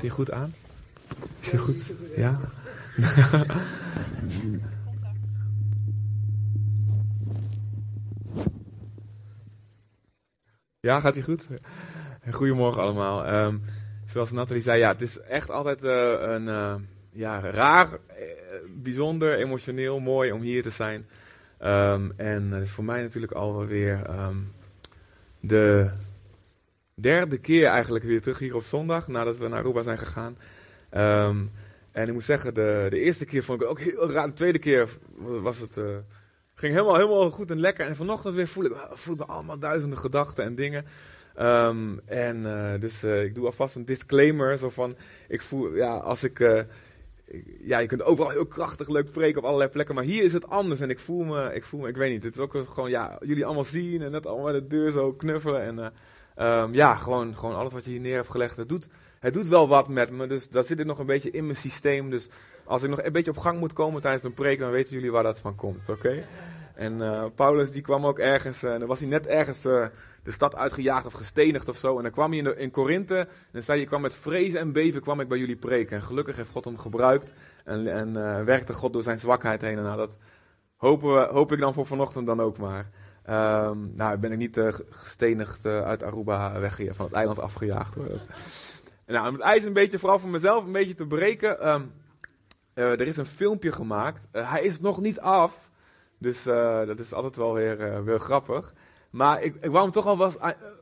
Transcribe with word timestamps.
hij 0.00 0.10
goed 0.10 0.30
aan? 0.30 0.54
Is 1.40 1.50
hij 1.50 1.60
goed? 1.60 1.92
Ja? 2.16 2.40
ja, 10.80 11.00
gaat 11.00 11.14
hij 11.14 11.22
goed? 11.22 11.46
Goedemorgen 12.30 12.82
allemaal. 12.82 13.24
Ehm, 13.24 13.56
zoals 14.06 14.32
Nathalie 14.32 14.62
zei, 14.62 14.78
ja, 14.78 14.92
het 14.92 15.02
is 15.02 15.20
echt 15.20 15.50
altijd 15.50 15.84
eh, 15.84 16.14
een 16.20 16.48
eh, 16.48 16.74
ja, 17.10 17.40
raar, 17.40 17.88
eh, 17.92 18.26
bijzonder, 18.76 19.34
emotioneel, 19.38 20.00
mooi 20.00 20.32
om 20.32 20.40
hier 20.40 20.62
te 20.62 20.70
zijn. 20.70 21.06
Ehm, 21.58 22.10
en 22.16 22.50
het 22.50 22.62
is 22.62 22.70
voor 22.70 22.84
mij 22.84 23.02
natuurlijk 23.02 23.32
alweer 23.32 24.10
um, 24.10 24.52
de 25.40 25.90
derde 27.00 27.38
keer 27.38 27.66
eigenlijk 27.66 28.04
weer 28.04 28.20
terug 28.20 28.38
hier 28.38 28.54
op 28.54 28.62
zondag, 28.62 29.08
nadat 29.08 29.38
we 29.38 29.48
naar 29.48 29.58
Aruba 29.58 29.82
zijn 29.82 29.98
gegaan. 29.98 30.38
Ehm, 30.90 31.36
en 31.92 32.06
ik 32.06 32.12
moet 32.12 32.24
zeggen, 32.24 32.54
de, 32.54 32.86
de 32.90 33.00
eerste 33.00 33.24
keer 33.24 33.42
vond 33.42 33.62
ik 33.62 33.68
ook 33.68 33.80
heel 33.80 34.10
raar. 34.10 34.26
De 34.26 34.32
tweede 34.32 34.58
keer 34.58 34.88
was 35.16 35.58
het, 35.58 35.76
uh, 35.76 35.84
ging 36.54 36.72
helemaal, 36.72 36.96
helemaal 36.96 37.30
goed 37.30 37.50
en 37.50 37.60
lekker. 37.60 37.86
En 37.86 37.96
vanochtend 37.96 38.34
weer 38.34 38.48
voel 38.48 38.64
ik, 38.64 38.72
voel 38.92 39.14
ik 39.14 39.20
allemaal 39.20 39.58
duizenden 39.58 39.98
gedachten 39.98 40.44
en 40.44 40.54
dingen. 40.54 40.84
Um, 41.40 42.00
en 42.04 42.36
uh, 42.36 42.80
dus 42.80 43.04
uh, 43.04 43.24
ik 43.24 43.34
doe 43.34 43.46
alvast 43.46 43.74
een 43.74 43.84
disclaimer. 43.84 44.58
Zo 44.58 44.70
van, 44.70 44.96
ik 45.28 45.42
voel, 45.42 45.74
ja, 45.74 45.96
als 45.96 46.24
ik, 46.24 46.38
ja, 47.60 47.78
je 47.78 47.86
kunt 47.86 48.02
overal 48.02 48.30
heel 48.30 48.46
krachtig 48.46 48.88
leuk 48.88 49.06
spreken 49.06 49.38
op 49.38 49.44
allerlei 49.44 49.70
plekken. 49.70 49.94
Maar 49.94 50.04
hier 50.04 50.22
is 50.22 50.32
het 50.32 50.48
anders. 50.48 50.80
En 50.80 50.90
ik 50.90 50.98
voel 50.98 51.24
me, 51.24 51.54
ik 51.54 51.64
voel 51.64 51.80
me, 51.80 51.88
ik 51.88 51.96
weet 51.96 52.10
niet. 52.10 52.24
Het 52.24 52.34
is 52.34 52.40
ook 52.40 52.56
gewoon, 52.66 52.90
ja, 52.90 53.18
jullie 53.24 53.44
allemaal 53.44 53.64
zien 53.64 54.02
en 54.02 54.10
net 54.10 54.26
allemaal 54.26 54.52
de 54.52 54.66
deur 54.66 54.92
zo 54.92 55.12
knuffelen. 55.12 55.62
En 55.62 55.92
um, 56.40 56.74
ja, 56.74 56.94
gewoon, 56.94 57.36
gewoon 57.36 57.56
alles 57.56 57.72
wat 57.72 57.84
je 57.84 57.90
hier 57.90 58.00
neer 58.00 58.14
hebt 58.14 58.30
gelegd. 58.30 58.56
Het 58.56 58.68
doet, 58.68 58.88
het 59.18 59.32
doet 59.32 59.48
wel 59.48 59.68
wat 59.68 59.88
met 59.88 60.10
me. 60.10 60.26
Dus 60.26 60.48
dat 60.48 60.66
zit 60.66 60.84
nog 60.84 60.98
een 60.98 61.06
beetje 61.06 61.30
in 61.30 61.44
mijn 61.44 61.56
systeem. 61.56 62.10
Dus 62.10 62.28
als 62.64 62.82
ik 62.82 62.90
nog 62.90 63.02
een 63.02 63.12
beetje 63.12 63.30
op 63.30 63.36
gang 63.36 63.58
moet 63.58 63.72
komen 63.72 64.00
tijdens 64.00 64.24
een 64.24 64.34
preek, 64.34 64.58
dan 64.58 64.70
weten 64.70 64.94
jullie 64.94 65.10
waar 65.10 65.22
dat 65.22 65.38
van 65.38 65.54
komt. 65.54 65.88
Oké? 65.88 66.26
En 66.74 66.92
uh, 66.92 67.24
Paulus 67.34 67.70
die 67.70 67.82
kwam 67.82 68.06
ook 68.06 68.18
ergens, 68.18 68.62
uh, 68.62 68.70
dan 68.78 68.86
was 68.86 68.98
hij 68.98 69.08
net 69.08 69.26
ergens 69.26 69.64
uh, 69.64 69.86
de 70.22 70.30
stad 70.30 70.54
uitgejaagd 70.54 71.06
of 71.06 71.12
gestenigd 71.12 71.68
of 71.68 71.76
zo. 71.76 71.96
En 71.96 72.02
dan 72.02 72.12
kwam 72.12 72.28
hij 72.28 72.38
in, 72.38 72.44
de, 72.44 72.56
in 72.56 72.70
Korinthe 72.70 73.18
en 73.18 73.28
dan 73.52 73.62
zei 73.62 73.80
ik 73.80 73.86
kwam 73.86 74.00
met 74.00 74.14
vrezen 74.14 74.60
en 74.60 74.72
beven 74.72 75.00
kwam 75.00 75.20
ik 75.20 75.28
bij 75.28 75.38
jullie 75.38 75.56
preken. 75.56 75.96
En 75.96 76.02
gelukkig 76.02 76.36
heeft 76.36 76.50
God 76.50 76.64
hem 76.64 76.78
gebruikt 76.78 77.32
en, 77.64 77.86
en 77.86 78.44
werkte 78.44 78.72
God 78.72 78.92
door 78.92 79.02
zijn 79.02 79.18
zwakheid 79.18 79.62
heen. 79.62 79.76
En 79.76 79.82
nou, 79.82 79.96
dat 79.96 80.16
hopen 80.76 81.14
we, 81.14 81.28
hoop 81.32 81.52
ik 81.52 81.58
dan 81.58 81.74
voor 81.74 81.86
vanochtend 81.86 82.26
dan 82.26 82.40
ook 82.40 82.58
maar. 82.58 82.90
Um, 83.30 83.92
nou, 83.94 84.18
ben 84.18 84.32
ik 84.32 84.38
niet 84.38 84.60
gestenigd 84.90 85.66
uit 85.66 86.02
Aruba 86.02 86.60
weggejaagd, 86.60 86.96
van 86.96 87.04
het 87.04 87.14
eiland 87.14 87.38
afgejaagd. 87.38 87.96
Nou, 89.06 89.28
om 89.28 89.34
het 89.34 89.42
ijs 89.42 89.64
een 89.64 89.72
beetje, 89.72 89.98
vooral 89.98 90.18
voor 90.18 90.30
mezelf, 90.30 90.64
een 90.64 90.72
beetje 90.72 90.94
te 90.94 91.06
breken. 91.06 91.68
Um, 91.68 91.92
er 92.74 93.00
is 93.00 93.16
een 93.16 93.26
filmpje 93.26 93.72
gemaakt. 93.72 94.26
hij 94.32 94.62
is 94.62 94.80
nog 94.80 95.00
niet 95.00 95.20
af. 95.20 95.70
Dus 96.18 96.42
dat 96.86 96.98
is 96.98 97.12
altijd 97.12 97.36
wel 97.36 97.54
weer, 97.54 98.04
weer 98.04 98.18
grappig. 98.18 98.74
Maar 99.10 99.42
ik, 99.42 99.54
ik 99.54 99.70
wou 99.70 99.82
hem 99.82 99.92
toch 99.92 100.06
al 100.06 100.18
wel 100.18 100.32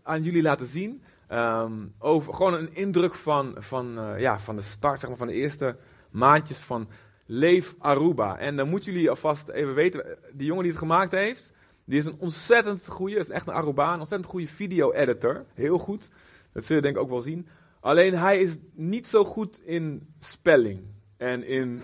aan, 0.02 0.22
jullie 0.22 0.42
laten 0.42 0.66
zien. 0.66 1.02
Um, 1.32 1.94
over, 1.98 2.34
gewoon 2.34 2.54
een 2.54 2.74
indruk 2.74 3.14
van, 3.14 3.54
van, 3.58 3.98
ja, 4.18 4.38
van 4.38 4.56
de 4.56 4.62
start, 4.62 5.00
zeg 5.00 5.08
maar, 5.08 5.18
van 5.18 5.26
de 5.26 5.32
eerste 5.32 5.76
maandjes 6.10 6.58
van 6.58 6.88
Leef 7.26 7.74
Aruba. 7.78 8.38
En 8.38 8.56
dan 8.56 8.68
moeten 8.68 8.92
jullie 8.92 9.10
alvast 9.10 9.48
even 9.48 9.74
weten, 9.74 10.18
die 10.32 10.46
jongen 10.46 10.62
die 10.62 10.72
het 10.72 10.80
gemaakt 10.80 11.12
heeft, 11.12 11.52
die 11.86 11.98
is 11.98 12.06
een 12.06 12.16
ontzettend 12.18 12.88
goede, 12.88 13.16
is 13.16 13.28
echt 13.28 13.46
een 13.46 13.54
Arubaan, 13.54 14.00
ontzettend 14.00 14.30
goede 14.30 14.46
video-editor. 14.46 15.44
Heel 15.54 15.78
goed. 15.78 16.10
Dat 16.52 16.64
zul 16.64 16.76
je 16.76 16.82
denk 16.82 16.96
ik 16.96 17.02
ook 17.02 17.10
wel 17.10 17.20
zien. 17.20 17.48
Alleen 17.80 18.14
hij 18.14 18.40
is 18.40 18.56
niet 18.72 19.06
zo 19.06 19.24
goed 19.24 19.60
in 19.64 20.14
spelling. 20.18 20.80
En 21.16 21.46
in... 21.46 21.82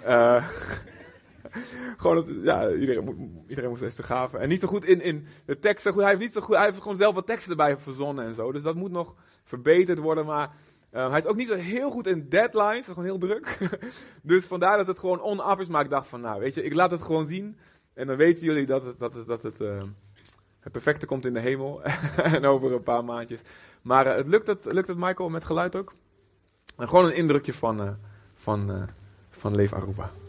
gewoon, 1.96 2.16
het, 2.16 2.26
ja, 2.42 2.70
iedereen, 2.72 3.44
iedereen 3.48 3.70
moest 3.70 3.82
eens 3.82 3.94
te 3.94 4.02
gaven. 4.02 4.40
En 4.40 4.48
niet 4.48 4.60
zo 4.60 4.68
goed 4.68 4.84
in, 4.84 5.00
in 5.00 5.26
de 5.44 5.58
teksten. 5.58 5.94
Hij 5.94 6.08
heeft, 6.08 6.20
niet 6.20 6.32
zo 6.32 6.40
goed, 6.40 6.56
hij 6.56 6.64
heeft 6.64 6.80
gewoon 6.80 6.96
zelf 6.96 7.14
wat 7.14 7.26
teksten 7.26 7.50
erbij 7.50 7.76
verzonnen 7.76 8.24
en 8.24 8.34
zo. 8.34 8.52
Dus 8.52 8.62
dat 8.62 8.74
moet 8.74 8.90
nog 8.90 9.14
verbeterd 9.44 9.98
worden. 9.98 10.26
Maar 10.26 10.50
uh, 10.92 11.10
hij 11.10 11.18
is 11.18 11.26
ook 11.26 11.36
niet 11.36 11.48
zo 11.48 11.54
heel 11.54 11.90
goed 11.90 12.06
in 12.06 12.28
deadlines. 12.28 12.86
Dat 12.86 12.96
is 12.96 13.02
gewoon 13.02 13.04
heel 13.04 13.18
druk. 13.18 13.58
dus 14.22 14.44
vandaar 14.46 14.76
dat 14.76 14.86
het 14.86 14.98
gewoon 14.98 15.20
on-off 15.20 15.60
is. 15.60 15.68
Maar 15.68 15.84
ik 15.84 15.90
dacht 15.90 16.08
van, 16.08 16.20
nou, 16.20 16.40
weet 16.40 16.54
je, 16.54 16.62
ik 16.62 16.74
laat 16.74 16.90
het 16.90 17.02
gewoon 17.02 17.26
zien. 17.26 17.58
En 17.94 18.06
dan 18.06 18.16
weten 18.16 18.44
jullie 18.44 18.66
dat 18.66 18.84
het, 18.84 18.98
dat 18.98 19.14
het, 19.14 19.26
dat 19.26 19.42
het, 19.42 19.60
uh, 19.60 19.82
het 20.60 20.72
perfecte 20.72 21.06
komt 21.06 21.26
in 21.26 21.34
de 21.34 21.40
hemel. 21.40 21.82
en 22.36 22.44
over 22.44 22.72
een 22.72 22.82
paar 22.82 23.04
maandjes. 23.04 23.40
Maar 23.82 24.06
uh, 24.06 24.14
het 24.14 24.26
lukt, 24.26 24.46
het, 24.46 24.72
lukt 24.72 24.88
het 24.88 24.98
Michael 24.98 25.28
met 25.28 25.44
geluid 25.44 25.76
ook? 25.76 25.94
En 26.76 26.88
gewoon 26.88 27.04
een 27.04 27.16
indrukje 27.16 27.54
van, 27.54 27.96
van, 28.34 28.88
van 29.30 29.54
Leef 29.54 29.72
Aruba. 29.72 30.21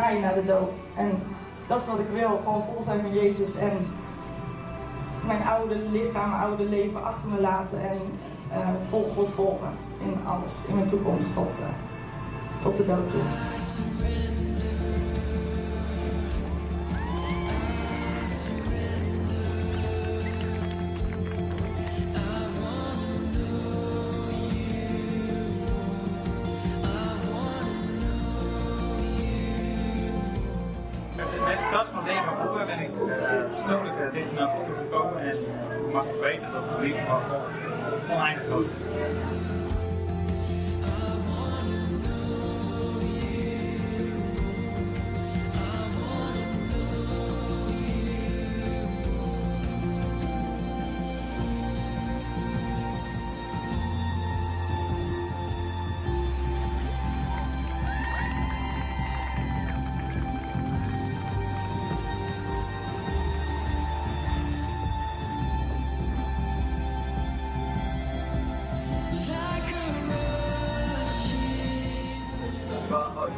Naar 0.00 0.34
de 0.34 0.44
doop. 0.44 0.72
En 0.96 1.22
dat 1.66 1.80
is 1.80 1.86
wat 1.86 1.98
ik 1.98 2.08
wil. 2.12 2.40
Gewoon 2.44 2.64
vol 2.64 2.82
zijn 2.82 3.00
van 3.00 3.12
Jezus 3.12 3.56
en 3.56 3.86
mijn 5.26 5.42
oude 5.42 5.76
lichaam, 5.90 6.30
mijn 6.30 6.42
oude 6.42 6.64
leven 6.64 7.04
achter 7.04 7.28
me 7.28 7.40
laten 7.40 7.80
en 7.80 7.98
uh, 8.52 8.68
vol 8.88 9.12
God 9.14 9.32
volgen 9.32 9.72
in 10.00 10.26
alles, 10.26 10.66
in 10.68 10.74
mijn 10.74 10.88
toekomst 10.88 11.34
tot, 11.34 11.50
uh, 11.60 11.66
tot 12.62 12.76
de 12.76 12.86
dood 12.86 13.10
toe. 13.10 13.20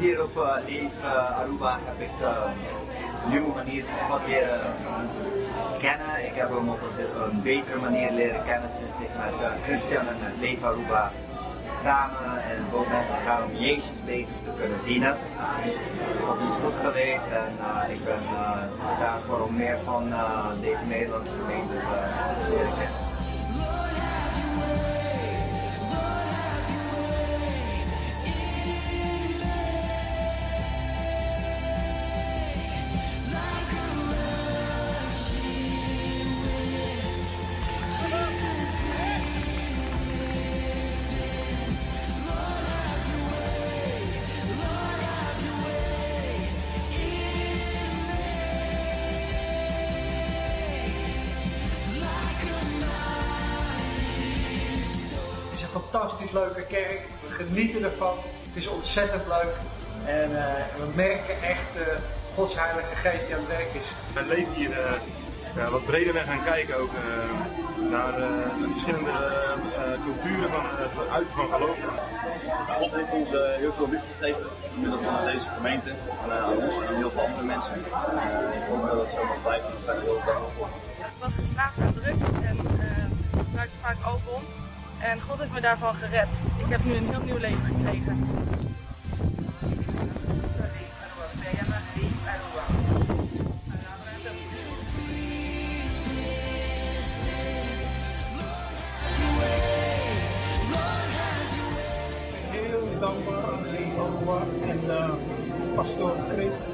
Hier 0.02 0.22
op 0.22 0.36
uh, 0.36 0.54
Leef 0.66 0.96
uh, 1.04 1.38
Aruba 1.38 1.78
heb 1.82 2.00
ik 2.00 2.16
uh, 2.20 2.28
een 3.24 3.30
nieuwe 3.30 3.54
manier 3.54 3.84
van 4.08 4.20
leren 4.26 4.60
kennen. 5.78 6.26
Ik 6.26 6.34
heb 6.34 6.48
hem 6.48 6.68
op 6.68 6.80
een, 7.26 7.42
betere 7.42 7.78
manier 7.78 8.10
leren 8.12 8.44
kennen 8.44 8.70
sinds 8.78 8.96
ik 9.06 9.12
met 9.22 9.34
Christian 9.64 10.08
en 10.08 10.16
met 10.22 10.32
Leef 10.40 10.62
Aruba 10.62 11.12
samen 11.82 12.42
en 12.50 12.56
het 12.56 12.72
moment 12.72 13.06
gegaan 13.16 13.42
om 13.42 13.56
Jezus 13.56 13.98
beter 14.04 14.34
te 14.44 14.50
kunnen 14.58 14.78
dienen. 14.84 15.16
God 16.24 16.40
is 16.40 16.54
goed 16.62 16.78
geweest 16.86 17.30
en 17.42 17.52
ik 17.92 18.04
ben 18.04 18.22
daarvoor 18.98 19.40
om 19.40 19.56
meer 19.56 19.78
van 19.84 20.12
deze 20.60 20.84
Nederlandse 20.88 21.32
gemeente 21.40 21.74
te 22.40 22.46
leren 22.50 22.74
kennen. 22.78 23.01
Genieten 57.52 57.84
ervan. 57.84 58.16
Het 58.46 58.62
is 58.62 58.68
ontzettend 58.68 59.26
leuk. 59.26 59.54
En 60.04 60.30
uh, 60.30 60.44
we 60.78 60.86
merken 60.94 61.42
echt 61.42 61.70
uh, 61.76 61.82
Gods 62.34 62.54
Heilige 62.58 62.96
Geest 63.02 63.26
die 63.26 63.34
aan 63.34 63.40
het 63.40 63.56
werk 63.56 63.72
is. 63.74 63.88
We 64.14 64.22
leven 64.34 64.52
hier 64.54 64.70
uh, 64.70 64.76
ja, 65.56 65.70
wat 65.70 65.84
breder 65.84 66.12
weg 66.12 66.24
gaan 66.24 66.44
kijken 66.44 66.76
ook 66.76 66.90
naar 67.90 68.12
de 68.12 68.68
verschillende 68.72 69.10
culturen 70.04 70.50
van 70.50 70.64
het 70.64 71.08
uiten 71.10 71.34
van 71.34 71.48
geloof. 71.48 71.76
God 72.68 72.92
heeft 72.92 73.12
ons 73.12 73.30
heel 73.30 73.72
veel 73.72 73.90
liefde 73.90 74.12
gegeven 74.18 74.46
middel 74.74 74.98
van 74.98 75.24
deze 75.24 75.48
gemeente 75.48 75.90
en 76.24 76.30
aan 76.32 76.56
ons 76.56 76.76
en 76.76 76.88
aan 76.88 76.94
heel 76.94 77.10
veel 77.10 77.20
andere 77.20 77.44
mensen. 77.44 77.74
ik 78.58 78.62
hoop 78.68 78.86
dat 78.86 79.00
het 79.02 79.12
zo 79.12 79.24
mag 79.24 79.42
blijven. 79.42 79.68
We 79.68 79.82
zijn 79.84 79.96
er 79.96 80.02
heel 80.02 80.22
dankbaar 80.24 80.52
voor. 80.56 80.68
Ik 80.98 81.18
was 81.20 81.34
geslaagd 81.34 81.78
aan 81.80 81.94
drugs 82.00 82.24
en 82.42 82.56
gebruikte 83.36 83.76
vaak 83.80 83.96
alcohol. 84.04 84.40
En 85.02 85.20
God 85.20 85.38
heeft 85.38 85.52
me 85.52 85.60
daarvan 85.60 85.94
gered. 85.94 86.42
Ik 86.58 86.66
heb 86.68 86.84
nu 86.84 86.94
een 86.94 87.08
heel 87.08 87.22
nieuw 87.24 87.36
leven 87.36 87.64
gekregen. 87.64 88.28
Heel 102.50 103.00
dankbaar 103.00 103.52
aan 103.52 103.62
de 103.62 103.70
leven 103.70 104.68
en 104.68 104.80
uh, 104.84 105.10
pastoor 105.74 106.16
Chris 106.32 106.64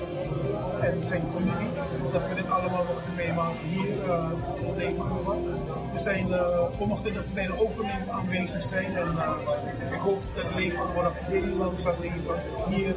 en 0.80 1.04
zijn 1.04 1.22
familie. 1.34 1.68
Dat 2.12 2.28
we 2.28 2.34
dit 2.34 2.50
allemaal 2.50 2.84
mochten 2.84 3.14
meemaken 3.16 3.68
hier 3.68 4.04
uh, 4.06 4.30
op 4.62 4.76
Levenhoeven. 4.76 5.67
We, 5.98 6.04
zijn, 6.04 6.28
uh, 6.28 6.38
we 6.78 6.86
mochten 6.86 7.24
bij 7.34 7.46
de 7.46 7.60
opening 7.60 8.10
aanwezig 8.10 8.64
zijn 8.64 8.96
en 8.96 9.14
uh, 9.14 9.92
ik 9.92 9.98
hoop 9.98 10.22
dat 10.34 10.44
Levenhoeven 10.54 11.02
nog 11.02 11.12
heel 11.20 11.56
lang 11.56 11.78
zal 11.78 11.94
leven 12.00 12.42
hier 12.68 12.94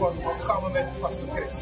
Oorlog 0.00 0.38
samen 0.38 0.72
met 0.72 0.86
pastor 1.00 1.28
Chris. 1.34 1.54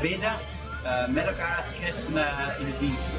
Aanbidden 0.00 0.32
uh, 0.84 1.06
met 1.08 1.26
elkaar 1.26 1.56
als 1.56 1.66
christenen 1.80 2.26
in 2.58 2.64
de 2.64 2.78
dienst. 2.78 3.09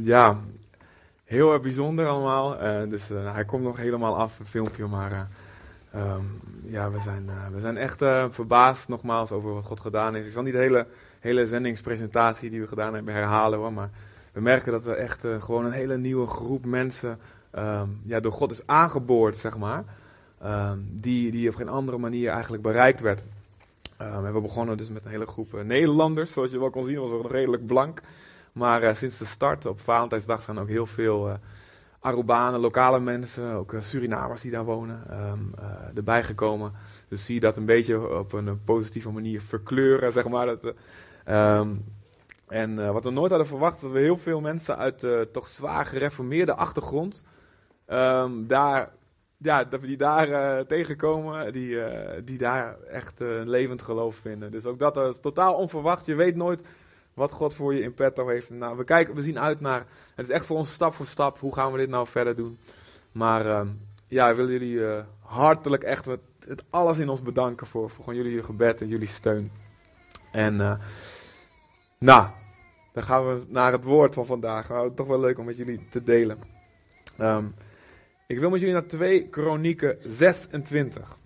Ja, 0.00 0.36
heel 1.26 1.52
erg 1.52 1.62
bijzonder 1.62 2.06
allemaal. 2.06 2.58
Eh, 2.58 2.88
dus 2.88 3.10
eh, 3.10 3.32
hij 3.32 3.44
komt 3.44 3.62
nog 3.62 3.76
helemaal 3.76 4.16
af, 4.16 4.38
het 4.38 4.48
filmpje. 4.48 4.86
Maar 4.86 5.12
eh, 5.12 5.20
ehm, 6.00 6.24
ja, 6.64 6.90
we 6.90 6.98
zijn, 7.00 7.30
we 7.52 7.60
zijn 7.60 7.76
echt 7.76 7.98
verbaasd 8.30 8.88
nogmaals 8.88 9.32
over 9.32 9.54
wat 9.54 9.64
God 9.64 9.80
gedaan 9.80 10.16
is. 10.16 10.26
Ik 10.26 10.32
zal 10.32 10.42
niet 10.42 10.52
de 10.52 10.58
hele, 10.58 10.86
hele 11.20 11.46
zendingspresentatie 11.46 12.50
die 12.50 12.60
we 12.60 12.66
gedaan 12.66 12.94
hebben 12.94 13.14
herhalen 13.14 13.58
hoor. 13.58 13.72
Maar 13.72 13.90
we 14.32 14.40
merken 14.40 14.72
dat 14.72 14.84
we 14.84 14.94
echt 14.94 15.24
gewoon 15.40 15.64
een 15.64 15.72
hele 15.72 15.96
nieuwe 15.96 16.26
groep 16.26 16.64
mensen 16.64 17.18
ehm, 17.50 17.88
ja, 18.02 18.20
door 18.20 18.32
God 18.32 18.50
is 18.50 18.66
aangeboord, 18.66 19.36
zeg 19.36 19.56
maar. 19.56 19.84
Ehm, 20.40 20.78
die, 20.82 21.30
die 21.30 21.48
op 21.48 21.54
geen 21.54 21.68
andere 21.68 21.98
manier 21.98 22.30
eigenlijk 22.30 22.62
bereikt 22.62 23.00
werd. 23.00 23.22
We 23.96 24.04
hebben 24.04 24.42
begonnen 24.42 24.76
dus 24.76 24.88
met 24.88 25.04
een 25.04 25.10
hele 25.10 25.26
groep 25.26 25.62
Nederlanders, 25.62 26.32
zoals 26.32 26.50
je 26.50 26.58
wel 26.58 26.70
kon 26.70 26.84
zien, 26.84 27.00
was 27.00 27.10
nog 27.10 27.30
redelijk 27.30 27.66
blank. 27.66 28.00
Maar 28.56 28.82
eh, 28.82 28.94
sinds 28.94 29.18
de 29.18 29.24
start 29.24 29.66
op 29.66 29.80
Valentijnsdag 29.80 30.42
zijn 30.42 30.58
ook 30.58 30.68
heel 30.68 30.86
veel 30.86 31.28
eh 31.28 31.34
Arubanen, 32.06 32.60
lokale 32.60 33.00
mensen, 33.00 33.52
ook 33.52 33.72
eh, 33.72 33.80
Surinamers 33.80 34.40
die 34.40 34.50
daar 34.50 34.64
wonen, 34.64 35.02
ehm, 35.10 35.38
eh, 35.58 35.96
erbij 35.96 36.22
gekomen. 36.22 36.72
Dus 37.08 37.24
zie 37.24 37.34
je 37.34 37.40
dat 37.40 37.56
een 37.56 37.64
beetje 37.64 38.18
op 38.18 38.32
een, 38.32 38.60
positieve 38.64 39.10
manier 39.10 39.40
verkleuren, 39.40 40.12
zeg 40.12 40.28
maar. 40.28 40.46
Dat, 40.46 40.64
eh, 40.64 40.72
ehm, 41.24 41.74
en 42.48 42.92
wat 42.92 43.04
we 43.04 43.10
nooit 43.10 43.30
hadden 43.30 43.48
verwacht, 43.48 43.80
dat 43.80 43.90
we 43.90 43.98
heel 43.98 44.16
veel 44.16 44.40
mensen 44.40 44.76
uit 44.76 45.04
eh, 45.04 45.20
toch 45.20 45.48
zwaar 45.48 45.86
gereformeerde 45.86 46.54
achtergrond, 46.54 47.24
ehm, 47.86 48.46
daar, 48.46 48.90
ja, 49.36 49.64
dat 49.64 49.80
we 49.80 49.86
die 49.86 49.96
daar 49.96 50.66
tegenkomen, 50.66 51.52
die, 51.52 51.78
die 52.24 52.38
daar 52.38 52.76
echt 52.80 53.20
een 53.20 53.48
levend 53.48 53.82
geloof 53.82 54.16
vinden. 54.16 54.50
Dus 54.50 54.66
ook 54.66 54.78
dat 54.78 54.96
is 54.96 55.20
totaal 55.20 55.54
onverwacht. 55.54 56.06
Je 56.06 56.14
weet 56.14 56.36
nooit 56.36 56.62
wat 57.16 57.32
God 57.32 57.54
voor 57.54 57.74
je 57.74 57.82
in 57.82 57.94
petto 57.94 58.28
heeft. 58.28 58.50
Nou, 58.50 58.76
we, 58.76 58.84
kijken, 58.84 59.14
we 59.14 59.22
zien 59.22 59.40
uit 59.40 59.60
naar, 59.60 59.86
het 60.14 60.26
is 60.28 60.34
echt 60.34 60.46
voor 60.46 60.56
ons 60.56 60.72
stap 60.72 60.94
voor 60.94 61.06
stap, 61.06 61.38
hoe 61.38 61.54
gaan 61.54 61.72
we 61.72 61.78
dit 61.78 61.88
nou 61.88 62.06
verder 62.06 62.36
doen. 62.36 62.58
Maar 63.12 63.46
ehm, 63.46 63.68
ja, 64.06 64.28
ik 64.28 64.36
wil 64.36 64.50
jullie 64.50 64.86
eh, 64.86 65.04
hartelijk 65.20 65.82
echt 65.82 66.04
het 66.40 66.62
alles 66.70 66.98
in 66.98 67.08
ons 67.08 67.22
bedanken 67.22 67.66
voor, 67.66 67.90
voor 67.90 68.04
gewoon 68.04 68.22
jullie 68.22 68.42
gebed 68.42 68.80
en 68.80 68.88
jullie 68.88 69.08
steun. 69.08 69.50
En 70.32 70.60
eh, 70.60 70.74
nou, 71.98 72.26
dan 72.92 73.02
gaan 73.02 73.26
we 73.26 73.42
naar 73.48 73.72
het 73.72 73.84
woord 73.84 74.14
van 74.14 74.26
vandaag. 74.26 74.68
Nou, 74.68 74.94
toch 74.94 75.06
wel 75.06 75.20
leuk 75.20 75.38
om 75.38 75.44
met 75.44 75.56
jullie 75.56 75.86
te 75.90 76.04
delen. 76.04 76.38
Ehm, 77.16 77.44
ik 78.26 78.38
wil 78.38 78.50
met 78.50 78.60
jullie 78.60 78.74
naar 78.74 78.86
2 78.86 79.28
Kronieken 79.28 79.96
26. 80.00 81.16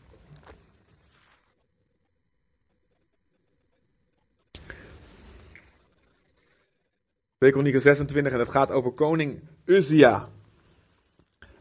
Kronieken 7.49 7.81
26 7.81 8.33
en 8.33 8.39
het 8.39 8.49
gaat 8.49 8.71
over 8.71 8.91
koning 8.91 9.41
Uzia. 9.65 10.29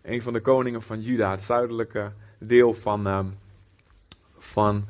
Een 0.01 0.21
van 0.21 0.33
de 0.33 0.41
koningen 0.41 0.81
van 0.81 1.01
Juda, 1.01 1.31
het 1.31 1.41
zuidelijke 1.41 2.11
deel 2.39 2.73
van, 2.73 3.07
ehm, 3.07 3.25
van 4.37 4.85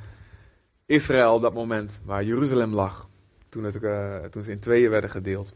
Israël 0.85 1.33
op 1.33 1.41
dat 1.41 1.53
moment, 1.53 2.01
waar 2.05 2.23
Jeruzalem 2.23 2.73
lag. 2.73 3.07
Toen, 3.49 3.63
het, 3.63 3.83
eh, 3.83 4.23
toen 4.23 4.43
ze 4.43 4.51
in 4.51 4.59
tweeën 4.59 4.89
werden 4.89 5.09
gedeeld. 5.09 5.55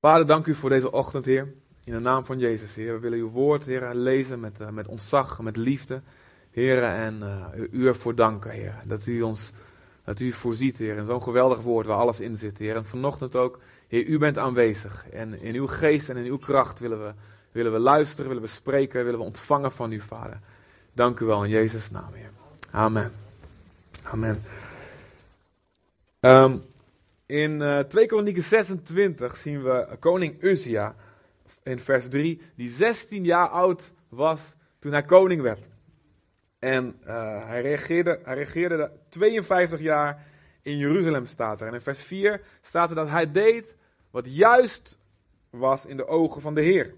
Vader, 0.00 0.26
dank 0.26 0.46
u 0.46 0.54
voor 0.54 0.70
deze 0.70 0.92
ochtend, 0.92 1.24
Heer. 1.24 1.52
In 1.84 1.92
de 1.92 1.98
naam 1.98 2.24
van 2.24 2.38
Jezus, 2.38 2.74
Heer. 2.74 2.94
We 2.94 3.00
willen 3.00 3.18
uw 3.18 3.30
woord, 3.30 3.64
Heer, 3.64 3.94
lezen 3.94 4.40
met, 4.40 4.60
eh, 4.60 4.68
met 4.68 4.88
ontzag, 4.88 5.40
met 5.40 5.56
liefde. 5.56 6.02
Heer, 6.50 6.82
en 6.82 7.22
eh, 7.22 7.62
u 7.70 7.86
ervoor 7.86 8.14
danken, 8.14 8.50
Heer. 8.50 8.80
Dat 8.86 9.06
u 9.06 9.22
ons, 9.22 9.52
dat 10.06 10.20
u 10.20 10.32
voorziet, 10.32 10.76
Heer. 10.76 10.96
In 10.96 11.04
zo'n 11.04 11.22
geweldig 11.22 11.60
woord 11.60 11.86
waar 11.86 11.96
alles 11.96 12.20
in 12.20 12.36
zit, 12.36 12.58
Heer. 12.58 12.76
En 12.76 12.84
vanochtend 12.84 13.36
ook, 13.36 13.58
Heer, 13.88 14.06
u 14.06 14.18
bent 14.18 14.38
aanwezig. 14.38 15.06
En 15.10 15.40
in 15.40 15.54
uw 15.54 15.66
geest 15.66 16.08
en 16.08 16.16
in 16.16 16.24
uw 16.24 16.38
kracht 16.38 16.78
willen 16.78 17.04
we, 17.04 17.12
willen 17.52 17.72
we 17.72 17.78
luisteren, 17.78 18.26
willen 18.26 18.42
we 18.42 18.48
spreken, 18.48 19.04
willen 19.04 19.18
we 19.18 19.24
ontvangen 19.24 19.72
van 19.72 19.92
u, 19.92 20.00
Vader. 20.00 20.40
Dank 20.92 21.20
u 21.20 21.24
wel 21.24 21.44
in 21.44 21.50
Jezus' 21.50 21.90
naam, 21.90 22.12
Heer. 22.12 22.30
Amen. 22.70 23.12
Amen. 24.02 24.42
Ehm, 26.20 26.56
in 27.26 27.62
eh 27.62 27.78
2 27.78 28.06
Kronieken 28.06 28.42
26 28.42 29.36
zien 29.36 29.62
we 29.62 29.96
koning 30.00 30.42
Uzia 30.42 30.94
in 31.62 31.78
vers 31.78 32.08
3, 32.08 32.40
die 32.54 32.70
16 32.70 33.24
jaar 33.24 33.48
oud 33.48 33.92
was 34.08 34.40
toen 34.78 34.92
hij 34.92 35.02
koning 35.02 35.42
werd. 35.42 35.68
En 36.66 36.96
eh, 37.04 37.46
hij, 37.46 37.62
reageerde, 37.62 38.20
hij 38.22 38.34
regeerde 38.34 38.90
52 39.08 39.80
jaar 39.80 40.26
in 40.62 40.76
Jeruzalem, 40.76 41.26
staat 41.26 41.60
er. 41.60 41.66
En 41.66 41.74
in 41.74 41.80
vers 41.80 42.02
4 42.02 42.40
staat 42.60 42.88
er 42.90 42.96
dat 42.96 43.08
hij 43.08 43.30
deed 43.30 43.76
wat 44.10 44.26
juist 44.26 44.98
was 45.50 45.86
in 45.86 45.96
de 45.96 46.06
ogen 46.06 46.40
van 46.40 46.54
de 46.54 46.60
Heer. 46.60 46.94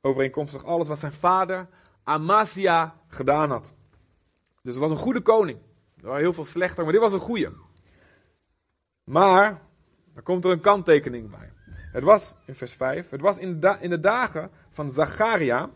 Overeenkomstig 0.00 0.64
alles 0.64 0.88
wat 0.88 0.98
zijn 0.98 1.12
vader 1.12 1.66
Amasia 2.02 2.94
gedaan 3.08 3.50
had. 3.50 3.74
Dus 4.62 4.74
het 4.74 4.82
was 4.82 4.90
een 4.90 5.04
goede 5.04 5.22
koning. 5.22 5.58
Er 5.96 6.06
waren 6.06 6.20
heel 6.20 6.32
veel 6.32 6.44
slechter, 6.44 6.84
maar 6.84 6.92
dit 6.92 7.02
was 7.02 7.12
een 7.12 7.18
goede. 7.18 7.52
Maar, 9.04 9.62
er 10.14 10.22
komt 10.22 10.44
er 10.44 10.50
een 10.50 10.60
kanttekening 10.60 11.30
bij. 11.30 11.52
Het 11.92 12.02
was, 12.02 12.36
in 12.44 12.54
vers 12.54 12.72
5, 12.72 13.10
het 13.10 13.20
was 13.20 13.36
in 13.36 13.60
de, 13.60 13.76
in 13.80 13.90
de 13.90 14.00
dagen 14.00 14.50
van 14.70 14.90
Zacharia, 14.90 15.70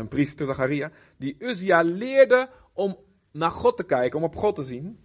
een 0.00 0.08
priester 0.08 0.46
Zacharia, 0.46 0.90
die 1.16 1.36
Uzia 1.38 1.80
leerde 1.82 2.50
om 2.72 2.98
naar 3.30 3.50
God 3.50 3.76
te 3.76 3.84
kijken, 3.84 4.18
om 4.18 4.24
op 4.24 4.36
God 4.36 4.54
te 4.54 4.62
zien, 4.62 5.00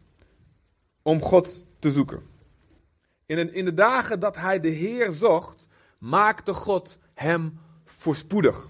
om 1.02 1.22
God 1.22 1.66
te 1.80 1.92
zoeken. 1.92 2.24
In 3.26 3.54
in 3.54 3.66
de 3.66 3.74
dagen 3.74 4.20
dat 4.20 4.36
hij 4.36 4.60
de 4.60 4.70
Heer 4.70 5.12
zocht, 5.12 5.68
maakte 6.00 6.54
God 6.54 7.00
hem 7.14 7.60
voorspoedig. 7.86 8.70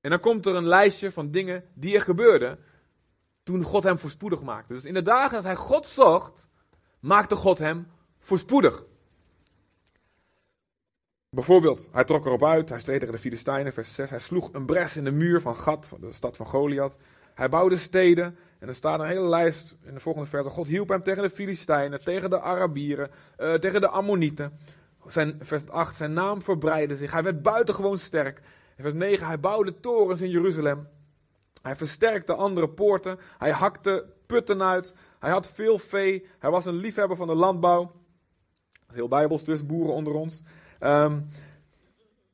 En 0.00 0.10
dan 0.10 0.20
komt 0.20 0.46
er 0.46 0.54
een 0.54 0.66
lijstje 0.66 1.10
van 1.10 1.30
dingen 1.30 1.64
die 1.74 1.94
er 1.94 2.02
gebeurden 2.02 2.58
toen 3.42 3.62
God 3.62 3.82
hem 3.82 3.98
voorspoedig 3.98 4.42
maakte. 4.42 4.72
Dus 4.72 4.84
in 4.84 4.94
de 4.94 5.02
dagen 5.02 5.34
dat 5.34 5.44
hij 5.44 5.56
God 5.56 5.86
zocht, 5.86 6.48
maakte 7.00 7.36
God 7.36 7.58
hem 7.58 7.86
voorspoedig. 8.18 8.84
Bijvoorbeeld, 11.34 11.88
hij 11.92 12.04
trok 12.04 12.26
erop 12.26 12.44
uit, 12.44 12.68
hij 12.68 12.78
streed 12.78 12.98
tegen 12.98 13.14
de 13.14 13.20
Filistijnen, 13.20 13.72
vers 13.72 13.94
6. 13.94 14.10
Hij 14.10 14.18
sloeg 14.18 14.52
een 14.52 14.66
bres 14.66 14.96
in 14.96 15.04
de 15.04 15.12
muur 15.12 15.40
van 15.40 15.56
Gat, 15.56 15.96
de 16.00 16.12
stad 16.12 16.36
van 16.36 16.46
Goliath. 16.46 16.96
Hij 17.34 17.48
bouwde 17.48 17.76
steden, 17.76 18.36
en 18.58 18.68
er 18.68 18.74
staat 18.74 19.00
een 19.00 19.06
hele 19.06 19.28
lijst 19.28 19.76
in 19.82 19.94
de 19.94 20.00
volgende 20.00 20.28
verse. 20.28 20.50
God 20.50 20.66
hielp 20.66 20.88
hem 20.88 21.02
tegen 21.02 21.22
de 21.22 21.30
Filistijnen, 21.30 22.04
tegen 22.04 22.30
de 22.30 22.40
Arabieren, 22.40 23.10
eh, 23.36 23.54
tegen 23.54 23.80
de 23.80 23.88
Ammonieten. 23.88 24.58
Zijn, 25.06 25.38
vers 25.40 25.68
8, 25.68 25.96
zijn 25.96 26.12
naam 26.12 26.42
verbreidde 26.42 26.96
zich, 26.96 27.12
hij 27.12 27.22
werd 27.22 27.42
buitengewoon 27.42 27.98
sterk. 27.98 28.38
In 28.76 28.82
vers 28.82 28.94
9, 28.94 29.26
hij 29.26 29.40
bouwde 29.40 29.80
torens 29.80 30.20
in 30.20 30.30
Jeruzalem. 30.30 30.88
Hij 31.62 31.76
versterkte 31.76 32.34
andere 32.34 32.68
poorten, 32.68 33.18
hij 33.38 33.50
hakte 33.50 34.06
putten 34.26 34.62
uit, 34.62 34.94
hij 35.18 35.30
had 35.30 35.48
veel 35.48 35.78
vee, 35.78 36.26
hij 36.38 36.50
was 36.50 36.64
een 36.64 36.76
liefhebber 36.76 37.16
van 37.16 37.26
de 37.26 37.34
landbouw. 37.34 37.92
Heel 38.92 39.08
bijbels 39.08 39.44
dus, 39.44 39.66
boeren 39.66 39.94
onder 39.94 40.14
ons. 40.14 40.42
Ehm, 40.84 41.20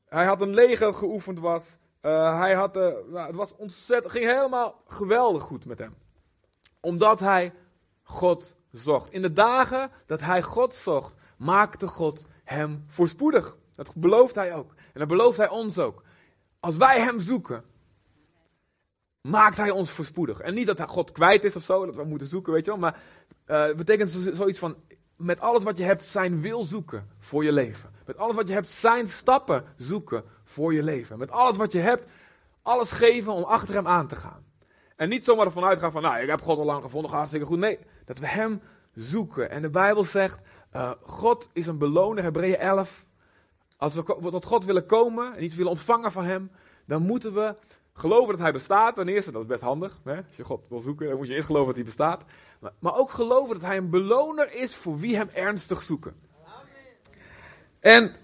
hij 0.05 0.25
had 0.25 0.41
een 0.41 0.53
leger 0.53 0.93
geoefend 0.93 1.39
was. 1.39 1.77
Eh, 2.01 2.39
hij 2.39 2.53
had, 2.53 2.77
eh, 2.77 2.81
nou, 3.07 3.27
het 3.27 3.35
was 3.35 3.55
ontzettend, 3.55 4.11
ging 4.11 4.25
helemaal 4.25 4.81
geweldig 4.87 5.43
goed 5.43 5.65
met 5.65 5.79
hem. 5.79 5.95
Omdat 6.79 7.19
hij 7.19 7.53
God 8.03 8.55
zocht. 8.71 9.11
In 9.11 9.21
de 9.21 9.33
dagen 9.33 9.91
dat 10.05 10.21
hij 10.21 10.41
God 10.41 10.73
zocht, 10.73 11.15
maakte 11.37 11.87
God 11.87 12.25
hem 12.43 12.83
voorspoedig. 12.87 13.57
Dat 13.75 13.95
belooft 13.95 14.35
hij 14.35 14.55
ook. 14.55 14.73
En 14.93 14.99
dat 14.99 15.07
belooft 15.07 15.37
hij 15.37 15.49
ons 15.49 15.79
ook. 15.79 16.03
Als 16.59 16.77
wij 16.77 17.01
hem 17.01 17.19
zoeken, 17.19 17.63
maakt 19.21 19.57
hij 19.57 19.69
ons 19.69 19.91
voorspoedig. 19.91 20.39
En 20.39 20.53
niet 20.53 20.67
dat 20.67 20.77
hij 20.77 20.87
God 20.87 21.11
kwijt 21.11 21.43
is 21.43 21.55
of 21.55 21.63
zo, 21.63 21.85
dat 21.85 21.95
we 21.95 22.03
moeten 22.03 22.27
zoeken, 22.27 22.53
weet 22.53 22.65
je 22.65 22.71
wel. 22.71 22.79
Maar 22.79 23.01
eh, 23.45 23.75
betekent 23.75 24.09
zo- 24.09 24.33
zoiets 24.33 24.59
van, 24.59 24.75
met 25.21 25.39
alles 25.39 25.63
wat 25.63 25.77
je 25.77 25.83
hebt, 25.83 26.03
zijn 26.03 26.41
wil 26.41 26.63
zoeken 26.63 27.07
voor 27.19 27.43
je 27.43 27.51
leven. 27.51 27.89
Met 28.05 28.17
alles 28.17 28.35
wat 28.35 28.47
je 28.47 28.53
hebt, 28.53 28.67
zijn 28.67 29.07
stappen 29.07 29.63
zoeken 29.75 30.23
voor 30.43 30.73
je 30.73 30.83
leven. 30.83 31.17
Met 31.17 31.31
alles 31.31 31.57
wat 31.57 31.71
je 31.71 31.79
hebt, 31.79 32.07
alles 32.61 32.91
geven 32.91 33.33
om 33.33 33.43
achter 33.43 33.73
hem 33.73 33.87
aan 33.87 34.07
te 34.07 34.15
gaan. 34.15 34.45
En 34.95 35.09
niet 35.09 35.25
zomaar 35.25 35.45
ervan 35.45 35.63
uitgaan 35.63 35.91
van, 35.91 36.01
nou, 36.01 36.21
ik 36.21 36.29
heb 36.29 36.41
God 36.41 36.57
al 36.57 36.65
lang 36.65 36.83
gevonden, 36.83 37.09
gaat 37.09 37.17
hartstikke 37.17 37.47
goed. 37.47 37.59
Nee, 37.59 37.79
dat 38.05 38.19
we 38.19 38.27
hem 38.27 38.61
zoeken. 38.93 39.49
En 39.49 39.61
de 39.61 39.69
Bijbel 39.69 40.03
zegt, 40.03 40.39
eh, 40.69 40.91
God 41.01 41.49
is 41.53 41.67
een 41.67 41.77
beloner, 41.77 42.23
Hebreeën 42.23 42.57
11. 42.57 43.05
Als 43.77 43.93
we 43.93 44.29
tot 44.29 44.45
God 44.45 44.65
willen 44.65 44.85
komen 44.85 45.35
en 45.35 45.43
iets 45.43 45.55
willen 45.55 45.71
ontvangen 45.71 46.11
van 46.11 46.23
hem, 46.23 46.51
dan 46.85 47.01
moeten 47.01 47.33
we 47.33 47.55
geloven 47.93 48.29
dat 48.29 48.39
hij 48.39 48.51
bestaat. 48.51 48.95
Ten 48.95 49.07
eerste, 49.07 49.31
dat 49.31 49.41
is 49.41 49.47
best 49.47 49.61
handig. 49.61 49.99
Hè? 50.03 50.15
Als 50.15 50.37
je 50.37 50.43
God 50.43 50.61
wil 50.69 50.79
zoeken, 50.79 51.07
dan 51.07 51.17
moet 51.17 51.27
je 51.27 51.33
eerst 51.33 51.45
geloven 51.45 51.67
dat 51.67 51.75
hij 51.75 51.85
bestaat. 51.85 52.23
Maar, 52.59 52.71
maar 52.79 52.95
ook 52.95 53.11
geloven 53.11 53.53
dat 53.59 53.67
hij 53.67 53.77
een 53.77 53.89
beloner 53.89 54.53
is 54.53 54.75
voor 54.75 54.99
wie 54.99 55.15
hem 55.15 55.29
ernstig 55.33 55.81
zoeken. 55.81 56.29
En 57.79 58.15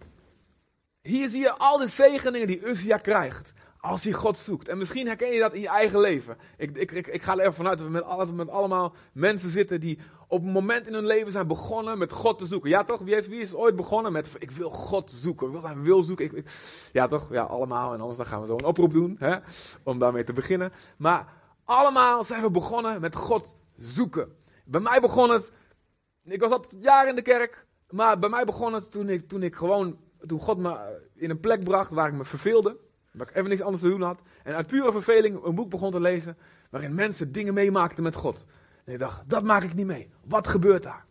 hier 1.01 1.29
zie 1.29 1.41
je 1.41 1.53
al 1.53 1.77
de 1.77 1.87
zegeningen 1.87 2.47
die 2.47 2.67
Uzia 2.67 2.97
krijgt. 2.97 3.53
Als 3.79 4.03
hij 4.03 4.13
God 4.13 4.37
zoekt. 4.37 4.67
En 4.67 4.77
misschien 4.77 5.07
herken 5.07 5.31
je 5.31 5.39
dat 5.39 5.53
in 5.53 5.61
je 5.61 5.67
eigen 5.67 5.99
leven. 5.99 6.37
Ik, 6.57 6.77
ik, 6.77 6.91
ik, 6.91 7.07
ik 7.07 7.21
ga 7.21 7.33
er 7.33 7.39
even 7.39 7.53
vanuit 7.53 7.77
dat 7.77 7.87
we 7.87 7.93
met, 7.93 8.35
met 8.35 8.49
allemaal 8.49 8.93
mensen 9.13 9.49
zitten 9.49 9.79
die 9.79 9.99
op 10.27 10.43
een 10.43 10.51
moment 10.51 10.87
in 10.87 10.93
hun 10.93 11.05
leven 11.05 11.31
zijn 11.31 11.47
begonnen 11.47 11.97
met 11.97 12.11
God 12.11 12.39
te 12.39 12.45
zoeken. 12.45 12.69
Ja 12.69 12.83
toch? 12.83 12.99
Wie, 12.99 13.13
heeft, 13.13 13.27
wie 13.27 13.41
is 13.41 13.53
ooit 13.53 13.75
begonnen 13.75 14.11
met 14.11 14.35
ik 14.39 14.51
wil 14.51 14.69
God 14.69 15.11
zoeken. 15.11 15.45
Ik 15.45 15.51
wil 15.51 15.61
zijn 15.61 15.83
wil 15.83 16.03
zoeken. 16.03 16.45
Ja 16.91 17.07
toch? 17.07 17.31
Ja 17.31 17.43
allemaal. 17.43 17.93
En 17.93 17.99
anders 17.99 18.17
dan 18.17 18.25
gaan 18.25 18.41
we 18.41 18.47
zo 18.47 18.53
een 18.53 18.65
oproep 18.65 18.93
doen. 18.93 19.15
Hè? 19.19 19.35
Om 19.83 19.99
daarmee 19.99 20.23
te 20.23 20.33
beginnen. 20.33 20.71
Maar 20.97 21.33
allemaal 21.63 22.23
zijn 22.23 22.41
we 22.41 22.51
begonnen 22.51 23.01
met 23.01 23.15
God 23.15 23.55
zoeken. 23.77 24.35
Bij 24.65 24.81
mij 24.81 24.99
begon 24.99 25.29
het 25.29 25.51
ik 26.33 26.41
was 26.41 26.51
altijd 26.51 26.83
jaren 26.83 27.09
in 27.09 27.15
de 27.15 27.21
kerk, 27.21 27.65
maar 27.89 28.19
bij 28.19 28.29
mij 28.29 28.45
begon 28.45 28.73
het 28.73 28.91
toen 28.91 29.09
ik, 29.09 29.27
toen 29.27 29.43
ik 29.43 29.55
gewoon, 29.55 29.99
toen 30.25 30.39
God 30.39 30.57
me 30.57 30.99
in 31.15 31.29
een 31.29 31.39
plek 31.39 31.63
bracht 31.63 31.91
waar 31.91 32.07
ik 32.07 32.13
me 32.13 32.25
verveelde, 32.25 32.77
waar 33.17 33.29
ik 33.29 33.35
even 33.35 33.49
niks 33.49 33.61
anders 33.61 33.83
te 33.83 33.89
doen 33.89 34.01
had, 34.01 34.19
en 34.43 34.55
uit 34.55 34.67
pure 34.67 34.91
verveling 34.91 35.43
een 35.43 35.55
boek 35.55 35.69
begon 35.69 35.91
te 35.91 36.01
lezen, 36.01 36.37
waarin 36.69 36.95
mensen 36.95 37.31
dingen 37.31 37.53
meemaakten 37.53 38.03
met 38.03 38.15
God. 38.15 38.45
En 38.85 38.93
ik 38.93 38.99
dacht, 38.99 39.29
dat 39.29 39.43
maak 39.43 39.63
ik 39.63 39.73
niet 39.73 39.85
mee. 39.85 40.09
Wat 40.23 40.47
gebeurt 40.47 40.83
daar? 40.83 41.05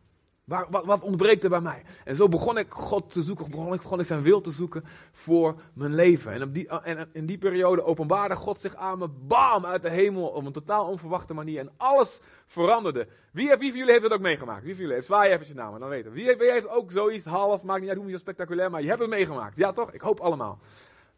Waar, 0.46 0.66
wat, 0.70 0.84
wat 0.84 1.02
ontbreekt 1.02 1.44
er 1.44 1.50
bij 1.50 1.60
mij? 1.60 1.82
En 2.04 2.16
zo 2.16 2.28
begon 2.28 2.58
ik 2.58 2.66
God 2.68 3.12
te 3.12 3.22
zoeken, 3.22 3.50
begon 3.50 3.72
ik, 3.72 3.80
begon 3.80 4.00
ik 4.00 4.06
zijn 4.06 4.22
wil 4.22 4.40
te 4.40 4.50
zoeken 4.50 4.84
voor 5.12 5.54
mijn 5.72 5.94
leven. 5.94 6.32
En, 6.32 6.42
op 6.42 6.54
die, 6.54 6.68
en 6.68 7.08
in 7.12 7.26
die 7.26 7.38
periode 7.38 7.84
openbaarde 7.84 8.36
God 8.36 8.60
zich 8.60 8.74
aan 8.74 8.98
me, 8.98 9.08
bam, 9.08 9.66
uit 9.66 9.82
de 9.82 9.90
hemel, 9.90 10.26
op 10.26 10.46
een 10.46 10.52
totaal 10.52 10.86
onverwachte 10.86 11.34
manier. 11.34 11.60
En 11.60 11.70
alles 11.76 12.20
veranderde. 12.46 13.08
Wie, 13.30 13.48
heeft, 13.48 13.60
wie 13.60 13.68
van 13.68 13.78
jullie 13.78 13.92
heeft 13.92 14.04
het 14.04 14.14
ook 14.14 14.20
meegemaakt? 14.20 14.62
Wie 14.62 14.70
van 14.70 14.80
jullie 14.80 14.94
heeft? 14.94 15.06
Zwaai 15.06 15.30
eventjes 15.30 15.56
namen, 15.56 15.80
dan 15.80 15.88
weten 15.88 16.12
we. 16.12 16.16
Wie 16.16 16.36
wie 16.36 16.50
heeft 16.50 16.68
ook 16.68 16.92
zoiets 16.92 17.24
half, 17.24 17.62
maakt 17.62 17.80
niet 17.80 17.88
uit 17.90 17.98
hoe 17.98 18.10
zo 18.10 18.16
spectaculair, 18.16 18.70
maar 18.70 18.82
je 18.82 18.88
hebt 18.88 19.00
het 19.00 19.10
meegemaakt. 19.10 19.56
Ja 19.56 19.72
toch? 19.72 19.92
Ik 19.92 20.00
hoop 20.00 20.20
allemaal. 20.20 20.58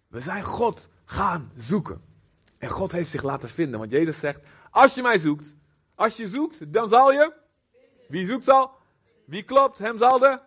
We 0.08 0.20
zijn 0.20 0.44
God 0.44 0.88
gaan 1.04 1.52
zoeken. 1.56 2.02
En 2.58 2.68
God 2.68 2.92
heeft 2.92 3.10
zich 3.10 3.22
laten 3.22 3.48
vinden, 3.48 3.78
want 3.78 3.90
Jezus 3.90 4.18
zegt, 4.18 4.46
als 4.70 4.94
je 4.94 5.02
mij 5.02 5.18
zoekt, 5.18 5.56
als 5.94 6.16
je 6.16 6.28
zoekt, 6.28 6.72
dan 6.72 6.88
zal 6.88 7.12
je... 7.12 7.32
Wie 8.08 8.26
zoekt 8.26 8.44
zal? 8.44 8.70
Wie 9.24 9.42
klopt, 9.42 9.78
hem 9.78 9.98
zal 9.98 10.18
de. 10.18 10.40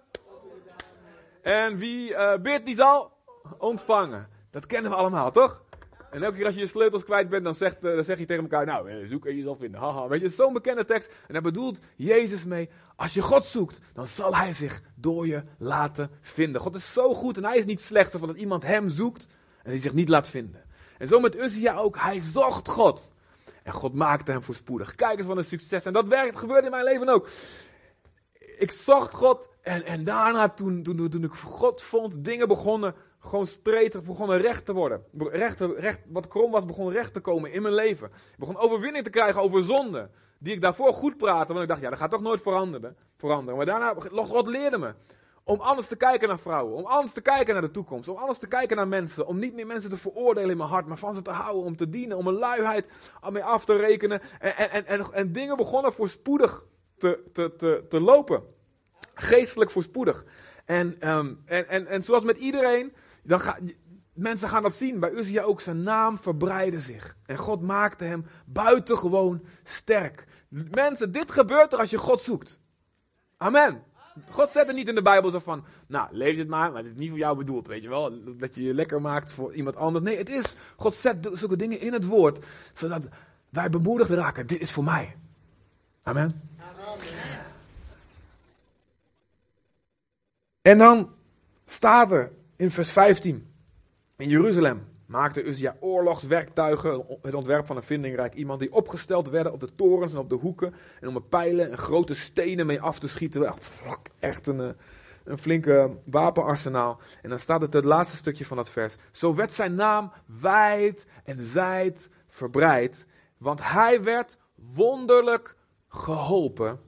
En 1.42 1.78
wie 1.78 2.16
eh 2.16 2.42
bidt, 2.42 2.66
die 2.66 2.76
zal 2.76 3.12
ontvangen. 3.58 4.30
Dat 4.50 4.66
kennen 4.66 4.92
we 4.92 4.98
allemaal, 4.98 5.32
toch? 5.32 5.64
En 6.12 6.24
elke 6.24 6.36
keer 6.36 6.46
als 6.46 6.56
je 6.56 6.62
je 6.62 6.68
sleutels 6.68 7.04
kwijt 7.04 7.30
bent, 7.30 7.44
dan, 7.44 7.56
zegt, 7.56 7.76
eh, 7.76 7.96
dan 7.96 8.04
zeg 8.04 8.20
je 8.20 8.26
tegen 8.26 8.44
elkaar, 8.44 8.66
nou, 8.66 8.90
eh, 8.90 9.10
zoek 9.10 9.26
en 9.26 9.36
je 9.36 9.44
zal 9.44 9.56
vinden. 9.56 9.80
Haha, 9.80 10.08
weet 10.08 10.22
je, 10.22 10.30
zo'n 10.30 10.54
bekende 10.54 10.86
tekst. 10.86 11.14
En 11.28 11.34
daar 11.34 11.42
bedoelt 11.42 11.80
Jezus 11.96 12.44
mee, 12.44 12.70
als 12.96 13.14
je 13.14 13.22
God 13.22 13.46
zoekt, 13.46 13.80
dan 13.94 14.08
zal 14.08 14.36
hij 14.36 14.54
zich 14.54 14.82
door 14.96 15.28
je 15.28 15.44
laten 15.58 16.10
vinden. 16.22 16.62
God 16.62 16.76
is 16.76 16.94
zo 16.94 17.14
goed 17.14 17.38
en 17.38 17.46
hij 17.46 17.58
is 17.58 17.66
niet 17.66 17.82
slechter 17.82 18.20
van 18.20 18.28
dat 18.28 18.38
iemand 18.38 18.64
hem 18.64 18.90
zoekt 18.90 19.28
en 19.64 19.72
hij 19.72 19.80
zich 19.80 19.94
niet 19.94 20.10
laat 20.10 20.28
vinden. 20.28 20.64
En 20.98 21.08
zo 21.08 21.20
met 21.20 21.36
Uzia 21.36 21.76
ook, 21.76 21.98
hij 21.98 22.20
zocht 22.20 22.68
God. 22.68 23.12
En 23.64 23.74
God 23.74 23.94
maakte 23.94 24.32
hem 24.32 24.42
voorspoedig. 24.42 24.96
Kijk 24.96 25.18
eens 25.18 25.28
wat 25.28 25.38
een 25.38 25.44
succes. 25.44 25.86
En 25.86 25.94
dat 25.94 26.08
werkt, 26.08 26.38
gebeurde 26.38 26.66
in 26.66 26.72
mijn 26.72 26.84
leven 26.84 27.10
ook 27.10 27.28
ik 28.62 28.72
zocht 28.72 29.14
God 29.14 29.50
en, 29.62 29.86
en 29.86 30.04
daarna 30.04 30.50
toen, 30.50 30.84
toen, 30.84 31.10
toen 31.10 31.24
ik 31.24 31.34
God 31.34 31.82
vond, 31.82 32.24
dingen 32.24 32.48
begonnen 32.48 32.96
gewoon 33.20 33.46
stretig, 33.46 34.04
begonnen 34.04 34.38
recht 34.38 34.66
te 34.66 34.74
worden. 34.74 35.04
Recht, 35.18 35.60
recht, 35.60 36.00
wat 36.08 36.28
krom 36.28 36.52
was, 36.52 36.66
begon 36.66 36.92
recht 36.92 37.14
te 37.14 37.20
komen 37.20 37.52
in 37.52 37.62
mijn 37.62 37.74
leven. 37.74 38.08
Ik 38.08 38.38
begon 38.38 38.58
overwinning 38.58 39.04
te 39.04 39.10
krijgen 39.10 39.42
over 39.42 39.64
zonde. 39.64 40.10
Die 40.40 40.54
ik 40.54 40.62
daarvoor 40.62 40.94
goed 40.94 41.18
praatte, 41.18 41.54
want 41.54 41.64
ik 41.64 41.70
dacht, 41.70 41.82
ja, 41.82 41.90
dat 41.90 42.00
gaat 42.00 42.12
toch 42.12 42.22
nooit 42.22 42.42
veranderen. 42.42 42.96
veranderen. 43.18 43.58
Maar 43.58 43.66
daarna, 43.66 43.94
God 44.12 44.48
leerde 44.48 44.78
me 44.78 44.94
om 45.44 45.60
anders 45.60 45.88
te 45.88 45.96
kijken 45.96 46.28
naar 46.28 46.40
vrouwen, 46.40 46.76
om 46.76 46.86
anders 46.86 47.14
te 47.14 47.22
kijken 47.22 47.54
naar 47.54 47.64
de 47.64 47.72
toekomst, 47.72 48.08
om 48.08 48.18
anders 48.18 48.40
te 48.40 48.48
kijken 48.48 48.78
naar 48.78 48.88
mensen, 48.88 49.28
om 49.28 49.40
niet 49.40 49.54
meer 49.54 49.68
mensen 49.68 49.90
te 49.90 49.98
veroordelen 49.98 50.50
in 50.50 50.58
mijn 50.58 50.70
hart, 50.70 50.86
maar 50.86 50.98
van 50.98 51.14
ze 51.14 51.22
te 51.22 51.30
houden, 51.30 51.64
om 51.64 51.76
te 51.76 51.90
dienen, 51.90 52.18
om 52.18 52.28
een 52.28 52.34
luiheid 52.34 52.88
mij 53.32 53.44
af 53.44 53.66
te 53.66 53.76
rekenen. 53.76 54.22
En, 54.40 54.58
en, 54.58 54.72
en, 54.72 54.86
en, 54.86 55.14
en 55.14 55.32
dingen 55.32 55.58
begonnen 55.58 55.94
voorspoedig 55.94 56.64
te, 56.98 57.24
te, 57.34 57.56
te, 57.58 57.86
te 57.90 58.00
lopen. 58.00 58.44
Geestelijk 59.14 59.72
voorspoedig. 59.72 60.26
En, 60.66 61.00
ehm, 61.00 61.34
en, 61.46 61.70
en, 61.70 61.88
en 61.88 62.04
zoals 62.04 62.24
met 62.24 62.38
iedereen, 62.38 62.94
dan 63.24 63.40
ga, 63.40 63.58
mensen 64.14 64.48
gaan 64.48 64.64
dat 64.64 64.76
zien. 64.76 65.00
Bij 65.00 65.12
Uzia 65.12 65.44
ook, 65.44 65.62
zijn 65.62 65.84
naam 65.84 66.18
verbreidde 66.18 66.80
zich. 66.80 67.18
En 67.26 67.38
God 67.38 67.62
maakte 67.62 68.04
hem 68.04 68.26
buitengewoon 68.46 69.46
sterk. 69.64 70.26
Mensen, 70.50 71.12
dit 71.12 71.32
gebeurt 71.32 71.74
er 71.74 71.80
als 71.80 71.90
je 71.90 71.98
God 71.98 72.22
zoekt. 72.22 72.60
Amen. 73.38 73.84
God 74.30 74.50
zet 74.50 74.68
er 74.68 74.74
niet 74.74 74.88
in 74.88 74.96
de 74.96 75.02
Bijbel 75.02 75.30
zo 75.30 75.40
van, 75.40 75.66
nou, 75.88 76.08
leef 76.12 76.36
dit 76.36 76.48
maar, 76.48 76.72
maar 76.72 76.84
dit 76.84 76.92
is 76.92 76.98
niet 76.98 77.10
voor 77.10 77.18
jou 77.18 77.38
bedoeld, 77.38 77.68
weet 77.68 77.84
je 77.84 77.90
wel. 77.90 78.36
Dat 78.38 78.56
je 78.56 78.64
je 78.64 78.74
lekker 78.74 79.02
maakt 79.02 79.32
voor 79.32 79.54
iemand 79.54 79.76
anders. 79.76 80.06
Nee, 80.06 80.18
het 80.18 80.30
is, 80.30 80.56
God 80.76 80.94
zet 80.94 81.30
zulke 81.32 81.56
dingen 81.56 81.80
in 81.80 81.94
het 81.94 82.06
woord, 82.06 82.46
zodat 82.74 83.08
wij 83.50 83.70
bemoedigd 83.70 84.10
raken. 84.10 84.48
Dit 84.48 84.62
is 84.62 84.72
voor 84.72 84.84
mij. 84.84 85.16
Amen. 86.04 86.42
En 90.62 90.78
dan 90.78 91.10
staat 91.66 92.12
er 92.12 92.32
in 92.56 92.72
vers 92.72 92.92
15. 92.92 93.54
In 94.16 94.30
Jeruzalem 94.30 94.91
maakte 95.12 95.44
Uzia 95.44 95.76
oorlogswerktuigen, 95.80 97.06
het 97.22 97.34
ontwerp 97.34 97.66
van 97.66 97.78
een 97.78 97.84
vindingrijk 97.84 98.34
iemand 98.34 98.60
die 98.60 98.74
opgesteld 98.74 99.30
werden 99.30 99.52
op 99.52 99.60
de 99.60 99.76
torens 99.76 100.14
en 100.14 100.20
op 100.20 100.30
de 100.30 100.36
hoeken 100.36 100.74
en 101.02 101.08
om 101.08 101.16
er 101.16 101.22
pijlen 101.22 101.72
en 101.72 101.78
grote 101.78 102.16
stenen 102.16 102.66
mee 102.66 102.82
af 102.82 103.00
te 103.00 103.08
schieten. 103.08 103.54
Echt 104.20 104.48
een, 104.48 104.76
een 105.24 105.38
flinke 105.38 105.98
wapenarsenaal. 106.06 107.00
En 107.22 107.30
dan 107.30 107.40
staat 107.40 107.62
het 107.62 107.74
het 107.74 107.86
laatste 107.86 108.18
stukje 108.18 108.46
van 108.46 108.58
dat 108.58 108.70
vers. 108.70 108.96
Zo 109.12 109.36
werd 109.36 109.54
zijn 109.54 109.76
naam 109.76 110.12
wijd 110.26 111.06
en 111.24 111.42
zijd 111.42 112.10
verbreid, 112.28 113.08
want 113.38 113.60
hij 113.64 114.04
werd 114.04 114.38
wonderlijk 114.56 115.56
geholpen 115.88 116.80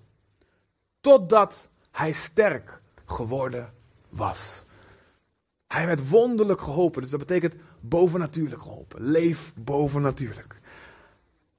totdat 1.01 1.69
hij 1.91 2.11
sterk 2.11 2.81
geworden 3.05 3.73
was. 4.09 4.65
Hij 5.67 5.85
werd 5.85 6.09
wonderlijk 6.09 6.61
geholpen, 6.61 7.01
dus 7.01 7.11
dat 7.11 7.19
betekent 7.19 7.55
bovennatuurlijk 7.83 8.61
geholpen. 8.61 9.01
Leef 9.01 9.53
bovennatuurlijk. 9.55 10.59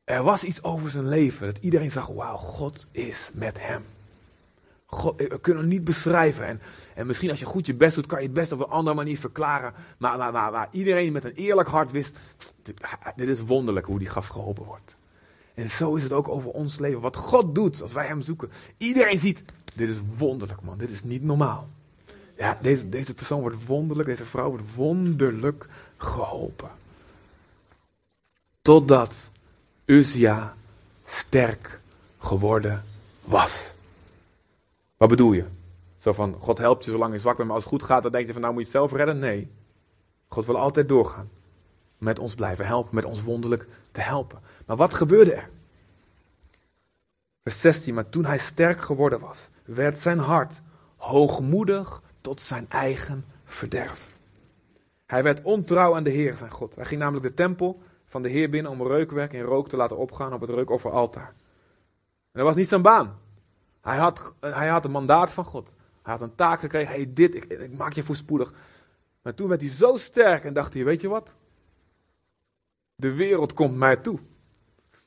Er 0.04 0.22
was 0.22 0.44
iets 0.44 0.62
over 0.62 0.90
zijn 0.90 1.08
leven 1.08 1.46
dat 1.46 1.58
iedereen 1.60 1.90
zag, 1.90 2.06
wauw, 2.06 2.36
God 2.36 2.86
is 2.90 3.30
met 3.34 3.56
hem. 3.60 3.82
God, 4.86 5.16
we 5.16 5.40
kunnen 5.40 5.62
het 5.62 5.72
niet 5.72 5.84
beschrijven. 5.84 6.46
En, 6.46 6.60
en 6.94 7.06
misschien 7.06 7.30
als 7.30 7.38
je 7.38 7.46
goed 7.46 7.66
je 7.66 7.74
best 7.74 7.94
doet, 7.94 8.06
kan 8.06 8.18
je 8.18 8.24
het 8.24 8.34
best 8.34 8.52
op 8.52 8.58
een 8.58 8.66
andere 8.66 8.96
manier 8.96 9.18
verklaren. 9.18 9.72
Maar 9.98 10.18
waar, 10.18 10.32
waar 10.32 10.68
iedereen 10.70 11.12
met 11.12 11.24
een 11.24 11.34
eerlijk 11.34 11.68
hart 11.68 11.90
wist, 11.90 12.18
dit, 12.62 12.80
dit 13.16 13.28
is 13.28 13.40
wonderlijk 13.40 13.86
hoe 13.86 13.98
die 13.98 14.08
gast 14.08 14.30
geholpen 14.30 14.64
wordt. 14.64 14.96
En 15.54 15.68
zo 15.68 15.94
is 15.94 16.02
het 16.02 16.12
ook 16.12 16.28
over 16.28 16.50
ons 16.50 16.78
leven. 16.78 17.00
Wat 17.00 17.16
God 17.16 17.54
doet 17.54 17.82
als 17.82 17.92
wij 17.92 18.06
hem 18.06 18.20
zoeken. 18.20 18.50
Iedereen 18.76 19.18
ziet, 19.18 19.44
dit 19.74 19.88
is 19.88 19.98
wonderlijk 20.16 20.62
man, 20.62 20.78
dit 20.78 20.90
is 20.90 21.04
niet 21.04 21.22
normaal. 21.22 21.68
Ja, 22.36 22.58
deze, 22.62 22.88
deze 22.88 23.14
persoon 23.14 23.40
wordt 23.40 23.66
wonderlijk, 23.66 24.08
deze 24.08 24.26
vrouw 24.26 24.48
wordt 24.48 24.74
wonderlijk 24.74 25.66
geholpen. 26.04 26.70
Totdat 28.62 29.30
Uzia 29.84 30.54
sterk 31.04 31.80
geworden 32.18 32.84
was. 33.20 33.72
Wat 34.96 35.08
bedoel 35.08 35.32
je? 35.32 35.44
Zo 35.98 36.12
van, 36.12 36.36
God 36.38 36.58
helpt 36.58 36.84
je 36.84 36.90
zolang 36.90 37.12
je 37.12 37.18
zwak 37.18 37.36
bent, 37.36 37.48
maar 37.48 37.56
als 37.56 37.64
het 37.64 37.74
goed 37.74 37.82
gaat, 37.82 38.02
dan 38.02 38.12
denk 38.12 38.26
je 38.26 38.32
van, 38.32 38.40
nou 38.40 38.54
moet 38.54 38.62
je 38.62 38.68
het 38.68 38.78
zelf 38.78 38.92
redden. 38.92 39.18
Nee, 39.18 39.50
God 40.28 40.46
wil 40.46 40.58
altijd 40.58 40.88
doorgaan. 40.88 41.30
Met 41.98 42.18
ons 42.18 42.34
blijven 42.34 42.66
helpen, 42.66 42.94
met 42.94 43.04
ons 43.04 43.22
wonderlijk 43.22 43.66
te 43.92 44.00
helpen. 44.00 44.40
Maar 44.66 44.76
wat 44.76 44.94
gebeurde 44.94 45.34
er? 45.34 45.48
Vers 47.42 47.60
16, 47.60 47.94
maar 47.94 48.08
toen 48.08 48.24
hij 48.24 48.38
sterk 48.38 48.82
geworden 48.82 49.20
was, 49.20 49.38
werd 49.64 50.00
zijn 50.00 50.18
hart 50.18 50.60
hoogmoedig 50.96 52.02
tot 52.20 52.40
zijn 52.40 52.66
eigen 52.70 53.24
verderf. 53.44 54.13
Hij 55.14 55.22
werd 55.22 55.42
ontrouw 55.42 55.94
aan 55.94 56.04
de 56.04 56.10
Heer, 56.10 56.34
zijn 56.34 56.50
God. 56.50 56.74
Hij 56.74 56.84
ging 56.84 57.00
namelijk 57.00 57.26
de 57.26 57.34
tempel 57.34 57.80
van 58.04 58.22
de 58.22 58.28
Heer 58.28 58.50
binnen 58.50 58.72
om 58.72 58.86
reukwerk 58.86 59.32
en 59.32 59.42
rook 59.42 59.68
te 59.68 59.76
laten 59.76 59.96
opgaan 59.96 60.32
op 60.32 60.40
het 60.40 60.50
reukofferaltaar. 60.50 61.26
En 61.26 61.34
dat 62.32 62.42
was 62.42 62.54
niet 62.54 62.68
zijn 62.68 62.82
baan. 62.82 63.18
Hij 63.80 63.96
had, 63.96 64.34
hij 64.40 64.68
had 64.68 64.84
een 64.84 64.90
mandaat 64.90 65.32
van 65.32 65.44
God. 65.44 65.74
Hij 66.02 66.12
had 66.12 66.22
een 66.22 66.34
taak 66.34 66.60
gekregen. 66.60 66.94
Hey, 66.94 67.12
dit, 67.12 67.34
ik, 67.34 67.44
ik 67.44 67.76
maak 67.76 67.92
je 67.92 68.02
voorspoedig. 68.02 68.52
Maar 69.22 69.34
toen 69.34 69.48
werd 69.48 69.60
hij 69.60 69.70
zo 69.70 69.96
sterk 69.96 70.44
en 70.44 70.52
dacht 70.52 70.74
hij, 70.74 70.84
weet 70.84 71.00
je 71.00 71.08
wat? 71.08 71.34
De 72.94 73.14
wereld 73.14 73.52
komt 73.52 73.76
mij 73.76 73.96
toe. 73.96 74.18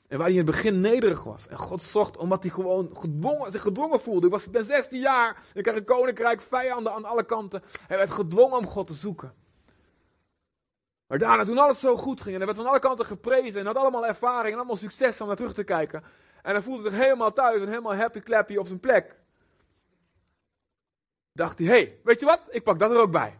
En 0.07 0.17
waar 0.17 0.27
hij 0.27 0.37
in 0.37 0.45
het 0.45 0.51
begin 0.55 0.81
nederig 0.81 1.23
was. 1.23 1.47
En 1.47 1.57
God 1.57 1.81
zocht 1.81 2.17
omdat 2.17 2.43
hij 2.43 2.51
gewoon 2.51 2.89
gedwongen, 2.93 3.51
zich 3.51 3.61
gedwongen 3.61 3.99
voelde. 3.99 4.25
Ik 4.25 4.31
was, 4.31 4.49
ben 4.49 4.63
16 4.63 4.99
jaar. 4.99 5.41
Ik 5.53 5.63
kreeg 5.63 5.75
een 5.75 5.83
koninkrijk, 5.83 6.41
vijanden 6.41 6.93
aan 6.93 7.05
alle 7.05 7.25
kanten. 7.25 7.63
Hij 7.87 7.97
werd 7.97 8.11
gedwongen 8.11 8.57
om 8.57 8.67
God 8.67 8.87
te 8.87 8.93
zoeken. 8.93 9.45
Maar 11.07 11.17
daarna, 11.17 11.43
toen 11.43 11.57
alles 11.57 11.79
zo 11.79 11.95
goed 11.95 12.21
ging. 12.21 12.31
En 12.31 12.37
hij 12.37 12.45
werd 12.45 12.57
van 12.57 12.67
alle 12.67 12.79
kanten 12.79 13.05
geprezen. 13.05 13.59
En 13.59 13.65
had 13.65 13.75
allemaal 13.75 14.07
ervaring 14.07 14.51
en 14.51 14.57
allemaal 14.57 14.75
succes 14.75 15.21
om 15.21 15.27
naar 15.27 15.35
terug 15.35 15.53
te 15.53 15.63
kijken. 15.63 16.03
En 16.41 16.53
hij 16.53 16.61
voelde 16.61 16.83
zich 16.83 16.99
helemaal 16.99 17.33
thuis 17.33 17.61
en 17.61 17.67
helemaal 17.67 17.95
happy 17.95 18.19
clappy 18.19 18.55
op 18.55 18.67
zijn 18.67 18.79
plek. 18.79 19.15
Dacht 21.31 21.59
hij, 21.59 21.67
hé, 21.67 21.73
hey, 21.73 21.99
weet 22.03 22.19
je 22.19 22.25
wat? 22.25 22.41
Ik 22.49 22.63
pak 22.63 22.79
dat 22.79 22.91
er 22.91 22.99
ook 22.99 23.11
bij. 23.11 23.39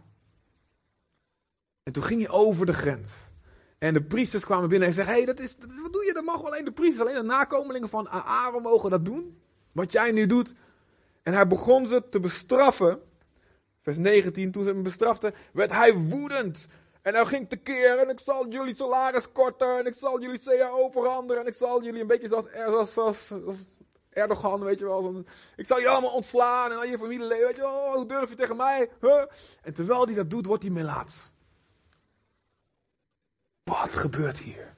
En 1.83 1.93
toen 1.93 2.03
ging 2.03 2.21
hij 2.21 2.29
over 2.29 2.65
de 2.65 2.73
grens. 2.73 3.31
En 3.77 3.93
de 3.93 4.03
priesters 4.03 4.45
kwamen 4.45 4.69
binnen 4.69 4.87
en 4.87 4.93
zeggen: 4.93 5.13
Hé, 5.13 5.19
hey, 5.19 5.33
dat 5.33 5.39
is, 5.39 5.55
wat 5.81 5.93
doe 5.93 6.05
je? 6.05 6.13
Dat 6.13 6.23
mag 6.23 6.43
alleen 6.43 6.65
de 6.65 6.71
priesters, 6.71 7.07
alleen 7.07 7.21
de 7.21 7.27
nakomelingen 7.27 7.89
van 7.89 8.09
Aaron 8.09 8.61
mogen 8.61 8.89
dat 8.89 9.05
doen. 9.05 9.41
Wat 9.71 9.91
jij 9.91 10.11
nu 10.11 10.25
doet. 10.25 10.53
En 11.23 11.33
hij 11.33 11.47
begon 11.47 11.87
ze 11.87 12.09
te 12.09 12.19
bestraffen. 12.19 12.99
Vers 13.81 13.97
19, 13.97 14.51
toen 14.51 14.63
ze 14.63 14.69
hem 14.69 14.83
bestraften, 14.83 15.33
werd 15.53 15.71
hij 15.71 15.93
woedend. 15.93 16.67
En 17.07 17.13
hij 17.13 17.25
ging 17.25 17.49
tekeer 17.49 17.99
en 17.99 18.09
ik 18.09 18.19
zal 18.19 18.47
jullie 18.49 18.75
salaris 18.75 19.31
korten 19.31 19.77
en 19.77 19.85
ik 19.85 19.93
zal 19.93 20.21
jullie 20.21 20.39
CAO 20.39 20.89
veranderen 20.89 21.41
en 21.41 21.47
ik 21.47 21.53
zal 21.53 21.83
jullie 21.83 22.01
een 22.01 22.07
beetje 22.07 22.27
zoals, 22.27 22.93
zoals, 22.93 23.33
Erdogan, 24.09 24.63
weet 24.63 24.79
je 24.79 24.85
wel. 24.85 25.01
Zo, 25.01 25.23
ik 25.55 25.65
zal 25.65 25.79
je 25.79 25.87
allemaal 25.87 26.13
ontslaan 26.13 26.71
en 26.71 26.77
al 26.77 26.85
je 26.85 26.97
familieleden, 26.97 27.45
weet 27.45 27.55
je 27.55 27.61
wel. 27.61 27.71
Oh, 27.71 27.93
hoe 27.93 28.05
durf 28.05 28.29
je 28.29 28.35
tegen 28.35 28.55
mij? 28.55 28.89
Huh? 29.01 29.23
En 29.61 29.73
terwijl 29.73 30.05
hij 30.05 30.15
dat 30.15 30.29
doet, 30.29 30.45
wordt 30.45 30.63
hij 30.63 30.71
melaats. 30.71 31.31
Wat 33.63 33.91
gebeurt 33.91 34.37
hier? 34.37 34.75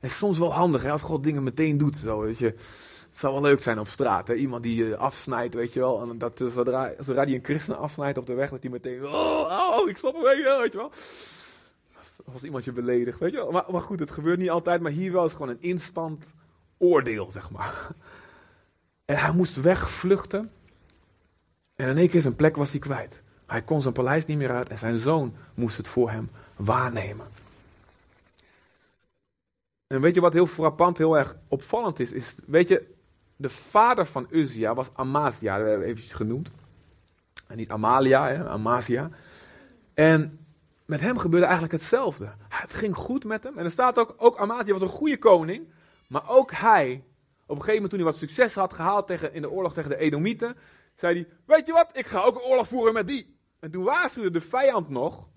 En 0.00 0.10
soms 0.10 0.38
wel 0.38 0.52
handig 0.52 0.82
hè, 0.82 0.90
als 0.90 1.02
God 1.02 1.24
dingen 1.24 1.42
meteen 1.42 1.78
doet. 1.78 1.96
Zo, 1.96 2.20
weet 2.20 2.38
je. 2.38 2.46
Het 2.46 3.18
zou 3.18 3.32
wel 3.32 3.42
leuk 3.42 3.62
zijn 3.62 3.78
op 3.78 3.88
straat. 3.88 4.28
Hè? 4.28 4.34
Iemand 4.34 4.62
die 4.62 4.84
je 4.84 4.96
afsnijdt, 4.96 5.54
weet 5.54 5.72
je 5.72 5.80
wel. 5.80 6.00
En 6.00 6.18
dat 6.18 6.42
zodra, 6.46 6.92
zodra 6.98 7.24
die 7.24 7.34
een 7.34 7.44
christen 7.44 7.78
afsnijdt 7.78 8.18
op 8.18 8.26
de 8.26 8.34
weg, 8.34 8.50
dat 8.50 8.62
hij 8.62 8.70
meteen. 8.70 9.06
Oh, 9.06 9.76
oh 9.78 9.88
ik 9.88 9.96
stop 9.96 10.14
hem 10.14 10.22
weet 10.22 10.72
je 10.72 10.78
wel. 10.78 10.90
Als 12.32 12.42
iemand 12.44 12.64
je 12.64 12.72
beledigt, 12.72 13.18
weet 13.18 13.30
je 13.30 13.36
wel. 13.36 13.50
Maar, 13.50 13.64
maar 13.70 13.82
goed, 13.82 14.00
het 14.00 14.10
gebeurt 14.10 14.38
niet 14.38 14.50
altijd. 14.50 14.80
Maar 14.80 14.92
hier 14.92 15.12
wel 15.12 15.24
is 15.24 15.32
gewoon 15.32 15.48
een 15.48 15.60
instant 15.60 16.32
oordeel, 16.76 17.30
zeg 17.30 17.50
maar. 17.50 17.74
En 19.04 19.16
hij 19.16 19.32
moest 19.32 19.60
wegvluchten. 19.60 20.50
En 21.74 21.88
in 21.88 21.96
één 21.96 22.08
keer 22.08 22.20
zijn 22.20 22.36
plek 22.36 22.56
was 22.56 22.70
hij 22.70 22.80
kwijt. 22.80 23.22
Hij 23.46 23.62
kon 23.62 23.80
zijn 23.80 23.94
paleis 23.94 24.26
niet 24.26 24.36
meer 24.38 24.50
uit 24.50 24.68
en 24.68 24.78
zijn 24.78 24.98
zoon 24.98 25.34
moest 25.54 25.76
het 25.76 25.88
voor 25.88 26.10
hem 26.10 26.30
waarnemen. 26.56 27.26
En 29.86 30.00
weet 30.00 30.14
je 30.14 30.20
wat 30.20 30.32
heel 30.32 30.46
frappant, 30.46 30.98
heel 30.98 31.18
erg 31.18 31.36
opvallend 31.48 32.00
is? 32.00 32.12
is 32.12 32.34
weet 32.46 32.68
je, 32.68 32.94
de 33.36 33.48
vader 33.48 34.06
van 34.06 34.26
Uzia 34.30 34.74
was 34.74 34.90
Amazia, 34.94 35.58
dat 35.58 35.66
hebben 35.66 35.84
we 35.84 35.90
eventjes 35.90 36.14
genoemd. 36.14 36.52
En 37.46 37.56
niet 37.56 37.70
Amalia, 37.70 38.28
hè, 38.28 38.48
Amazia. 38.48 39.10
En 39.94 40.46
met 40.88 41.00
hem 41.00 41.18
gebeurde 41.18 41.46
eigenlijk 41.46 41.74
hetzelfde. 41.74 42.34
Het 42.48 42.74
ging 42.74 42.96
goed 42.96 43.24
met 43.24 43.42
hem. 43.42 43.58
En 43.58 43.64
er 43.64 43.70
staat 43.70 43.98
ook, 43.98 44.14
ook 44.16 44.38
Amazia 44.38 44.72
was 44.72 44.82
een 44.82 44.88
goede 44.88 45.18
koning. 45.18 45.68
Maar 46.06 46.28
ook 46.28 46.52
hij, 46.52 47.04
op 47.42 47.48
een 47.48 47.54
gegeven 47.54 47.74
moment 47.74 47.90
toen 47.90 48.00
hij 48.00 48.08
wat 48.08 48.18
succes 48.18 48.54
had 48.54 48.72
gehaald 48.72 49.06
tegen, 49.06 49.32
in 49.32 49.42
de 49.42 49.50
oorlog 49.50 49.74
tegen 49.74 49.90
de 49.90 49.96
Edomieten, 49.96 50.56
zei 50.94 51.14
hij, 51.14 51.28
weet 51.44 51.66
je 51.66 51.72
wat, 51.72 51.90
ik 51.92 52.06
ga 52.06 52.22
ook 52.22 52.34
een 52.34 52.50
oorlog 52.50 52.68
voeren 52.68 52.92
met 52.92 53.06
die. 53.06 53.38
En 53.60 53.70
toen 53.70 53.84
waarschuwde 53.84 54.30
de 54.30 54.40
vijand 54.40 54.88
nog, 54.88 55.28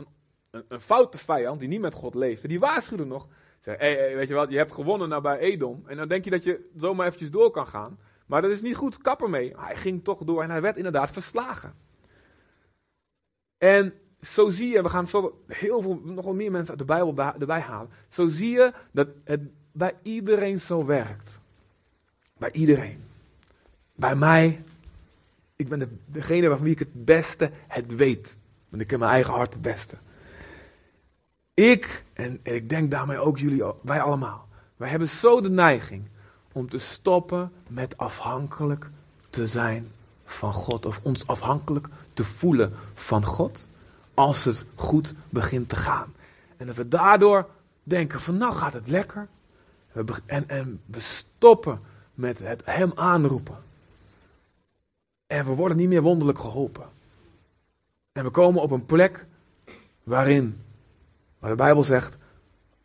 een, 0.52 0.66
een, 0.68 0.82
foute 0.82 1.18
vijand 1.18 1.60
die 1.60 1.68
niet 1.68 1.82
met 1.82 1.94
God 1.94 2.16
leefde, 2.16 2.48
die 2.48 2.60
waarschuwde 2.60 3.06
nog, 3.06 3.28
zei, 3.60 3.78
hey, 3.78 4.16
weet 4.16 4.28
je 4.28 4.34
wat, 4.34 4.50
je 4.50 4.58
hebt 4.58 4.72
gewonnen 4.72 5.10
naar 5.10 5.22
bij 5.22 5.38
Edom. 5.38 5.84
En 5.86 5.98
dan 5.98 6.08
denk 6.08 6.24
je 6.24 6.30
dat 6.30 6.44
je 6.44 6.70
zomaar 6.76 7.06
eventjes 7.06 7.32
door 7.32 7.52
kan 7.52 7.68
gaan. 7.68 8.00
Maar 8.26 8.42
dat 8.42 8.52
is 8.52 8.62
niet 8.62 8.76
goed, 8.76 8.98
kapper 8.98 9.30
mee. 9.30 9.54
Hij 9.58 9.76
ging 9.76 10.04
toch 10.04 10.24
door 10.24 10.44
en 10.44 10.50
hij 10.50 10.62
werd 10.62 10.78
inderdaad 10.78 11.10
verslagen. 11.10 11.74
En 13.58 13.94
zo 14.22 14.50
zie 14.50 14.70
je, 14.70 14.82
we 14.82 14.90
gaan 14.90 15.08
heel 15.48 15.82
veel, 15.82 16.02
nog 16.04 16.26
wel 16.26 16.34
meer 16.34 16.52
mensen 16.52 16.70
uit 16.70 16.80
de 16.80 16.86
Bijbel 16.86 17.34
erbij 17.40 17.60
halen. 17.60 17.90
Zo 18.10 18.28
zie 18.28 18.50
je 18.50 18.74
dat 18.92 19.08
het 19.24 19.42
bij 19.72 19.94
iedereen 20.02 20.60
zo 20.60 20.86
werkt. 20.86 21.40
Bij 22.38 22.52
iedereen. 22.52 23.04
Bij 23.96 24.16
mij. 24.16 24.64
Ik 25.56 25.70
ben 25.70 25.80
de, 25.80 25.88
degene 26.06 26.48
waarvan 26.48 26.66
wie 26.66 26.74
ik 26.74 26.80
het 26.80 27.06
beste 27.06 27.52
het 27.68 27.96
weet. 27.96 28.38
Want 28.70 28.82
ik 28.82 28.88
ken 28.88 29.00
mijn 29.00 29.12
eigen 29.12 29.34
hart 29.34 29.54
het 29.54 29.62
beste. 29.62 29.98
Ik, 31.54 32.04
en, 32.14 32.40
en 32.44 32.56
ik 32.56 32.70
denk 32.70 32.92
daarmee 32.92 33.18
ook 33.18 33.38
jullie, 33.38 33.64
wij 33.82 34.02
allemaal. 34.02 34.48
Wij 34.76 34.90
hebben 34.90 35.08
zo 35.08 35.42
de 35.42 35.50
neiging 35.50 36.04
om 36.52 36.70
te 36.70 36.78
stoppen 36.78 37.52
met 37.68 37.98
afhankelijk 37.98 38.90
te 39.30 39.48
zijn 39.48 39.92
van 40.26 40.54
God. 40.54 40.86
Of 40.86 41.00
ons 41.04 41.28
afhankelijk 41.28 41.88
te 42.14 42.24
voelen 42.24 42.74
van 42.94 43.26
God. 43.26 43.68
Als 44.22 44.46
het 44.46 44.66
goed 44.76 45.14
begint 45.30 45.70
te 45.70 45.76
gaan. 45.76 46.14
En 46.58 46.68
dat 46.68 46.76
we 46.76 46.88
daardoor 46.88 47.50
denken 47.84 48.20
van 48.20 48.38
nou 48.38 48.54
gaat 48.54 48.74
het 48.74 48.88
lekker. 48.88 49.28
En, 50.26 50.50
en 50.50 50.82
we 50.86 51.00
stoppen 51.00 51.82
met 52.14 52.40
het 52.40 52.62
hem 52.66 52.92
aanroepen. 52.96 53.58
En 55.28 55.46
we 55.46 55.52
worden 55.52 55.78
niet 55.78 55.88
meer 55.88 56.02
wonderlijk 56.02 56.40
geholpen. 56.40 56.90
En 58.12 58.24
we 58.24 58.30
komen 58.30 58.62
op 58.62 58.72
een 58.72 58.86
plek 58.86 59.26
waarin, 60.04 60.62
waar 61.40 61.50
de 61.50 61.56
Bijbel 61.56 61.84
zegt, 61.84 62.18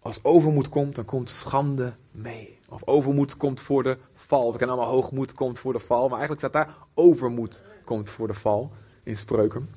als 0.01 0.25
overmoed 0.25 0.69
komt, 0.69 0.95
dan 0.95 1.05
komt 1.05 1.29
schande 1.29 1.93
mee. 2.11 2.59
Of 2.69 2.87
overmoed 2.87 3.37
komt 3.37 3.61
voor 3.61 3.83
de 3.83 3.99
val. 4.15 4.53
We 4.53 4.59
kennen 4.59 4.77
allemaal 4.77 4.95
hoogmoed 4.95 5.35
komt 5.35 5.59
voor 5.59 5.73
de 5.73 5.79
val. 5.79 6.09
Maar 6.09 6.19
eigenlijk 6.19 6.41
staat 6.41 6.53
daar 6.53 6.75
overmoed 6.95 7.63
komt 7.85 8.11
voor 8.11 8.27
de 8.27 8.35
val 8.35 8.73
in 9.03 9.17
spreuken. 9.17 9.69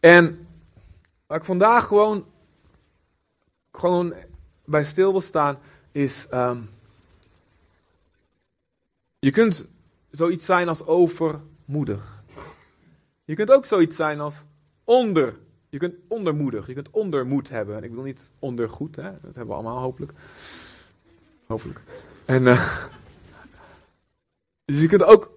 En 0.00 0.48
waar 1.26 1.38
ik 1.38 1.44
vandaag 1.44 1.86
gewoon, 1.86 2.26
gewoon 3.72 4.14
bij 4.64 4.84
stil 4.84 5.10
wil 5.10 5.20
staan, 5.20 5.58
is. 5.92 6.26
Um, 6.32 6.68
je 9.18 9.30
kunt 9.30 9.66
zoiets 10.10 10.44
zijn 10.44 10.68
als 10.68 10.86
overmoedig. 10.86 12.22
Je 13.24 13.34
kunt 13.34 13.50
ook 13.50 13.66
zoiets 13.66 13.96
zijn 13.96 14.20
als 14.20 14.34
onder. 14.84 15.38
Je 15.68 15.78
kunt 15.78 15.94
ondermoedig. 16.08 16.66
Je 16.66 16.74
kunt 16.74 16.90
ondermoed 16.90 17.48
hebben. 17.48 17.82
Ik 17.82 17.90
bedoel 17.90 18.04
niet 18.04 18.30
ondergoed, 18.38 18.96
hè? 18.96 19.02
dat 19.02 19.20
hebben 19.22 19.46
we 19.46 19.52
allemaal 19.52 19.78
hopelijk. 19.78 20.12
Hopelijk. 21.46 21.80
En, 22.24 22.42
uh, 22.42 22.86
dus 24.64 24.80
je 24.80 24.88
kunt 24.88 25.02
ook 25.02 25.32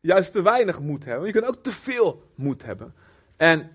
juist 0.00 0.32
te 0.32 0.42
weinig 0.42 0.80
moed 0.80 1.04
hebben. 1.04 1.26
Je 1.26 1.32
kunt 1.32 1.46
ook 1.46 1.62
te 1.62 1.72
veel 1.72 2.22
moed 2.34 2.64
hebben. 2.64 2.94
En 3.36 3.70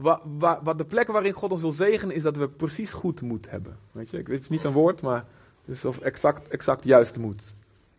wat, 0.00 0.78
de 0.78 0.84
plek 0.84 1.06
waarin 1.06 1.32
God 1.32 1.50
ons 1.50 1.60
wil 1.60 1.72
zegenen 1.72 2.14
is 2.14 2.22
dat 2.22 2.36
we 2.36 2.48
precies 2.48 2.92
goed 2.92 3.22
moed 3.22 3.50
hebben. 3.50 3.78
Weet 3.92 4.10
je, 4.10 4.16
het 4.16 4.28
is 4.28 4.48
niet 4.48 4.64
een 4.64 4.72
woord, 4.72 5.02
maar 5.02 5.24
het 5.64 5.74
is 5.76 5.84
of 5.84 5.98
exact, 5.98 6.48
exact 6.48 6.84
juist 6.84 7.18
moed. 7.18 7.54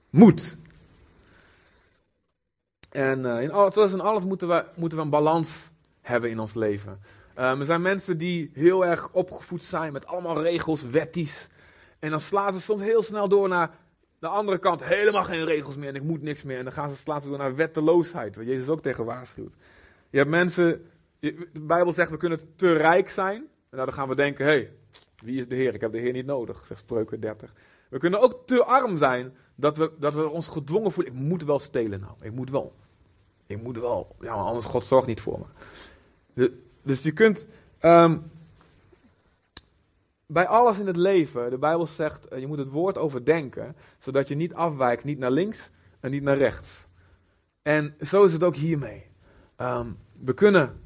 Moed. 0.09 0.57
En 2.89 3.19
uh, 3.19 3.41
in 3.41 3.51
alles, 3.51 3.73
zoals 3.73 3.93
alles 3.93 4.25
moeten 4.25 4.47
we, 4.47 4.65
moeten 4.75 4.97
we 4.97 5.03
een 5.03 5.09
balans 5.09 5.71
hebben 6.01 6.29
in 6.29 6.39
ons 6.39 6.53
leven. 6.53 6.99
Um, 7.37 7.59
er 7.59 7.65
zijn 7.65 7.81
mensen 7.81 8.17
die 8.17 8.51
heel 8.53 8.85
erg 8.85 9.09
opgevoed 9.11 9.63
zijn 9.63 9.93
met 9.93 10.05
allemaal 10.05 10.41
regels, 10.41 10.81
wetties. 10.81 11.47
En 11.99 12.09
dan 12.09 12.19
slaan 12.19 12.53
ze 12.53 12.61
soms 12.61 12.81
heel 12.81 13.03
snel 13.03 13.29
door 13.29 13.49
naar 13.49 13.71
de 14.19 14.27
andere 14.27 14.57
kant. 14.57 14.83
Helemaal 14.83 15.23
geen 15.23 15.45
regels 15.45 15.75
meer 15.75 15.89
en 15.89 15.95
ik 15.95 16.03
moet 16.03 16.21
niks 16.21 16.43
meer. 16.43 16.57
En 16.57 16.63
dan 16.63 16.73
gaan 16.73 16.89
ze, 16.89 16.95
slaan 16.95 17.21
door 17.21 17.37
naar 17.37 17.55
wetteloosheid, 17.55 18.35
wat 18.35 18.45
Jezus 18.45 18.67
ook 18.67 18.81
tegen 18.81 19.05
waarschuwt. 19.05 19.53
Je 20.09 20.17
hebt 20.17 20.29
mensen, 20.29 20.85
de 21.21 21.61
Bijbel 21.61 21.93
zegt 21.93 22.09
we 22.09 22.17
kunnen 22.17 22.55
te 22.55 22.73
rijk 22.73 23.09
zijn. 23.09 23.47
Nou, 23.71 23.85
dan 23.85 23.93
gaan 23.93 24.07
we 24.07 24.15
denken, 24.15 24.45
hé, 24.45 24.51
hey, 24.51 24.71
wie 25.17 25.37
is 25.37 25.47
de 25.47 25.55
Heer? 25.55 25.73
Ik 25.73 25.81
heb 25.81 25.91
de 25.91 25.99
Heer 25.99 26.13
niet 26.13 26.25
nodig, 26.25 26.63
zegt 26.67 26.79
Spreuken 26.79 27.19
30. 27.19 27.53
We 27.89 27.97
kunnen 27.97 28.21
ook 28.21 28.47
te 28.47 28.63
arm 28.63 28.97
zijn, 28.97 29.35
dat 29.55 29.77
we, 29.77 29.91
dat 29.99 30.13
we 30.13 30.29
ons 30.29 30.47
gedwongen 30.47 30.91
voelen. 30.91 31.13
Ik 31.13 31.19
moet 31.19 31.43
wel 31.43 31.59
stelen 31.59 31.99
nou, 31.99 32.13
ik 32.21 32.31
moet 32.31 32.49
wel. 32.49 32.73
Ik 33.47 33.61
moet 33.61 33.77
wel, 33.77 34.15
ja, 34.19 34.33
anders 34.33 34.65
God 34.65 34.83
zorgt 34.83 35.07
niet 35.07 35.21
voor 35.21 35.39
me. 36.33 36.51
dus 36.81 37.03
je 37.03 37.11
kunt 37.11 37.47
um, 37.81 38.31
bij 40.25 40.47
alles 40.47 40.79
in 40.79 40.87
het 40.87 40.95
leven, 40.95 41.49
de 41.49 41.57
Bijbel 41.57 41.85
zegt, 41.85 42.27
eh, 42.27 42.39
je 42.39 42.47
moet 42.47 42.57
het 42.57 42.69
woord 42.69 42.97
overdenken, 42.97 43.75
zodat 43.97 44.27
je 44.27 44.35
niet 44.35 44.53
afwijkt, 44.53 45.03
niet 45.03 45.19
naar 45.19 45.31
links 45.31 45.71
en 45.99 46.11
niet 46.11 46.23
naar 46.23 46.37
rechts. 46.37 46.87
En 47.61 47.95
zo 48.01 48.23
is 48.23 48.33
het 48.33 48.43
ook 48.43 48.55
hiermee. 48.55 49.05
Um, 49.57 49.97
we 50.19 50.33
kunnen 50.33 50.80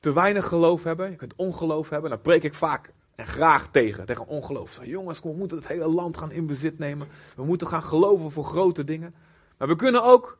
te 0.00 0.12
weinig 0.12 0.46
geloof 0.46 0.84
hebben, 0.84 1.10
je 1.10 1.16
kunt 1.16 1.34
ongeloof 1.36 1.88
hebben, 1.88 2.10
daar 2.10 2.18
preek 2.18 2.44
ik 2.44 2.54
vaak 2.54 2.92
en 3.14 3.26
graag 3.26 3.70
tegen, 3.70 4.06
tegen 4.06 4.26
ongeloof. 4.26 4.72
Zo, 4.72 4.84
jongens, 4.84 5.20
we 5.20 5.32
moeten 5.32 5.56
het 5.56 5.68
hele 5.68 5.88
land 5.88 6.16
gaan 6.16 6.30
in 6.30 6.46
bezit 6.46 6.78
nemen, 6.78 7.08
we 7.36 7.44
moeten 7.44 7.66
gaan 7.66 7.82
geloven 7.82 8.30
voor 8.30 8.44
grote 8.44 8.84
dingen. 8.84 9.14
Maar 9.56 9.68
we 9.68 9.76
kunnen 9.76 10.04
ook 10.04 10.38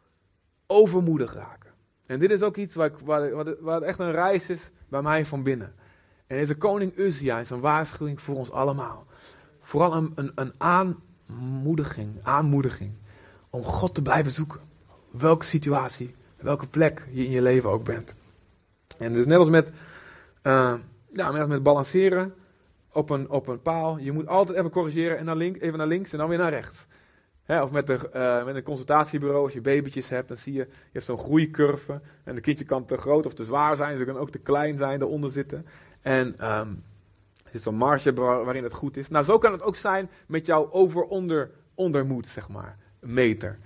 overmoedig 0.66 1.34
raken. 1.34 1.70
En 2.06 2.18
dit 2.18 2.30
is 2.30 2.42
ook 2.42 2.56
iets 2.56 2.74
waar, 2.74 2.90
waar, 3.04 3.54
waar 3.60 3.82
echt 3.82 3.98
een 3.98 4.12
reis 4.12 4.48
is 4.48 4.70
bij 4.88 5.02
mij 5.02 5.26
van 5.26 5.42
binnen. 5.42 5.74
En 6.26 6.36
deze 6.36 6.56
koning 6.56 6.96
Uzia 6.96 7.38
is 7.38 7.50
een 7.50 7.60
waarschuwing 7.60 8.20
voor 8.20 8.36
ons 8.36 8.50
allemaal. 8.50 9.06
Vooral 9.60 9.94
een, 9.94 10.12
een, 10.14 10.32
een 10.34 10.52
aanmoediging, 10.58 12.10
aanmoediging 12.22 12.92
om 13.50 13.62
God 13.62 13.94
te 13.94 14.02
blijven 14.02 14.32
zoeken. 14.32 14.60
Welke 15.10 15.44
situatie, 15.44 16.14
welke 16.36 16.66
plek 16.66 17.06
je 17.10 17.24
in 17.24 17.30
je 17.30 17.42
leven 17.42 17.70
ook 17.70 17.84
bent. 17.84 18.14
En 18.98 19.12
dus 19.12 19.26
net 19.26 19.38
als 19.38 19.48
met, 19.48 19.68
uh, 19.68 20.74
ja, 21.12 21.30
net 21.30 21.40
als 21.40 21.48
met 21.48 21.62
balanceren 21.62 22.34
op 22.92 23.10
een, 23.10 23.30
op 23.30 23.46
een 23.46 23.62
paal. 23.62 23.98
Je 23.98 24.12
moet 24.12 24.26
altijd 24.26 24.58
even 24.58 24.70
corrigeren 24.70 25.18
en 25.18 25.24
naar 25.24 25.36
link, 25.36 25.60
even 25.60 25.78
naar 25.78 25.86
links 25.86 26.12
en 26.12 26.18
dan 26.18 26.28
weer 26.28 26.38
naar 26.38 26.50
rechts 26.50 26.86
of 27.48 27.70
met, 27.70 27.86
de, 27.86 28.10
uh, 28.14 28.44
met 28.44 28.54
een 28.54 28.62
consultatiebureau, 28.62 29.44
als 29.44 29.52
je 29.52 29.60
babytjes 29.60 30.08
hebt, 30.08 30.28
dan 30.28 30.36
zie 30.36 30.52
je, 30.52 30.58
je 30.58 30.92
hebt 30.92 31.04
zo'n 31.04 31.18
groeicurve. 31.18 32.00
En 32.24 32.34
de 32.34 32.40
kindje 32.40 32.64
kan 32.64 32.84
te 32.84 32.96
groot 32.96 33.26
of 33.26 33.34
te 33.34 33.44
zwaar 33.44 33.76
zijn, 33.76 33.98
ze 33.98 34.04
kunnen 34.04 34.22
ook 34.22 34.30
te 34.30 34.38
klein 34.38 34.76
zijn, 34.76 35.02
eronder 35.02 35.30
zitten. 35.30 35.66
En 36.00 36.50
um, 36.58 36.84
Het 37.44 37.54
is 37.54 37.64
een 37.64 37.74
marge 37.74 38.12
waar- 38.12 38.44
waarin 38.44 38.62
het 38.62 38.72
goed 38.72 38.96
is. 38.96 39.08
Nou, 39.08 39.24
zo 39.24 39.38
kan 39.38 39.52
het 39.52 39.62
ook 39.62 39.76
zijn 39.76 40.10
met 40.26 40.46
jouw 40.46 40.72
over-onder 40.72 41.50
ondermoed, 41.74 42.28
zeg 42.28 42.48
maar. 42.48 42.78
Meter. 43.00 43.58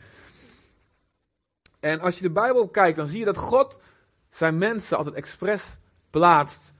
En 1.80 2.00
als 2.00 2.16
je 2.16 2.22
de 2.22 2.30
Bijbel 2.30 2.68
kijkt, 2.68 2.96
dan 2.96 3.06
zie 3.06 3.18
je 3.18 3.24
dat 3.24 3.36
God 3.36 3.78
zijn 4.32 4.58
mensen 4.58 4.96
altijd 4.96 5.14
expres 5.14 5.62
plaatst, 6.10 6.72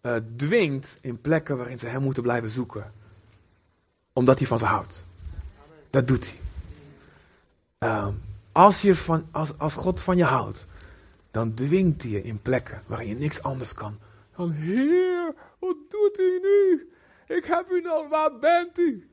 eh, 0.00 0.16
dwingt 0.36 0.98
in 1.00 1.20
plekken 1.20 1.56
waarin 1.56 1.78
ze 1.78 1.86
hem 1.86 2.02
moeten 2.02 2.22
blijven 2.22 2.50
zoeken. 2.50 2.92
Omdat 4.12 4.38
hij 4.38 4.46
van 4.46 4.58
ze 4.58 4.64
houdt. 4.64 5.06
Dat 5.90 6.08
doet 6.08 6.24
hij. 6.24 6.38
Ehm, 7.78 8.12
als, 8.52 8.82
je 8.82 8.94
van, 8.94 9.28
als, 9.30 9.58
als 9.58 9.74
God 9.74 10.00
van 10.00 10.16
je 10.16 10.24
houdt, 10.24 10.66
dan 11.30 11.54
dwingt 11.54 12.02
hij 12.02 12.10
je 12.10 12.22
in 12.22 12.42
plekken 12.42 12.82
waarin 12.86 13.08
je 13.08 13.14
niks 13.14 13.42
anders 13.42 13.74
kan. 13.74 13.98
Dan, 14.36 14.50
Heer, 14.50 15.34
wat 15.58 15.76
doet 15.88 16.18
u 16.18 16.40
nu? 16.42 16.90
Ik 17.36 17.44
heb 17.44 17.70
u 17.70 17.80
nog, 17.80 18.08
waar 18.08 18.38
bent 18.38 18.78
u? 18.78 19.10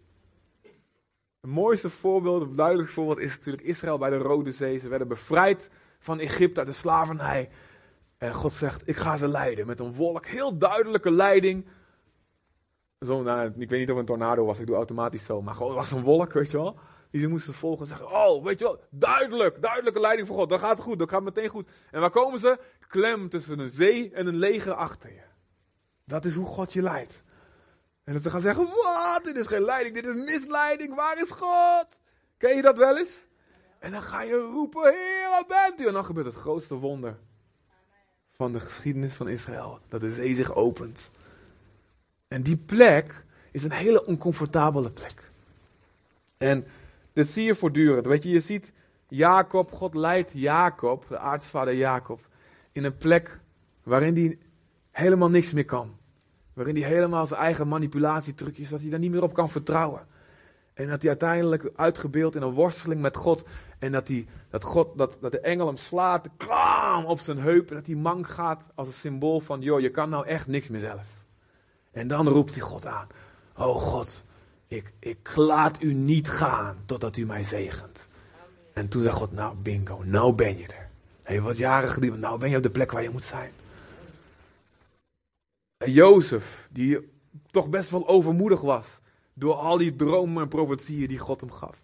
Het 1.42 1.52
mooiste 1.52 1.90
voorbeeld, 1.90 2.42
het 2.42 2.58
duidelijkste 2.58 3.00
voorbeeld 3.00 3.20
is 3.20 3.36
natuurlijk 3.36 3.64
Israël 3.64 3.98
bij 3.98 4.10
de 4.10 4.18
Rode 4.18 4.52
Zee. 4.52 4.78
Ze 4.78 4.88
werden 4.88 5.08
bevrijd 5.08 5.70
van 6.00 6.20
Egypte 6.20 6.60
uit 6.60 6.70
de 6.70 6.76
slavernij. 6.76 7.50
En 8.18 8.34
God 8.34 8.54
zegt, 8.54 8.88
ik 8.88 8.96
ga 8.96 9.16
ze 9.18 9.28
leiden 9.28 9.68
met 9.68 9.80
een 9.80 9.94
wolk, 9.94 10.26
heel 10.26 10.58
duidelijke 10.58 11.12
leiding. 11.12 11.68
Zo, 13.00 13.22
nou, 13.22 13.48
ik 13.58 13.70
weet 13.70 13.80
niet 13.80 13.90
of 13.90 13.98
het 13.98 13.98
een 13.98 14.06
tornado 14.06 14.46
was, 14.46 14.60
ik 14.60 14.66
doe 14.66 14.76
automatisch 14.76 15.26
zo. 15.26 15.42
Maar 15.42 15.54
gewoon, 15.54 15.72
het 15.72 15.80
was 15.80 15.92
een 15.92 16.04
wolk, 16.04 16.34
weet 16.34 16.52
je 16.52 16.58
wel. 16.58 16.80
Die 17.12 17.22
ze 17.22 17.28
moesten 17.28 17.54
volgen 17.54 17.82
en 17.82 17.88
zeggen, 17.88 18.12
oh, 18.12 18.44
weet 18.44 18.60
je 18.60 18.66
wel, 18.66 18.80
duidelijk, 18.90 19.62
duidelijke 19.62 20.00
leiding 20.00 20.28
van 20.28 20.36
God. 20.36 20.50
Dat 20.50 20.60
gaat 20.60 20.78
het 20.78 20.86
goed, 20.86 21.00
dat 21.00 21.10
gaat 21.10 21.24
meteen 21.24 21.50
goed. 21.50 21.68
En 21.92 22.00
waar 22.02 22.10
komen 22.10 22.40
ze? 22.40 22.60
Klem 22.88 23.30
tussen 23.30 23.60
een 23.60 23.70
zee 23.70 24.12
en 24.14 24.28
een 24.28 24.36
leger 24.36 24.74
achter 24.74 25.14
je. 25.14 25.24
Dat 26.06 26.26
is 26.26 26.36
hoe 26.36 26.46
God 26.46 26.74
je 26.74 26.82
leidt. 26.82 27.24
En 28.04 28.14
dat 28.14 28.22
ze 28.22 28.30
gaan 28.30 28.42
zeggen, 28.42 28.66
wat, 28.66 29.22
dit 29.24 29.38
is 29.38 29.48
geen 29.48 29.62
leiding, 29.62 29.96
dit 29.96 30.06
is 30.06 30.14
misleiding, 30.14 30.96
waar 30.96 31.22
is 31.22 31.32
God? 31.32 31.88
Ken 32.38 32.56
je 32.56 32.62
dat 32.62 32.78
wel 32.78 32.98
eens? 32.98 33.26
En 33.80 33.92
dan 33.92 34.02
ga 34.02 34.22
je 34.22 34.36
roepen, 34.36 34.94
Heer, 34.94 35.30
waar 35.30 35.46
bent 35.48 35.80
u? 35.80 35.88
En 35.88 35.94
dan 35.94 36.06
gebeurt 36.06 36.26
het 36.26 36.36
grootste 36.36 36.76
wonder 36.76 37.20
van 38.38 38.52
de 38.52 38.60
geschiedenis 38.60 39.14
van 39.14 39.28
Israël. 39.28 39.80
Dat 39.90 40.02
de 40.02 40.12
zee 40.12 40.36
zich 40.36 40.56
opent. 40.56 41.12
En 42.28 42.42
die 42.42 42.58
plek 42.58 43.26
is 43.52 43.64
een 43.64 43.72
hele 43.72 44.06
oncomfortabele 44.06 44.92
plek. 44.92 45.32
En 46.38 46.66
dit 47.14 47.30
zie 47.30 47.46
je 47.46 47.56
voortdurend. 47.56 48.06
Weet 48.06 48.24
je, 48.24 48.30
je 48.30 48.40
ziet 48.40 48.72
Jacob, 49.08 49.72
God 49.72 49.94
leidt 49.94 50.32
Jacob, 50.34 51.06
de 51.08 51.18
aartsvader 51.18 51.76
Jacob, 51.76 52.28
in 52.72 52.84
een 52.84 52.98
plek 52.98 53.40
waarin 53.84 54.16
hij 54.16 54.38
helemaal 54.92 55.30
niks 55.30 55.52
meer 55.52 55.66
kan. 55.66 55.98
Waarin 56.54 56.76
hij 56.76 56.90
helemaal 56.90 57.26
zijn 57.26 57.40
eigen 57.40 57.68
manipulatietrucjes, 57.68 58.70
dat 58.70 58.82
hij 58.82 58.90
daar 58.90 59.00
niet 59.00 59.12
meer 59.12 59.24
op 59.24 59.34
kan 59.34 59.50
vertrouwen. 59.50 60.08
En 60.78 60.88
dat 60.88 61.02
hij 61.02 61.10
uiteindelijk 61.10 61.72
uitgebeeld 61.76 62.36
in 62.36 62.42
een 62.42 62.54
worsteling 62.54 63.02
met 63.02 63.16
God. 63.16 63.44
En 63.80 63.92
dat, 63.92 64.08
hij, 64.08 64.28
dat, 64.50 64.64
God, 64.64 64.98
dat, 64.98 65.18
dat 65.22 65.32
de 65.32 65.40
engel 65.40 65.68
hem 65.68 65.78
slaat, 65.78 66.28
klam, 66.38 67.06
op 67.06 67.20
zijn 67.20 67.40
heup. 67.40 67.70
En 67.70 67.76
dat 67.76 67.86
hij 67.86 67.96
mank 67.96 68.30
gaat 68.30 68.68
als 68.76 68.88
een 68.88 68.94
symbool 68.94 69.40
van, 69.40 69.62
joh, 69.62 69.80
je 69.80 69.90
kan 69.90 70.10
nou 70.10 70.26
echt 70.26 70.48
niks 70.48 70.68
meer 70.68 70.80
zelf. 70.80 71.06
En 71.92 72.08
dan 72.08 72.28
roept 72.28 72.54
hij 72.54 72.64
God 72.64 72.86
aan. 72.86 73.08
Oh 73.56 73.76
God, 73.76 74.24
ik, 74.68 74.94
ik 75.00 75.36
laat 75.36 75.82
u 75.82 75.94
niet 75.94 76.30
gaan 76.30 76.78
totdat 76.86 77.18
u 77.18 77.26
mij 77.26 77.44
zegent. 77.44 78.08
En 78.74 78.88
toen 78.88 79.02
zei 79.02 79.14
God, 79.14 79.32
nou 79.32 79.56
bingo, 79.56 80.02
nou 80.04 80.34
ben 80.34 80.58
je 80.58 80.68
er. 80.68 80.90
Hé, 81.24 81.42
wat 81.42 81.58
jaren 81.58 81.90
geleden, 81.90 82.20
nou 82.20 82.40
ben 82.40 82.50
je 82.50 82.58
op 82.58 82.64
de 82.64 82.70
plek 82.70 82.92
waar 82.92 83.04
je 83.04 83.10
moet 83.10 83.24
zijn. 83.24 83.52
En 85.78 85.92
Jozef, 85.92 86.68
die 86.72 87.12
toch 87.52 87.70
best 87.70 87.90
wel 87.90 88.08
overmoedig 88.08 88.62
was. 88.62 88.88
Door 89.40 89.54
al 89.54 89.78
die 89.78 89.96
dromen 89.96 90.44
en 90.44 90.50
profetieën 90.50 91.08
die 91.08 91.18
God 91.18 91.42
hem 91.42 91.52
gaf. 91.52 91.82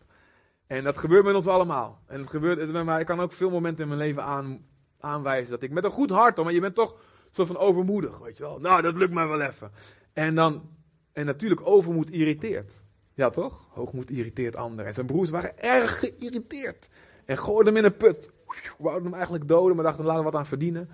En 0.68 0.84
dat 0.84 0.98
gebeurt 0.98 1.26
met 1.26 1.36
ons 1.36 1.48
allemaal. 1.48 2.00
En 2.08 2.20
het 2.20 2.30
gebeurt 2.30 2.60
het 2.60 2.72
met 2.72 2.86
mij. 2.86 3.00
Ik 3.00 3.06
kan 3.06 3.20
ook 3.20 3.34
veel 3.34 3.50
momenten 3.50 3.84
in 3.84 3.90
mijn 3.90 4.00
leven 4.00 4.24
aan, 4.24 4.66
aanwijzen 5.00 5.52
dat 5.52 5.64
ik 5.64 5.72
met 5.72 5.84
een 5.84 5.92
goed 5.92 6.10
hart, 6.10 6.38
maar 6.38 6.54
je 6.54 6.60
bent 6.60 6.76
toch 6.76 6.96
soort 7.32 7.48
van 7.48 7.58
overmoedig, 7.58 8.20
weet 8.20 8.38
je 8.38 8.44
wel. 8.44 8.60
Nou, 8.60 8.82
dat 8.82 8.96
lukt 8.96 9.14
mij 9.14 9.28
wel 9.28 9.42
even. 9.42 9.72
En 10.14 10.36
dan, 10.36 10.70
en 11.12 11.26
natuurlijk 11.26 11.62
overmoed 11.66 12.10
irriteert. 12.10 12.84
Ja 13.14 13.30
toch? 13.30 13.68
Hoogmoed 13.70 14.10
irriteert 14.10 14.56
anderen. 14.56 14.86
En 14.86 14.94
zijn 14.94 15.06
broers 15.06 15.30
waren 15.30 15.60
erg 15.60 16.00
geïrriteerd. 16.00 16.90
En 17.26 17.38
gooiden 17.38 17.74
hem 17.74 17.84
in 17.84 17.90
een 17.90 17.98
put. 17.98 18.30
Wouden 18.78 19.04
hem 19.04 19.14
eigenlijk 19.14 19.48
doden, 19.48 19.76
maar 19.76 19.86
dachten 19.86 20.06
laten 20.06 20.24
we 20.24 20.32
wat 20.32 20.40
aan 20.40 20.46
verdienen. 20.46 20.90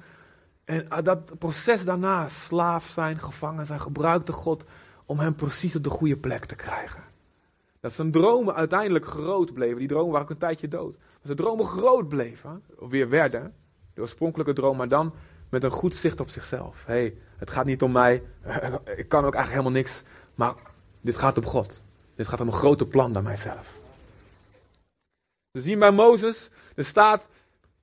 En 0.65 0.89
ah, 0.89 1.03
dat 1.03 1.39
proces 1.39 1.83
daarna, 1.83 2.29
slaaf 2.29 2.87
zijn, 2.87 3.19
gevangen 3.19 3.65
zijn, 3.65 3.79
gebruikte 3.79 4.33
God 4.33 4.65
om 5.09 5.19
hem 5.19 5.35
precies 5.35 5.75
op 5.75 5.83
de 5.83 5.89
goede 5.89 6.17
plek 6.17 6.45
te 6.45 6.55
krijgen. 6.55 7.03
Dat 7.79 7.93
zijn 7.93 8.11
dromen 8.11 8.55
uiteindelijk 8.55 9.05
groot 9.05 9.53
bleven. 9.53 9.77
Die 9.77 9.87
dromen 9.87 10.11
waren 10.11 10.25
ook 10.25 10.31
een 10.31 10.37
tijdje 10.37 10.67
dood. 10.67 10.97
Maar 10.97 11.19
zijn 11.21 11.37
dromen 11.37 11.65
groot 11.65 12.07
bleven, 12.07 12.63
of 12.77 12.89
weer 12.89 13.09
werden, 13.09 13.53
de 13.93 14.01
oorspronkelijke 14.01 14.53
droom, 14.53 14.77
maar 14.77 14.87
dan 14.87 15.13
met 15.49 15.63
een 15.63 15.71
goed 15.71 15.95
zicht 15.95 16.19
op 16.19 16.29
zichzelf. 16.29 16.85
Hé, 16.85 16.93
hey, 16.93 17.17
het 17.37 17.49
gaat 17.49 17.65
niet 17.65 17.81
om 17.81 17.91
mij, 17.91 18.23
ik 19.01 19.07
kan 19.07 19.25
ook 19.25 19.33
eigenlijk 19.33 19.49
helemaal 19.49 19.71
niks, 19.71 20.03
maar 20.35 20.53
dit 21.01 21.15
gaat 21.15 21.37
om 21.37 21.45
God. 21.45 21.81
Dit 22.15 22.27
gaat 22.27 22.41
om 22.41 22.47
een 22.47 22.53
groter 22.53 22.87
plan 22.87 23.13
dan 23.13 23.23
mijzelf. 23.23 23.77
We 25.51 25.61
zien 25.61 25.79
bij 25.79 25.91
Mozes, 25.91 26.49
er 26.75 26.85
staat 26.85 27.27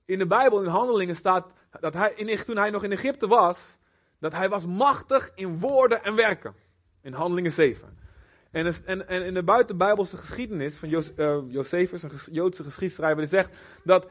in 0.04 0.18
de 0.18 0.26
Bijbel, 0.26 0.62
in 0.62 0.68
handelingen 0.68 1.16
staat, 1.16 1.46
dat 1.80 1.94
hij, 1.94 2.38
toen 2.44 2.56
hij 2.56 2.70
nog 2.70 2.84
in 2.84 2.92
Egypte 2.92 3.26
was, 3.26 3.76
dat 4.18 4.32
hij 4.32 4.48
was 4.48 4.66
machtig 4.66 5.30
in 5.34 5.58
woorden 5.58 6.04
en 6.04 6.14
werken. 6.14 6.54
In 7.06 7.12
handelingen 7.12 7.52
7. 7.52 7.98
En, 8.50 8.74
en, 8.84 9.08
en 9.08 9.24
in 9.24 9.34
de 9.34 9.42
buitenbijbelse 9.42 10.16
geschiedenis 10.16 10.76
van 10.76 10.88
Jos, 10.88 11.12
uh, 11.16 11.38
Josephus, 11.48 12.02
een 12.02 12.10
Joodse 12.30 12.64
geschiedschrijver, 12.64 13.20
die 13.20 13.28
zegt 13.28 13.50
dat 13.84 14.08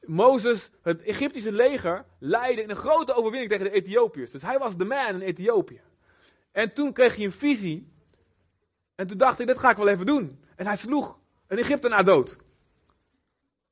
Mozes 0.00 0.70
het 0.82 1.02
Egyptische 1.02 1.52
leger 1.52 2.04
leidde 2.18 2.62
in 2.62 2.70
een 2.70 2.76
grote 2.76 3.14
overwinning 3.14 3.50
tegen 3.50 3.64
de 3.64 3.70
Ethiopiërs. 3.70 4.30
Dus 4.30 4.42
hij 4.42 4.58
was 4.58 4.76
de 4.76 4.84
man 4.84 5.08
in 5.08 5.20
Ethiopië. 5.20 5.80
En 6.52 6.72
toen 6.72 6.92
kreeg 6.92 7.16
hij 7.16 7.24
een 7.24 7.32
visie. 7.32 7.92
En 8.94 9.06
toen 9.06 9.18
dacht 9.18 9.36
hij, 9.36 9.46
dit 9.46 9.58
ga 9.58 9.70
ik 9.70 9.76
wel 9.76 9.88
even 9.88 10.06
doen. 10.06 10.44
En 10.56 10.66
hij 10.66 10.76
sloeg 10.76 11.18
een 11.46 11.58
Egyptenaar 11.58 12.04
dood. 12.04 12.38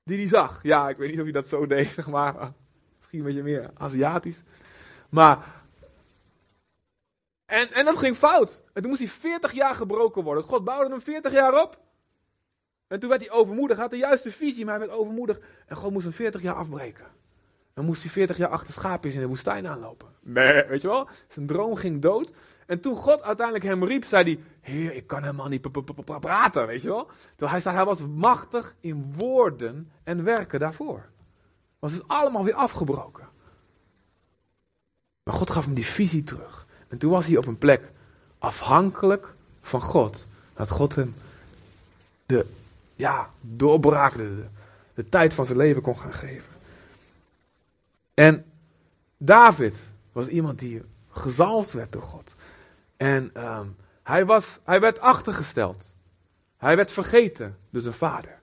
Die 0.05 0.19
hij 0.19 0.29
zag. 0.29 0.63
Ja, 0.63 0.89
ik 0.89 0.97
weet 0.97 1.11
niet 1.11 1.19
of 1.19 1.25
hij 1.25 1.33
dat 1.33 1.49
zo 1.49 1.67
deed, 1.77 1.89
zeg 1.89 2.07
maar. 2.07 2.53
Misschien 2.97 3.19
een 3.19 3.25
beetje 3.25 3.43
meer 3.43 3.71
Aziatisch. 3.75 4.43
Maar. 5.09 5.56
En, 7.47 7.73
en 7.73 7.85
dat 7.85 7.99
ging 7.99 8.17
fout. 8.17 8.63
En 8.73 8.83
toen 8.83 8.91
moest 8.91 9.03
hij 9.03 9.11
40 9.11 9.53
jaar 9.53 9.75
gebroken 9.75 10.23
worden. 10.23 10.45
God 10.45 10.65
bouwde 10.65 10.91
hem 10.91 11.01
40 11.01 11.33
jaar 11.33 11.63
op. 11.63 11.79
En 12.87 13.01
toen 13.01 13.09
werd 13.09 13.21
hij 13.21 13.31
overmoedig. 13.31 13.77
Hij 13.77 13.85
had 13.85 13.93
de 13.93 13.99
juiste 13.99 14.31
visie, 14.31 14.65
maar 14.65 14.79
hij 14.79 14.87
werd 14.87 14.99
overmoedig. 14.99 15.41
En 15.67 15.77
God 15.77 15.93
moest 15.93 16.05
hem 16.05 16.13
40 16.13 16.43
jaar 16.43 16.55
afbreken. 16.55 17.07
Dan 17.75 17.85
moest 17.85 18.03
hij 18.03 18.11
40 18.11 18.37
jaar 18.37 18.49
achter 18.49 18.73
schaapjes 18.73 19.15
in 19.15 19.21
de 19.21 19.27
woestijn 19.27 19.67
aanlopen. 19.67 20.09
Nee, 20.21 20.65
weet 20.65 20.83
je 20.83 20.89
wel? 20.89 21.09
Zijn 21.29 21.47
droom 21.47 21.75
ging 21.75 22.03
dood. 22.03 22.31
En 22.67 22.81
toen 22.81 22.97
God 22.97 23.23
uiteindelijk 23.23 23.67
hem 23.67 23.85
riep, 23.85 24.05
zei 24.05 24.25
hij: 24.25 24.41
Heer, 24.61 24.95
ik 24.95 25.07
kan 25.07 25.23
helemaal 25.23 25.49
niet 25.49 25.71
praten, 26.21 26.67
weet 26.67 26.83
je 26.83 26.89
wel? 26.89 27.07
Terwijl 27.29 27.51
hij 27.51 27.61
zei: 27.61 27.75
Hij 27.75 27.85
was 27.85 28.07
machtig 28.07 28.75
in 28.81 29.15
woorden 29.17 29.91
en 30.05 30.25
werken 30.25 30.61
daarvoor. 30.61 31.09
Was 31.79 31.93
dus 31.93 32.09
allemaal 32.09 32.45
weer 32.45 32.55
afgebroken. 32.55 33.29
Maar 35.23 35.35
God 35.35 35.51
gaf 35.51 35.65
hem 35.65 35.75
die 35.75 35.87
visie 35.87 36.25
terug. 36.25 36.66
En 36.89 36.99
toen 36.99 37.11
was 37.11 37.27
hij 37.27 37.37
op 37.37 37.47
een 37.47 37.59
plek 37.59 37.91
afhankelijk 38.39 39.35
van 39.61 39.81
God. 39.81 40.27
Dat 40.55 40.71
God 40.71 40.95
hem 40.95 41.15
de 42.27 42.47
ja, 42.95 43.31
doorbraak, 43.41 44.17
de, 44.17 44.45
de 44.95 45.09
tijd 45.09 45.35
van 45.35 45.47
zijn 45.47 45.59
leven 45.59 45.83
kon 45.83 45.99
gaan 45.99 46.15
geven. 46.15 46.55
En 48.15 48.45
David 49.17 49.75
was 50.13 50.27
iemand 50.27 50.59
die 50.59 50.83
gezalfd 51.11 51.73
werd 51.73 51.93
door 51.93 52.03
God. 52.03 52.35
En 52.97 53.31
um, 53.45 53.77
hij, 54.03 54.27
was, 54.27 54.59
hij 54.65 54.81
werd 54.81 55.01
achtergesteld. 55.01 55.95
Hij 56.57 56.77
werd 56.77 56.93
vergeten 56.93 57.57
door 57.71 57.83
zijn 57.83 57.95
vader. 57.95 58.39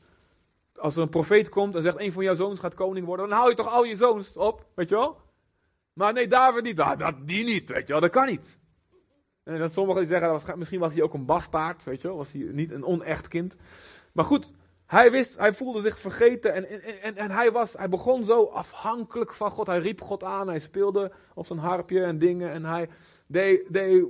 Als 0.78 0.96
er 0.96 1.02
een 1.02 1.10
profeet 1.10 1.50
komt 1.50 1.76
en 1.76 1.82
zegt: 1.82 2.00
een 2.00 2.12
van 2.12 2.24
jouw 2.24 2.36
zoons 2.36 2.60
gaat 2.60 2.74
koning 2.74 3.06
worden, 3.06 3.30
dan 3.30 3.38
hou 3.38 3.50
je 3.50 3.56
toch 3.56 3.68
al 3.68 3.84
je 3.84 3.96
zoons 3.96 4.38
op, 4.38 4.66
weet 4.74 4.90
je 4.90 4.96
wel? 4.96 5.18
Maar 5.94 6.14
nee, 6.14 6.28
David 6.28 6.64
niet. 6.64 6.80
Ah, 6.80 7.00
dat, 7.00 7.16
die 7.28 7.44
niet, 7.44 7.70
weet 7.70 7.88
je 7.88 7.94
wel, 7.94 8.02
dat 8.02 8.12
kan 8.12 8.26
niet. 8.26 8.60
En 9.44 9.60
dat 9.60 9.74
sommigen 9.74 10.02
die 10.02 10.10
zeggen, 10.10 10.30
dat 10.30 10.46
was, 10.46 10.56
misschien 10.56 10.80
was 10.80 10.94
hij 10.94 11.04
ook 11.04 11.14
een 11.14 11.26
bastaard, 11.26 11.84
weet 11.84 12.02
je 12.02 12.08
wel, 12.08 12.18
was 12.18 12.32
hij 12.32 12.42
niet 12.42 12.72
een 12.72 12.86
onecht 12.86 13.28
kind. 13.28 13.56
Maar 14.12 14.26
goed, 14.26 14.52
hij 14.86 15.12
wist, 15.12 15.38
hij 15.38 15.54
voelde 15.54 15.82
zich 15.82 16.00
vergeten 16.00 16.54
en, 16.54 16.70
en, 17.02 17.16
en, 17.16 17.32
hij, 17.32 17.52
was, 17.52 17.74
hij 17.74 17.90
begon 17.90 18.26
zo 18.26 18.46
afhankelijk 18.46 19.34
van 19.34 19.52
God. 19.52 19.68
Hij 19.68 19.80
riep 19.80 20.02
God 20.02 20.24
aan, 20.24 20.48
hij 20.48 20.60
speelde 20.60 21.12
op 21.34 21.46
zijn 21.46 21.60
harpje 21.60 22.04
en 22.04 22.18
dingen 22.18 22.52
en 22.52 22.66
hij 22.66 22.90
deed, 23.28 23.74
deed 23.74 24.06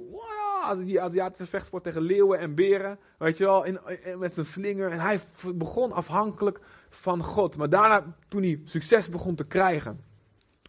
die 0.83 1.01
Aziatische 1.01 1.45
vechtsport 1.45 1.83
tegen 1.83 2.01
leeuwen 2.01 2.39
en 2.39 2.55
beren, 2.55 2.99
weet 3.17 3.37
je 3.37 3.43
wel, 3.43 3.63
in, 3.63 3.79
in, 4.03 4.19
met 4.19 4.33
zijn 4.33 4.45
slinger. 4.45 4.91
En 4.91 4.99
hij 4.99 5.19
begon 5.55 5.91
afhankelijk 5.91 6.59
van 6.89 7.23
God. 7.23 7.57
Maar 7.57 7.69
daarna, 7.69 8.15
toen 8.27 8.41
hij 8.41 8.61
succes 8.63 9.09
begon 9.09 9.35
te 9.35 9.45
krijgen, 9.45 10.03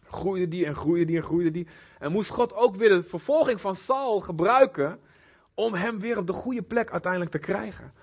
groeide 0.09 0.47
die 0.47 0.65
en 0.65 0.75
groeide 0.75 1.05
die 1.05 1.15
en 1.17 1.23
groeide 1.23 1.51
die. 1.51 1.67
En 1.99 2.11
moest 2.11 2.29
God 2.29 2.53
ook 2.53 2.75
weer 2.75 2.89
de 2.89 3.03
vervolging 3.03 3.61
van 3.61 3.75
Saul 3.75 4.19
gebruiken 4.21 4.99
om 5.53 5.73
hem 5.73 5.99
weer 5.99 6.17
op 6.17 6.27
de 6.27 6.33
goede 6.33 6.61
plek 6.61 6.91
uiteindelijk 6.91 7.31
te 7.31 7.39
krijgen. 7.39 7.93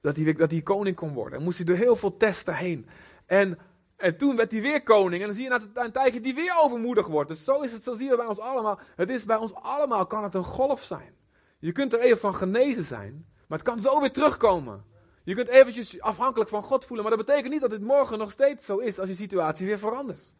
Dat 0.00 0.16
hij, 0.16 0.32
dat 0.32 0.50
hij 0.50 0.62
koning 0.62 0.96
kon 0.96 1.12
worden. 1.12 1.38
En 1.38 1.44
moest 1.44 1.56
hij 1.56 1.66
door 1.66 1.76
heel 1.76 1.96
veel 1.96 2.16
testen 2.16 2.54
heen. 2.54 2.88
En, 3.26 3.58
en 3.96 4.16
toen 4.16 4.36
werd 4.36 4.52
hij 4.52 4.60
weer 4.62 4.82
koning. 4.82 5.20
En 5.20 5.26
dan 5.26 5.34
zie 5.36 5.44
je 5.44 5.50
na 5.50 5.60
een- 5.60 5.84
een 5.84 5.92
tijdje 5.92 6.20
die 6.20 6.34
weer 6.34 6.54
overmoedig 6.60 7.06
wordt. 7.06 7.28
Dus 7.28 7.44
zo 7.44 7.60
is 7.60 7.72
het, 7.72 7.82
zo 7.84 7.94
zie 7.94 8.08
je 8.08 8.16
bij 8.16 8.26
ons 8.26 8.38
allemaal. 8.38 8.78
Het 8.96 9.10
is 9.10 9.24
bij 9.24 9.36
ons 9.36 9.54
allemaal, 9.54 10.06
kan 10.06 10.22
het 10.22 10.34
een 10.34 10.44
golf 10.44 10.82
zijn. 10.82 11.14
Je 11.58 11.72
kunt 11.72 11.92
er 11.92 12.00
even 12.00 12.18
van 12.18 12.34
genezen 12.34 12.84
zijn. 12.84 13.26
Maar 13.48 13.58
het 13.58 13.68
kan 13.68 13.78
zo 13.80 14.00
weer 14.00 14.12
terugkomen. 14.12 14.84
Je 15.24 15.34
kunt 15.34 15.48
eventjes 15.48 16.00
afhankelijk 16.00 16.50
van 16.50 16.62
God 16.62 16.84
voelen. 16.84 17.06
Maar 17.06 17.16
dat 17.16 17.26
betekent 17.26 17.52
niet 17.52 17.60
dat 17.60 17.70
dit 17.70 17.80
morgen 17.82 18.18
nog 18.18 18.30
steeds 18.30 18.64
zo 18.64 18.76
is 18.76 18.98
als 18.98 19.08
je 19.08 19.14
situatie 19.14 19.66
weer 19.66 19.78
verandert. 19.78 20.34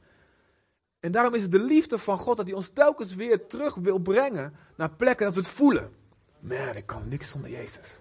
En 1.06 1.12
daarom 1.12 1.34
is 1.34 1.42
het 1.42 1.50
de 1.50 1.62
liefde 1.62 1.98
van 1.98 2.18
God 2.18 2.36
dat 2.36 2.46
hij 2.46 2.54
ons 2.54 2.68
telkens 2.68 3.14
weer 3.14 3.46
terug 3.46 3.74
wil 3.74 3.98
brengen 3.98 4.54
naar 4.76 4.90
plekken 4.90 5.26
dat 5.26 5.34
we 5.34 5.40
het 5.40 5.48
voelen. 5.48 5.92
Man, 6.40 6.74
ik 6.74 6.86
kan 6.86 7.08
niks 7.08 7.30
zonder 7.30 7.50
Jezus. 7.50 7.98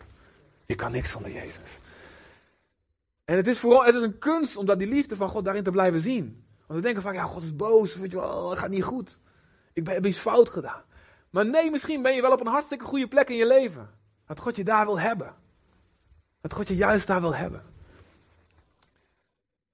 Ik 0.66 0.78
kan 0.78 0.92
niks 0.92 1.12
zonder 1.12 1.32
Jezus. 1.32 1.78
En 3.26 3.36
het 3.36 3.48
is 3.48 3.60
vooral, 3.60 3.86
het 3.86 3.96
is 3.96 4.02
een 4.02 4.18
kunst 4.18 4.58
om 4.58 4.66
dat 4.66 4.80
die 4.80 4.88
liefde 4.88 5.16
van 5.16 5.30
God 5.30 5.46
daarin 5.46 5.64
te 5.64 5.72
blijven 5.72 6.00
zien. 6.00 6.46
Want 6.68 6.80
we 6.80 6.86
denken 6.86 7.02
van, 7.02 7.14
ja, 7.14 7.24
God 7.26 7.44
is 7.44 7.56
boos, 7.56 7.96
weet 7.96 8.12
je 8.12 8.18
wel, 8.18 8.50
het 8.50 8.60
gaat 8.60 8.70
niet 8.70 8.84
goed. 8.84 9.20
Ik 9.74 9.84
ben, 9.84 9.94
heb 9.94 10.06
iets 10.06 10.18
fout 10.20 10.50
gedaan. 10.50 10.82
Maar 11.30 11.46
nee, 11.46 11.72
misschien 11.72 12.02
ben 12.02 12.16
je 12.16 12.22
wel 12.22 12.32
op 12.32 12.40
een 12.40 12.48
hartstikke 12.48 12.86
goede 12.86 13.08
plek 13.08 13.30
in 13.30 13.36
je 13.36 13.48
leven. 13.48 13.90
Dat 14.28 14.40
God 14.40 14.56
je 14.56 14.64
daar 14.64 14.86
wil 14.86 15.00
hebben. 15.00 15.34
Dat 16.42 16.54
God 16.54 16.68
je 16.68 16.76
juist 16.76 17.08
daar 17.08 17.22
wil 17.22 17.36
hebben. 17.36 17.64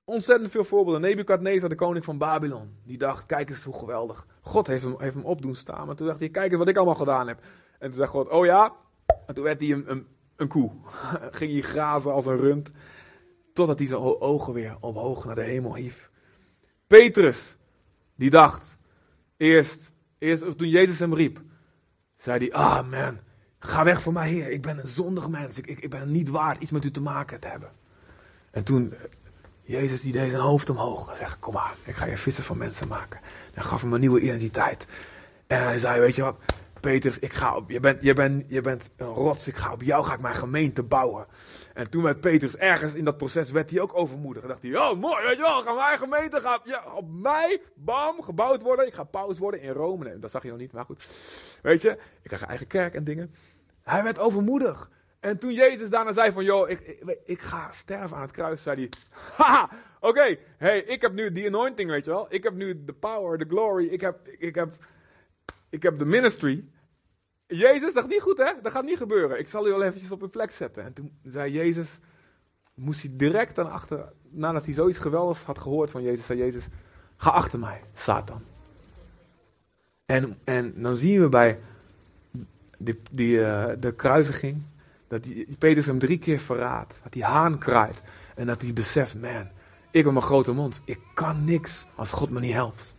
Ontzettend 0.03 0.51
veel 0.51 0.63
voorbeelden. 0.63 1.01
Nebukadnezar, 1.01 1.69
de 1.69 1.75
koning 1.75 2.05
van 2.05 2.17
Babylon. 2.17 2.75
Die 2.83 2.97
dacht, 2.97 3.25
kijk 3.25 3.49
eens 3.49 3.63
hoe 3.63 3.73
geweldig. 3.73 4.25
God 4.41 4.67
heeft 4.67 4.83
hem, 4.83 4.95
heeft 4.97 5.13
hem 5.13 5.25
op 5.25 5.41
doen 5.41 5.55
staan. 5.55 5.85
Maar 5.85 5.95
toen 5.95 6.07
dacht 6.07 6.19
hij, 6.19 6.29
kijk 6.29 6.49
eens 6.49 6.59
wat 6.59 6.67
ik 6.67 6.75
allemaal 6.75 6.95
gedaan 6.95 7.27
heb. 7.27 7.39
En 7.79 7.87
toen 7.87 7.95
zei 7.95 8.07
God, 8.07 8.29
oh 8.29 8.45
ja. 8.45 8.73
En 9.25 9.33
toen 9.33 9.43
werd 9.43 9.61
hij 9.61 9.71
een, 9.71 9.91
een, 9.91 10.07
een 10.35 10.47
koe. 10.47 10.71
Ging 11.31 11.51
hij 11.51 11.61
grazen 11.61 12.13
als 12.13 12.25
een 12.25 12.37
rund. 12.37 12.71
Totdat 13.53 13.77
hij 13.77 13.87
zijn 13.87 13.99
ogen 14.01 14.53
weer 14.53 14.77
omhoog 14.79 15.25
naar 15.25 15.35
de 15.35 15.43
hemel 15.43 15.75
hief. 15.75 16.09
Petrus, 16.87 17.57
die 18.15 18.29
dacht, 18.29 18.77
eerst, 19.37 19.91
eerst 20.17 20.57
toen 20.57 20.69
Jezus 20.69 20.99
hem 20.99 21.13
riep, 21.13 21.41
zei 22.17 22.37
hij, 22.37 22.53
ah 22.53 22.89
man, 22.89 23.17
ga 23.59 23.83
weg 23.83 24.01
van 24.01 24.13
mij 24.13 24.29
heer. 24.29 24.51
Ik 24.51 24.61
ben 24.61 24.79
een 24.79 24.87
zondig 24.87 25.29
mens. 25.29 25.57
Ik, 25.57 25.67
ik, 25.67 25.79
ik 25.79 25.89
ben 25.89 26.11
niet 26.11 26.29
waard 26.29 26.61
iets 26.61 26.71
met 26.71 26.85
u 26.85 26.91
te 26.91 27.01
maken 27.01 27.39
te 27.39 27.47
hebben. 27.47 27.71
En 28.51 28.63
toen, 28.63 28.93
Jezus 29.61 30.01
die 30.01 30.11
deed 30.11 30.29
zijn 30.29 30.41
hoofd 30.41 30.69
omhoog. 30.69 31.09
En 31.09 31.17
zei, 31.17 31.29
kom 31.39 31.53
maar, 31.53 31.75
ik 31.83 31.95
ga 31.95 32.05
je 32.05 32.17
vissen 32.17 32.43
van 32.43 32.57
mensen 32.57 32.87
maken. 32.87 33.19
En 33.53 33.63
gaf 33.63 33.81
hem 33.81 33.93
een 33.93 33.99
nieuwe 33.99 34.19
identiteit. 34.19 34.87
En 35.47 35.63
hij 35.63 35.77
zei, 35.77 35.99
weet 35.99 36.15
je 36.15 36.21
wat, 36.21 36.35
Petrus, 36.81 37.19
ik 37.19 37.33
ga 37.33 37.55
op, 37.55 37.69
je, 37.69 37.79
bent, 37.79 38.01
je, 38.01 38.13
bent, 38.13 38.43
je 38.47 38.61
bent 38.61 38.89
een 38.95 39.07
rots, 39.07 39.47
ik 39.47 39.55
ga 39.55 39.71
op 39.71 39.81
jou 39.81 40.03
ga 40.03 40.13
ik 40.13 40.19
mijn 40.19 40.35
gemeente 40.35 40.83
bouwen. 40.83 41.25
En 41.73 41.89
toen 41.89 42.03
werd 42.03 42.21
Petrus 42.21 42.57
ergens 42.57 42.93
in 42.93 43.05
dat 43.05 43.17
proces, 43.17 43.51
werd 43.51 43.69
hij 43.69 43.79
ook 43.79 43.97
overmoedig. 43.97 44.41
En 44.41 44.47
dacht 44.47 44.61
hij, 44.61 44.77
oh 44.77 44.99
mooi, 44.99 45.23
weet 45.23 45.35
je 45.37 45.41
wel, 45.41 45.61
gaan 45.61 45.75
mijn 45.75 45.97
gemeente 45.97 46.41
gaat 46.41 46.61
ja, 46.63 46.83
op 46.95 47.09
mij, 47.09 47.61
bam, 47.75 48.21
gebouwd 48.21 48.61
worden. 48.61 48.87
Ik 48.87 48.93
ga 48.93 49.03
paus 49.03 49.37
worden 49.37 49.61
in 49.61 49.71
Rome. 49.71 50.03
Nee, 50.03 50.19
dat 50.19 50.31
zag 50.31 50.43
je 50.43 50.49
nog 50.49 50.57
niet, 50.57 50.71
maar 50.71 50.85
goed. 50.85 51.07
Weet 51.61 51.81
je, 51.81 51.89
ik 51.91 51.97
krijg 52.23 52.41
een 52.41 52.47
eigen 52.47 52.67
kerk 52.67 52.93
en 52.93 53.03
dingen. 53.03 53.33
Hij 53.81 54.03
werd 54.03 54.19
overmoedig. 54.19 54.89
En 55.21 55.37
toen 55.37 55.53
Jezus 55.53 55.89
daarna 55.89 56.11
zei 56.11 56.31
van, 56.31 56.43
joh, 56.43 56.69
ik, 56.69 57.03
ik, 57.25 57.41
ga 57.41 57.71
sterven 57.71 58.15
aan 58.15 58.21
het 58.21 58.31
kruis, 58.31 58.63
zei 58.63 58.77
hij, 58.77 58.89
haha, 59.37 59.69
oké, 59.99 60.37
hey, 60.57 60.79
ik 60.79 61.01
heb 61.01 61.13
nu 61.13 61.31
die 61.31 61.47
anointing, 61.47 61.89
weet 61.89 62.05
je 62.05 62.11
wel. 62.11 62.25
Ik 62.29 62.43
heb 62.43 62.53
nu 62.53 62.85
de 62.85 62.93
power, 62.93 63.37
de 63.37 63.45
glory, 63.45 63.87
ik 63.87 64.01
heb, 64.01 64.27
ik 64.27 64.55
heb, 64.55 64.75
ik 65.69 65.83
heb 65.83 65.99
de 65.99 66.05
ministry. 66.05 66.65
Jezus 67.47 67.93
dacht 67.93 68.07
niet 68.07 68.21
goed, 68.21 68.37
hè? 68.37 68.51
Dat 68.61 68.71
gaat 68.71 68.83
niet 68.83 68.97
gebeuren. 68.97 69.39
Ik 69.39 69.47
zal 69.47 69.67
u 69.67 69.69
wel 69.69 69.83
eventjes 69.83 70.11
op 70.11 70.21
uw 70.21 70.29
plek 70.29 70.51
zetten. 70.51 70.83
En 70.83 70.93
toen 70.93 71.19
zei 71.23 71.51
Jezus, 71.51 71.99
moest 72.73 73.01
hij 73.01 73.11
direct 73.13 73.55
dan 73.55 73.71
achter, 73.71 74.11
nadat 74.29 74.65
hij 74.65 74.73
zoiets 74.73 74.99
geweldigs 74.99 75.43
had 75.43 75.59
gehoord 75.59 75.91
van 75.91 76.03
Jezus, 76.03 76.25
zei 76.25 76.39
Jezus, 76.39 76.67
ga 77.17 77.29
achter 77.29 77.59
mij, 77.59 77.81
Satan. 77.93 78.43
En, 80.05 80.39
en 80.43 80.81
dan 80.81 80.95
zien 80.95 81.21
we 81.21 81.29
bij 81.29 81.59
die, 82.77 83.01
die, 83.11 83.43
eh, 83.43 83.75
de 83.79 83.93
kruisiging, 83.93 84.63
dat 85.11 85.23
die, 85.23 85.47
Petrus 85.57 85.85
hem 85.85 85.99
drie 85.99 86.17
keer 86.17 86.39
verraadt. 86.39 86.99
Dat 87.03 87.13
hij 87.13 87.23
haan 87.23 87.57
kraait. 87.57 88.01
En 88.35 88.47
dat 88.47 88.61
hij 88.61 88.73
beseft, 88.73 89.15
man, 89.15 89.49
ik 89.91 90.03
ben 90.03 90.13
mijn 90.13 90.25
grote 90.25 90.51
mond. 90.51 90.81
Ik 90.85 90.99
kan 91.13 91.43
niks 91.43 91.85
als 91.95 92.11
God 92.11 92.29
me 92.29 92.39
niet 92.39 92.53
helpt. 92.53 92.95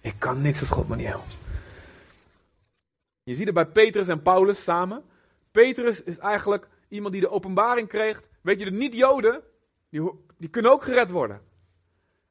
Ik 0.00 0.14
kan 0.18 0.40
niks 0.40 0.60
als 0.60 0.70
God 0.70 0.88
me 0.88 0.96
niet 0.96 1.06
helpt. 1.06 1.38
Je 3.22 3.34
ziet 3.34 3.44
het 3.44 3.54
bij 3.54 3.66
Petrus 3.66 4.08
en 4.08 4.22
Paulus 4.22 4.62
samen. 4.62 5.02
Petrus 5.50 6.02
is 6.02 6.18
eigenlijk 6.18 6.68
iemand 6.88 7.12
die 7.12 7.22
de 7.22 7.30
openbaring 7.30 7.88
kreeg. 7.88 8.22
Weet 8.40 8.58
je, 8.58 8.64
de 8.64 8.70
niet-Joden, 8.70 9.40
die, 9.88 10.10
die 10.38 10.48
kunnen 10.48 10.70
ook 10.70 10.84
gered 10.84 11.10
worden. 11.10 11.40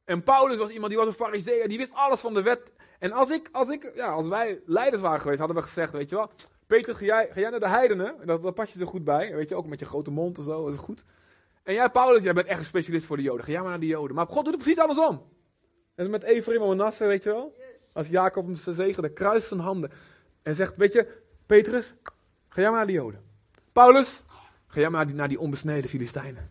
En 0.06 0.24
Paulus 0.24 0.58
was 0.58 0.69
iemand 0.69 0.89
die 0.89 0.98
was 0.98 1.08
een 1.08 1.26
fariseer, 1.26 1.67
die 1.67 1.78
wist 1.78 1.93
alles 1.93 2.22
van 2.22 2.34
de 2.34 2.41
wet. 2.41 2.72
En 3.00 3.12
als, 3.12 3.30
ik, 3.30 3.50
als, 3.52 3.69
ik, 3.69 3.91
ja, 3.95 4.12
als 4.12 4.28
wij 4.28 4.62
leiders 4.65 5.02
waren 5.02 5.22
geweest, 5.22 5.39
hadden 5.39 5.58
we 5.58 5.63
gezegd, 5.63 5.91
weet 5.91 6.10
je 6.10 6.15
wel, 6.15 6.32
Petrus, 6.70 6.98
ga 6.98 7.06
jij, 7.06 7.30
ga 7.32 7.40
jij 7.40 7.50
naar 7.50 7.60
de 7.60 7.68
heidenen? 7.68 8.16
Dat, 8.26 8.44
dat 8.44 8.56
pas 8.56 8.74
je 8.74 8.80
er 8.80 8.88
goed 8.88 9.04
bij, 9.04 9.36
weet 9.36 9.50
je, 9.50 9.56
ook 9.56 9.68
met 9.68 9.80
je 9.80 9.86
grote 9.86 10.12
mond 10.12 10.38
en 10.38 10.44
zo, 10.44 10.66
dat 10.66 10.74
is 10.74 10.80
goed. 10.80 11.04
En 11.64 11.74
jij, 11.74 11.90
Paulus, 11.90 12.24
jij 12.24 12.34
bent 12.34 12.48
echt 12.48 12.60
een 12.60 12.66
specialist 12.66 13.06
voor 13.06 13.18
de 13.18 13.24
Joden. 13.24 13.46
Ga 13.46 13.52
jij 13.52 13.62
maar 13.62 13.70
naar 13.70 13.80
de 13.80 13.86
Joden. 13.86 14.16
Maar 14.16 14.28
God 14.28 14.44
doet 14.44 14.54
het 14.54 14.64
precies 14.64 14.80
andersom. 14.80 15.24
En 15.96 16.10
met 16.10 16.24
Ephraim 16.24 16.62
en 16.62 16.68
Manasse, 16.68 17.06
weet 17.06 17.24
je 17.24 17.30
wel. 17.30 17.56
Als 17.94 18.08
Jacob 18.08 18.46
hem 18.46 18.56
zijn 18.56 18.76
zegen, 18.76 19.02
dan 19.02 19.14
kruist 19.14 19.48
zijn 19.48 19.60
handen. 19.60 19.92
En 20.42 20.56
zegt, 20.56 20.78
weet 20.78 20.94
je, 20.94 21.08
Petrus, 21.46 21.94
ga 22.50 22.62
jij 22.62 22.70
maar 22.70 22.78
naar 22.78 22.88
de 22.88 22.94
Joden. 22.94 23.24
Paulus, 23.72 24.24
ga 24.68 24.80
jij 24.80 24.90
maar 24.90 25.00
naar 25.00 25.08
die, 25.08 25.16
naar 25.16 25.28
die 25.28 25.40
onbesneden 25.40 25.90
Filistijnen. 25.90 26.50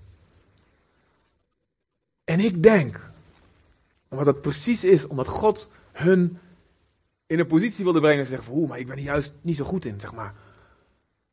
En 2.24 2.40
ik 2.40 2.62
denk, 2.62 3.10
omdat 4.08 4.26
dat 4.26 4.40
precies 4.40 4.84
is, 4.84 5.06
omdat 5.06 5.28
God 5.28 5.70
hun 5.92 6.38
in 7.28 7.38
een 7.38 7.46
positie 7.46 7.84
wilde 7.84 8.00
brengen 8.00 8.20
en 8.20 8.26
zeggen 8.26 8.46
van, 8.46 8.56
oeh, 8.56 8.68
maar 8.68 8.78
ik 8.78 8.86
ben 8.86 8.96
hier 8.96 9.06
juist 9.06 9.32
niet 9.40 9.56
zo 9.56 9.64
goed 9.64 9.84
in, 9.84 10.00
zeg 10.00 10.14
maar. 10.14 10.34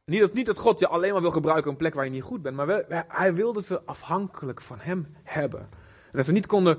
Niet 0.05 0.19
dat, 0.19 0.33
niet 0.33 0.45
dat 0.45 0.57
God 0.57 0.79
je 0.79 0.87
alleen 0.87 1.11
maar 1.11 1.21
wil 1.21 1.31
gebruiken 1.31 1.65
op 1.65 1.71
een 1.71 1.77
plek 1.77 1.93
waar 1.93 2.05
je 2.05 2.11
niet 2.11 2.23
goed 2.23 2.41
bent, 2.41 2.55
maar 2.55 2.67
wel, 2.67 2.83
hij 3.07 3.33
wilde 3.33 3.61
ze 3.61 3.81
afhankelijk 3.85 4.61
van 4.61 4.77
hem 4.79 5.15
hebben. 5.23 5.59
En 5.59 6.11
dat 6.11 6.25
ze 6.25 6.31
niet 6.31 6.45
konden 6.45 6.77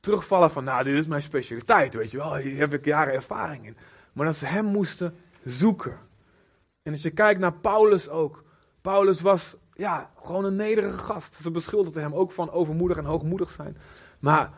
terugvallen 0.00 0.50
van, 0.50 0.64
nou, 0.64 0.84
dit 0.84 0.96
is 0.96 1.06
mijn 1.06 1.22
specialiteit, 1.22 1.94
weet 1.94 2.10
je 2.10 2.16
wel, 2.16 2.36
hier 2.36 2.58
heb 2.58 2.74
ik 2.74 2.84
jaren 2.84 3.14
ervaring 3.14 3.66
in. 3.66 3.76
Maar 4.12 4.26
dat 4.26 4.36
ze 4.36 4.46
hem 4.46 4.64
moesten 4.64 5.14
zoeken. 5.44 5.98
En 6.82 6.92
als 6.92 7.02
je 7.02 7.10
kijkt 7.10 7.40
naar 7.40 7.52
Paulus 7.52 8.08
ook, 8.08 8.44
Paulus 8.80 9.20
was, 9.20 9.56
ja, 9.74 10.10
gewoon 10.22 10.44
een 10.44 10.56
nederige 10.56 10.98
gast. 10.98 11.34
Ze 11.34 11.50
beschuldigden 11.50 12.02
hem 12.02 12.14
ook 12.14 12.32
van 12.32 12.50
overmoedig 12.50 12.96
en 12.96 13.04
hoogmoedig 13.04 13.50
zijn. 13.50 13.76
Maar 14.18 14.52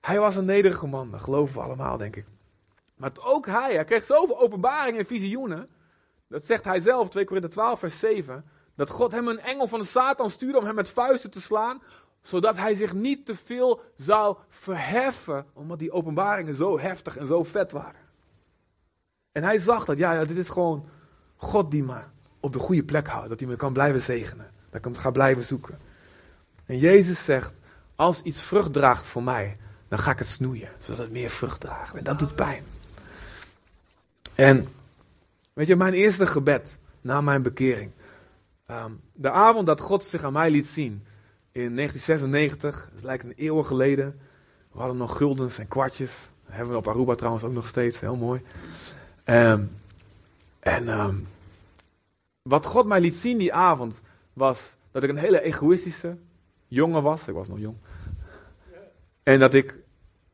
hij 0.00 0.20
was 0.20 0.36
een 0.36 0.44
nederige 0.44 0.86
man, 0.86 1.10
dat 1.10 1.22
geloven 1.22 1.54
we 1.54 1.60
allemaal, 1.60 1.96
denk 1.96 2.16
ik. 2.16 2.26
Maar 3.04 3.12
ook 3.24 3.46
hij, 3.46 3.74
hij 3.74 3.84
kreeg 3.84 4.04
zoveel 4.04 4.40
openbaringen 4.40 5.00
en 5.00 5.06
visioenen. 5.06 5.68
Dat 6.28 6.44
zegt 6.44 6.64
hij 6.64 6.80
zelf, 6.80 7.08
2 7.08 7.24
Korinther 7.24 7.50
12, 7.50 7.78
vers 7.78 7.98
7. 7.98 8.44
Dat 8.76 8.90
God 8.90 9.12
hem 9.12 9.28
een 9.28 9.40
engel 9.40 9.68
van 9.68 9.80
de 9.80 9.86
Satan 9.86 10.30
stuurde 10.30 10.58
om 10.58 10.64
hem 10.64 10.74
met 10.74 10.88
vuisten 10.88 11.30
te 11.30 11.40
slaan. 11.40 11.82
Zodat 12.22 12.56
hij 12.56 12.74
zich 12.74 12.94
niet 12.94 13.26
te 13.26 13.34
veel 13.34 13.80
zou 13.96 14.36
verheffen. 14.48 15.46
Omdat 15.52 15.78
die 15.78 15.92
openbaringen 15.92 16.54
zo 16.54 16.78
heftig 16.78 17.16
en 17.16 17.26
zo 17.26 17.42
vet 17.42 17.72
waren. 17.72 18.00
En 19.32 19.42
hij 19.42 19.58
zag 19.58 19.84
dat, 19.84 19.98
ja, 19.98 20.12
ja 20.12 20.24
dit 20.24 20.36
is 20.36 20.48
gewoon 20.48 20.88
God 21.36 21.70
die 21.70 21.82
me 21.82 22.00
op 22.40 22.52
de 22.52 22.58
goede 22.58 22.84
plek 22.84 23.08
houdt. 23.08 23.28
Dat 23.28 23.40
hij 23.40 23.48
me 23.48 23.56
kan 23.56 23.72
blijven 23.72 24.00
zegenen. 24.00 24.50
Dat 24.70 24.78
ik 24.78 24.84
hem 24.84 24.96
ga 24.96 25.10
blijven 25.10 25.42
zoeken. 25.42 25.78
En 26.66 26.78
Jezus 26.78 27.24
zegt, 27.24 27.58
als 27.94 28.22
iets 28.22 28.42
vrucht 28.42 28.72
draagt 28.72 29.06
voor 29.06 29.22
mij, 29.22 29.56
dan 29.88 29.98
ga 29.98 30.10
ik 30.10 30.18
het 30.18 30.28
snoeien. 30.28 30.68
Zodat 30.78 30.98
het 30.98 31.10
meer 31.10 31.30
vrucht 31.30 31.60
draagt. 31.60 31.94
En 31.94 32.04
dat 32.04 32.18
doet 32.18 32.34
pijn. 32.34 32.73
En 34.34 34.66
weet 35.52 35.66
je, 35.66 35.76
mijn 35.76 35.92
eerste 35.92 36.26
gebed 36.26 36.78
na 37.00 37.20
mijn 37.20 37.42
bekering. 37.42 37.90
ehm, 38.66 38.92
de 39.12 39.30
avond 39.30 39.66
dat 39.66 39.80
God 39.80 40.04
zich 40.04 40.24
aan 40.24 40.32
mij 40.32 40.50
liet 40.50 40.66
zien. 40.66 41.04
In 41.52 41.74
1996, 41.74 42.88
het 42.94 43.02
lijkt 43.02 43.24
een 43.24 43.32
eeuw 43.36 43.62
geleden. 43.62 44.20
We 44.72 44.78
hadden 44.78 44.96
nog 44.96 45.16
guldens 45.16 45.58
en 45.58 45.68
kwartjes. 45.68 46.12
Dat 46.46 46.54
hebben 46.54 46.72
we 46.72 46.78
op 46.78 46.88
Aruba 46.88 47.14
trouwens 47.14 47.44
ook 47.44 47.52
nog 47.52 47.66
steeds, 47.66 48.00
heel 48.00 48.16
mooi. 48.16 48.42
Ehm, 49.24 49.64
en 50.60 50.88
ehm, 50.88 51.14
wat 52.42 52.66
God 52.66 52.86
mij 52.86 53.00
liet 53.00 53.14
zien 53.14 53.38
die 53.38 53.52
avond 53.52 54.00
was 54.32 54.74
dat 54.90 55.02
ik 55.02 55.08
een 55.10 55.16
hele 55.16 55.40
egoïstische 55.40 56.16
jongen 56.68 57.02
was. 57.02 57.28
Ik 57.28 57.34
was 57.34 57.48
nog 57.48 57.58
jong. 57.58 57.76
En 59.22 59.38
dat 59.38 59.54
ik, 59.54 59.78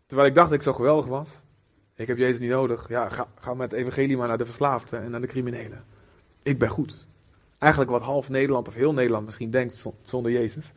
terwijl 0.06 0.28
ik 0.28 0.34
dacht 0.34 0.48
dat 0.48 0.58
ik 0.58 0.64
zo 0.64 0.72
geweldig 0.72 1.06
was, 1.06 1.28
ik 2.00 2.06
heb 2.06 2.18
Jezus 2.18 2.38
niet 2.38 2.50
nodig. 2.50 2.88
Ja, 2.88 3.08
ga, 3.08 3.26
ga 3.38 3.54
met 3.54 3.72
evangelie 3.72 4.16
maar 4.16 4.28
naar 4.28 4.38
de 4.38 4.44
verslaafden 4.44 5.02
en 5.02 5.10
naar 5.10 5.20
de 5.20 5.26
criminelen. 5.26 5.84
Ik 6.42 6.58
ben 6.58 6.68
goed. 6.68 7.06
Eigenlijk 7.58 7.90
wat 7.92 8.02
half 8.02 8.28
Nederland 8.28 8.68
of 8.68 8.74
heel 8.74 8.92
Nederland 8.92 9.24
misschien 9.24 9.50
denkt 9.50 9.74
zon- 9.74 9.94
zonder 10.02 10.32
Jezus. 10.32 10.72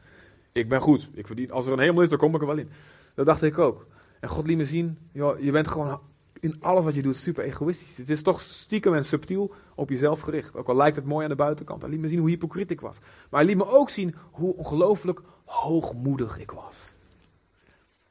Ik 0.52 0.70
ben 0.70 0.82
goed. 0.82 1.10
Ik 1.14 1.28
verdien, 1.28 1.52
als 1.52 1.68
er 1.68 1.74
een 1.74 1.80
hemel 1.80 2.02
is, 2.02 2.10
dan 2.10 2.18
kom 2.18 2.36
ik 2.36 2.42
er 2.42 2.48
wel 2.48 2.58
in. 2.58 2.70
Dat 3.16 3.26
dacht 3.26 3.42
ik 3.42 3.58
ook. 3.58 3.88
En 4.20 4.30
God 4.30 4.48
liet 4.48 4.58
me 4.58 4.66
zien, 4.66 4.98
joh, 5.12 5.40
je 5.40 5.52
bent 5.52 5.68
gewoon 5.68 6.00
in 6.40 6.56
alles 6.62 6.84
wat 6.84 6.96
je 6.96 7.02
doet 7.02 7.16
super 7.16 7.44
egoïstisch. 7.44 7.98
Het 7.98 8.10
is 8.10 8.22
toch 8.22 8.42
stiekem 8.42 8.94
en 8.94 9.06
subtiel 9.06 9.54
op 9.76 9.90
jezelf 9.90 10.20
gericht. 10.20 10.56
Ook 10.56 10.68
al 10.68 10.76
lijkt 10.76 10.96
het 10.96 11.06
mooi 11.06 11.24
aan 11.24 11.30
de 11.30 11.36
buitenkant. 11.36 11.82
Hij 11.82 11.92
liet 11.92 12.00
me 12.00 12.08
zien 12.08 12.20
hoe 12.20 12.30
hypocriet 12.30 12.72
ik 12.72 12.82
was. 12.82 12.98
Maar 13.30 13.40
hij 13.40 13.50
liet 13.50 13.58
me 13.58 13.68
ook 13.68 13.90
zien 13.90 14.16
hoe 14.32 14.56
ongelooflijk 14.56 15.22
hoogmoedig 15.46 16.40
ik 16.40 16.52
was. 16.52 16.94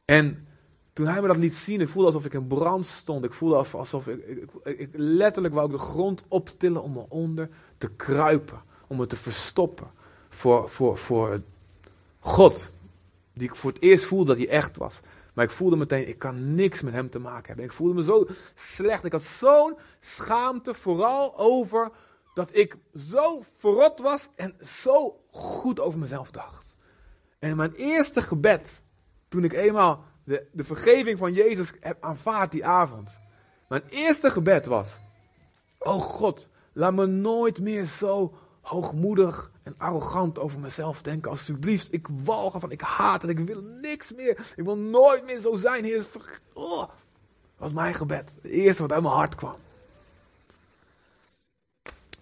En 0.04 0.46
toen 0.92 1.06
hij 1.06 1.20
me 1.20 1.26
dat 1.26 1.36
liet 1.36 1.54
zien, 1.54 1.80
ik 1.80 1.88
voelde 1.88 2.08
alsof 2.08 2.24
ik 2.24 2.32
in 2.32 2.46
brand 2.46 2.86
stond. 2.86 3.24
Ik 3.24 3.32
voelde 3.32 3.56
alsof 3.72 4.06
ik, 4.08 4.26
ik, 4.64 4.78
ik, 4.78 4.88
letterlijk 4.92 5.54
wou 5.54 5.66
ik 5.66 5.72
de 5.72 5.78
grond 5.78 6.24
optillen 6.28 6.82
om 6.82 6.96
eronder 6.96 7.48
te 7.78 7.90
kruipen. 7.90 8.62
Om 8.86 8.96
me 8.96 9.06
te 9.06 9.16
verstoppen 9.16 9.90
voor, 10.28 10.70
voor, 10.70 10.98
voor 10.98 11.42
God. 12.18 12.70
Die 13.32 13.48
ik 13.48 13.56
voor 13.56 13.70
het 13.72 13.82
eerst 13.82 14.04
voelde 14.04 14.24
dat 14.24 14.36
hij 14.36 14.48
echt 14.48 14.76
was. 14.76 15.00
Maar 15.32 15.44
ik 15.44 15.50
voelde 15.50 15.76
meteen, 15.76 16.08
ik 16.08 16.18
kan 16.18 16.54
niks 16.54 16.82
met 16.82 16.92
hem 16.92 17.10
te 17.10 17.18
maken 17.18 17.46
hebben. 17.46 17.64
Ik 17.64 17.72
voelde 17.72 17.94
me 17.94 18.04
zo 18.04 18.26
slecht. 18.54 19.04
Ik 19.04 19.12
had 19.12 19.22
zo'n 19.22 19.76
schaamte, 20.00 20.74
vooral 20.74 21.38
over 21.38 21.90
dat 22.34 22.48
ik 22.52 22.76
zo 23.08 23.42
verrot 23.58 24.00
was 24.00 24.28
en 24.34 24.54
zo 24.66 25.20
goed 25.30 25.80
over 25.80 25.98
mezelf 25.98 26.30
dacht. 26.30 26.76
En 27.38 27.56
mijn 27.56 27.72
eerste 27.72 28.22
gebed, 28.22 28.82
toen 29.28 29.44
ik 29.44 29.52
eenmaal 29.52 30.04
de, 30.24 30.46
de 30.52 30.64
vergeving 30.64 31.18
van 31.18 31.32
Jezus 31.32 31.72
heb 31.80 31.96
aanvaard 32.00 32.50
die 32.50 32.66
avond. 32.66 33.10
Mijn 33.68 33.82
eerste 33.88 34.30
gebed 34.30 34.66
was, 34.66 34.90
oh 35.78 36.00
God, 36.00 36.48
laat 36.72 36.92
me 36.92 37.06
nooit 37.06 37.60
meer 37.60 37.84
zo 37.84 38.34
hoogmoedig 38.60 39.50
en 39.62 39.74
arrogant 39.78 40.38
over 40.38 40.60
mezelf 40.60 41.02
denken. 41.02 41.30
Alsjeblieft, 41.30 41.92
ik 41.92 42.08
walg 42.24 42.60
van, 42.60 42.70
ik 42.70 42.80
haat 42.80 43.22
het, 43.22 43.30
ik 43.30 43.38
wil 43.38 43.62
niks 43.62 44.12
meer. 44.12 44.52
Ik 44.56 44.64
wil 44.64 44.76
nooit 44.76 45.26
meer 45.26 45.40
zo 45.40 45.56
zijn, 45.56 45.84
Heer. 45.84 46.06
Oh, 46.52 46.78
dat 46.78 46.90
was 47.56 47.72
mijn 47.72 47.94
gebed. 47.94 48.32
Het 48.42 48.50
eerste 48.50 48.82
wat 48.82 48.92
uit 48.92 49.02
mijn 49.02 49.14
hart 49.14 49.34
kwam. 49.34 49.56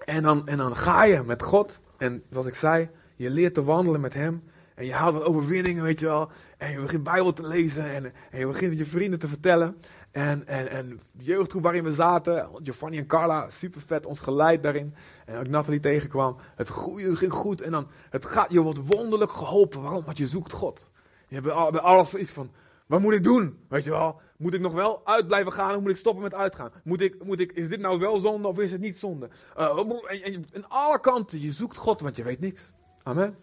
En 0.05 0.22
dan, 0.22 0.48
en 0.48 0.57
dan 0.57 0.76
ga 0.76 1.05
je 1.05 1.22
met 1.22 1.42
God. 1.42 1.80
En 1.96 2.22
zoals 2.30 2.46
ik 2.46 2.55
zei, 2.55 2.90
je 3.16 3.30
leert 3.30 3.55
te 3.55 3.64
wandelen 3.64 4.01
met 4.01 4.14
Hem. 4.14 4.49
En 4.81 4.87
je 4.87 4.93
haalt 4.93 5.14
wat 5.14 5.22
overwinningen, 5.22 5.83
weet 5.83 6.01
je 6.01 6.07
wel. 6.07 6.31
En 6.59 6.70
je 6.70 6.81
begint 6.81 7.03
Bijbel 7.03 7.33
te 7.33 7.47
lezen. 7.47 7.91
En, 7.91 8.05
en 8.31 8.39
je 8.39 8.47
begint 8.47 8.70
met 8.70 8.78
je 8.78 8.87
vrienden 8.87 9.18
te 9.18 9.28
vertellen. 9.28 9.76
En, 10.11 10.47
en, 10.47 10.70
en 10.70 11.01
de 11.12 11.24
jeugdgroep 11.24 11.62
waarin 11.62 11.85
we 11.85 11.93
zaten, 11.93 12.49
Giovanni 12.62 12.99
en 12.99 13.07
Carla, 13.07 13.51
super 13.51 13.81
vet, 13.81 14.07
ons 14.07 14.18
geleid 14.18 14.62
daarin. 14.62 14.95
En 15.26 15.39
ook 15.39 15.49
Nathalie 15.49 15.81
tegenkwam. 15.81 16.37
Het, 16.55 16.68
groeide, 16.68 17.16
ging 17.16 17.33
goed. 17.33 17.61
En 17.61 17.70
dan, 17.70 17.89
het 18.11 18.26
gaat, 18.26 18.53
je 18.53 18.61
wordt 18.61 18.87
wonderlijk 18.87 19.33
geholpen. 19.33 19.83
Waarom? 19.83 20.05
Want 20.05 20.18
je 20.18 20.26
zoekt 20.26 20.53
God. 20.53 20.91
Je 21.28 21.35
hebt 21.35 21.47
bij 21.47 21.81
alles 21.81 22.14
iets 22.14 22.31
van, 22.31 22.51
wat 22.87 23.01
moet 23.01 23.14
ik 23.14 23.24
doen? 23.24 23.59
Weet 23.68 23.85
je 23.85 23.91
wel? 23.91 24.20
Moet 24.37 24.55
ik 24.55 24.61
nog 24.61 24.72
wel 24.72 25.01
uit 25.05 25.26
blijven 25.26 25.53
gaan 25.53 25.74
of 25.74 25.81
moet 25.81 25.91
ik 25.91 25.97
stoppen 25.97 26.22
met 26.22 26.35
uitgaan? 26.35 26.70
Moet 26.85 27.01
ik, 27.01 27.24
moet 27.24 27.41
ik, 27.41 27.53
is 27.53 27.68
dit 27.68 27.81
nou 27.81 27.99
wel 27.99 28.16
zonde 28.16 28.49
of 28.49 28.59
is 28.59 28.72
het 28.72 28.81
niet 28.81 28.99
zonde? 28.99 29.28
Uh, 29.59 29.78
en, 29.78 30.22
en, 30.22 30.47
en 30.53 30.68
alle 30.68 31.01
kanten, 31.01 31.41
je 31.41 31.53
zoekt 31.53 31.76
God, 31.76 32.01
want 32.01 32.16
je 32.16 32.22
weet 32.22 32.41
niks. 32.41 32.72
Amen. 33.03 33.37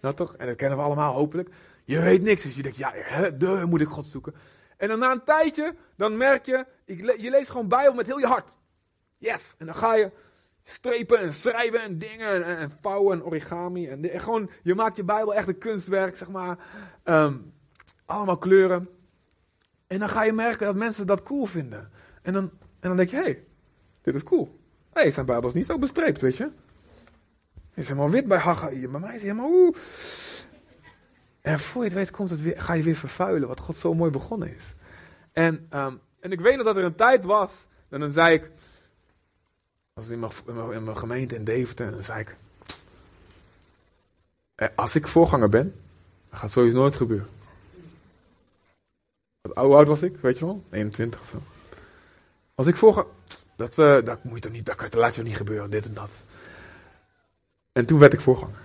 Nou 0.00 0.14
toch? 0.14 0.36
En 0.36 0.46
dat 0.46 0.56
kennen 0.56 0.78
we 0.78 0.84
allemaal 0.84 1.14
hopelijk. 1.14 1.48
Je 1.84 2.00
weet 2.00 2.22
niks, 2.22 2.42
dus 2.42 2.56
je 2.56 2.62
denkt, 2.62 2.78
ja, 2.78 2.92
de 3.30 3.64
moet 3.66 3.80
ik 3.80 3.88
God 3.88 4.06
zoeken. 4.06 4.34
En 4.76 4.88
dan 4.88 4.98
na 4.98 5.10
een 5.10 5.24
tijdje, 5.24 5.74
dan 5.96 6.16
merk 6.16 6.46
je, 6.46 6.66
je 7.16 7.30
leest 7.30 7.50
gewoon 7.50 7.68
Bijbel 7.68 7.94
met 7.94 8.06
heel 8.06 8.18
je 8.18 8.26
hart. 8.26 8.56
Yes. 9.18 9.54
En 9.58 9.66
dan 9.66 9.74
ga 9.74 9.94
je 9.94 10.10
strepen 10.62 11.18
en 11.18 11.32
schrijven 11.32 11.80
en 11.80 11.98
dingen 11.98 12.44
en, 12.44 12.58
en 12.58 12.72
vouwen 12.80 13.18
en 13.18 13.24
origami. 13.24 13.88
En, 13.88 14.20
gewoon, 14.20 14.50
je 14.62 14.74
maakt 14.74 14.96
je 14.96 15.04
Bijbel 15.04 15.34
echt 15.34 15.48
een 15.48 15.58
kunstwerk, 15.58 16.16
zeg 16.16 16.28
maar. 16.28 16.58
Um, 17.04 17.52
allemaal 18.04 18.38
kleuren. 18.38 18.88
En 19.86 19.98
dan 19.98 20.08
ga 20.08 20.22
je 20.22 20.32
merken 20.32 20.66
dat 20.66 20.76
mensen 20.76 21.06
dat 21.06 21.22
cool 21.22 21.46
vinden. 21.46 21.90
En 22.22 22.32
dan, 22.32 22.50
en 22.80 22.88
dan 22.88 22.96
denk 22.96 23.08
je, 23.08 23.16
hé, 23.16 23.22
hey, 23.22 23.44
dit 24.02 24.14
is 24.14 24.22
cool. 24.22 24.60
Hé, 24.92 25.00
hey, 25.00 25.10
zijn 25.10 25.26
Bijbel 25.26 25.48
is 25.48 25.54
niet 25.54 25.66
zo 25.66 25.78
bestreept, 25.78 26.20
weet 26.20 26.36
je. 26.36 26.52
Is 27.80 27.88
helemaal 27.88 28.10
wit 28.10 28.26
bij 28.26 28.38
Haggai, 28.38 28.88
bij 28.88 29.00
mij 29.00 29.14
is 29.14 29.22
hij 29.22 29.30
helemaal. 29.30 29.74
En 31.40 31.60
voor 31.60 31.82
je 31.82 31.88
het 31.88 31.98
weet 31.98 32.10
komt 32.10 32.30
het 32.30 32.42
weer, 32.42 32.62
ga 32.62 32.72
je 32.72 32.82
weer 32.82 32.96
vervuilen 32.96 33.48
wat 33.48 33.60
God 33.60 33.76
zo 33.76 33.94
mooi 33.94 34.10
begonnen 34.10 34.54
is. 34.54 34.62
En, 35.32 35.68
um, 35.74 36.00
en 36.20 36.32
ik 36.32 36.40
weet 36.40 36.64
dat 36.64 36.76
er 36.76 36.84
een 36.84 36.94
tijd 36.94 37.24
was, 37.24 37.52
en 37.88 38.00
dan 38.00 38.12
zei 38.12 38.34
ik, 38.34 38.50
was 39.92 40.08
in 40.08 40.30
in 40.72 40.84
mijn 40.84 40.96
gemeente 40.96 41.34
in 41.34 41.44
Deventer, 41.44 41.86
en 41.86 41.92
dan 41.92 42.04
zei 42.04 42.20
ik, 42.20 42.36
eh, 44.54 44.68
als 44.74 44.94
ik 44.94 45.06
voorganger 45.06 45.48
ben, 45.48 45.74
dan 46.30 46.38
gaat 46.38 46.50
sowieso 46.50 46.78
nooit 46.78 46.96
gebeuren. 46.96 47.28
Wat 49.40 49.54
oud 49.54 49.86
was 49.86 50.02
ik, 50.02 50.16
weet 50.16 50.38
je 50.38 50.44
wel? 50.44 50.64
21 50.70 51.20
of 51.20 51.28
zo. 51.28 51.42
Als 52.54 52.66
ik 52.66 52.76
voorganger, 52.76 53.10
dat, 53.56 53.78
uh, 53.78 54.02
dat 54.04 54.24
moet 54.24 54.34
je 54.34 54.40
toch 54.40 54.52
niet, 54.52 54.66
dat, 54.66 54.78
dat 54.78 54.94
laat 54.94 55.14
je 55.14 55.22
niet 55.22 55.36
gebeuren, 55.36 55.70
dit 55.70 55.86
en 55.86 55.94
dat. 55.94 56.24
En 57.80 57.86
toen 57.86 57.98
werd 57.98 58.12
ik 58.12 58.20
voorganger. 58.20 58.58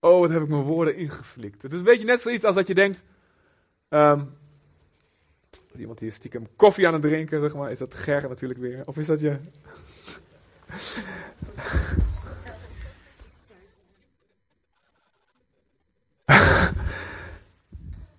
Oh, 0.00 0.20
wat 0.20 0.30
heb 0.30 0.42
ik 0.42 0.48
mijn 0.48 0.62
woorden 0.62 0.96
ingeflikt. 0.96 1.62
Het 1.62 1.72
is 1.72 1.78
een 1.78 1.84
beetje 1.84 2.06
net 2.06 2.20
zoiets 2.20 2.44
als 2.44 2.54
dat 2.54 2.66
je 2.66 2.74
denkt. 2.74 3.02
Um, 3.88 4.36
is 5.72 5.80
iemand 5.80 5.98
die 5.98 6.10
stiekem 6.10 6.46
koffie 6.56 6.86
aan 6.86 6.92
het 6.92 7.02
drinken, 7.02 7.40
zeg 7.40 7.54
maar. 7.54 7.70
Is 7.70 7.78
dat 7.78 7.94
Ger 7.94 8.28
natuurlijk 8.28 8.60
weer? 8.60 8.82
Of 8.86 8.96
is 8.96 9.06
dat 9.06 9.20
je. 9.20 9.28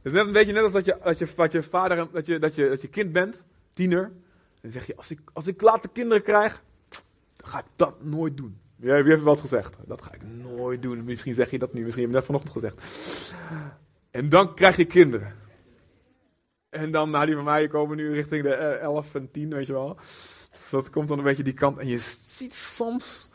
Het 0.01 0.12
is 0.12 0.12
net 0.12 0.26
een 0.26 0.32
beetje 0.32 0.53
net 0.53 0.64
als 0.64 0.72
dat 0.72 0.86
je, 0.86 0.97
dat 1.03 1.20
je, 1.20 1.47
je 1.49 1.64
vader, 1.64 2.12
dat 2.12 2.26
je, 2.26 2.39
dat 2.39 2.55
je, 2.55 2.70
dat 2.70 2.82
je 2.82 2.88
kind 2.88 3.12
bent, 3.12 3.45
tiener. 3.74 4.03
En 4.03 4.12
dan 4.62 4.72
zeg 4.72 4.86
je, 4.88 4.95
als 4.95 5.12
ik, 5.12 5.20
als 5.34 5.47
ik 5.47 5.62
later 5.62 5.89
kinderen 5.89 6.24
krijg, 6.24 6.64
dan 7.36 7.47
ga 7.47 7.60
ik 7.60 7.66
dat 7.76 8.03
nooit 8.03 8.38
doen. 8.38 8.60
Wie 8.80 8.92
heeft 8.92 9.22
wat 9.22 9.40
gezegd? 9.40 9.76
Dat 9.86 10.02
ga 10.02 10.14
ik 10.14 10.22
nooit 10.24 10.82
doen. 10.82 11.04
Misschien 11.04 11.34
zeg 11.34 11.52
je 11.52 11.60
dat 11.60 11.74
nu, 11.74 11.84
misschien 11.84 12.04
heb 12.04 12.12
je 12.12 12.18
net 12.18 12.26
vanochtend 12.26 12.54
gezegd. 12.54 12.84
En 14.12 14.30
dan 14.30 14.56
krijg 14.56 14.76
je 14.76 14.86
kinderen. 14.86 15.36
En 16.70 16.92
dan, 16.92 17.10
nou 17.10 17.26
die 17.26 17.36
van 17.36 17.44
mij 17.44 17.68
komen 17.68 17.98
nu 17.98 18.14
richting 18.14 18.44
de 18.44 18.54
11 18.54 19.16
en 19.16 19.32
10, 19.32 19.50
weet 19.50 19.68
je 19.68 19.74
wel. 19.74 19.98
Dat 20.70 20.90
komt 20.90 21.08
dan 21.08 21.18
een 21.18 21.24
beetje 21.24 21.44
die 21.44 21.54
kant. 21.54 21.80
En 21.80 21.88
je 21.88 22.00
ziet 22.00 22.54
soms, 22.54 23.30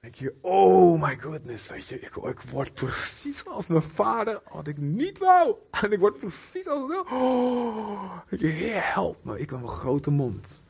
denk 0.00 0.14
je, 0.14 0.34
oh 0.40 1.02
my 1.02 1.18
goodness, 1.18 1.68
weet 1.68 1.88
je, 1.88 2.00
ik, 2.00 2.40
word 2.50 2.74
precies 2.74 3.44
als 3.46 3.66
mijn 3.66 3.82
vader, 3.82 4.40
wat 4.52 4.66
ik 4.66 4.78
niet 4.78 5.18
wou. 5.18 5.54
En 5.70 5.92
ik 5.92 5.98
word 5.98 6.16
precies 6.16 6.66
als, 6.66 6.90
oh, 7.10 8.12
help 8.94 9.24
me, 9.24 9.38
ik 9.38 9.50
heb 9.50 9.62
een 9.62 9.68
grote 9.68 10.10
mond. 10.10 10.62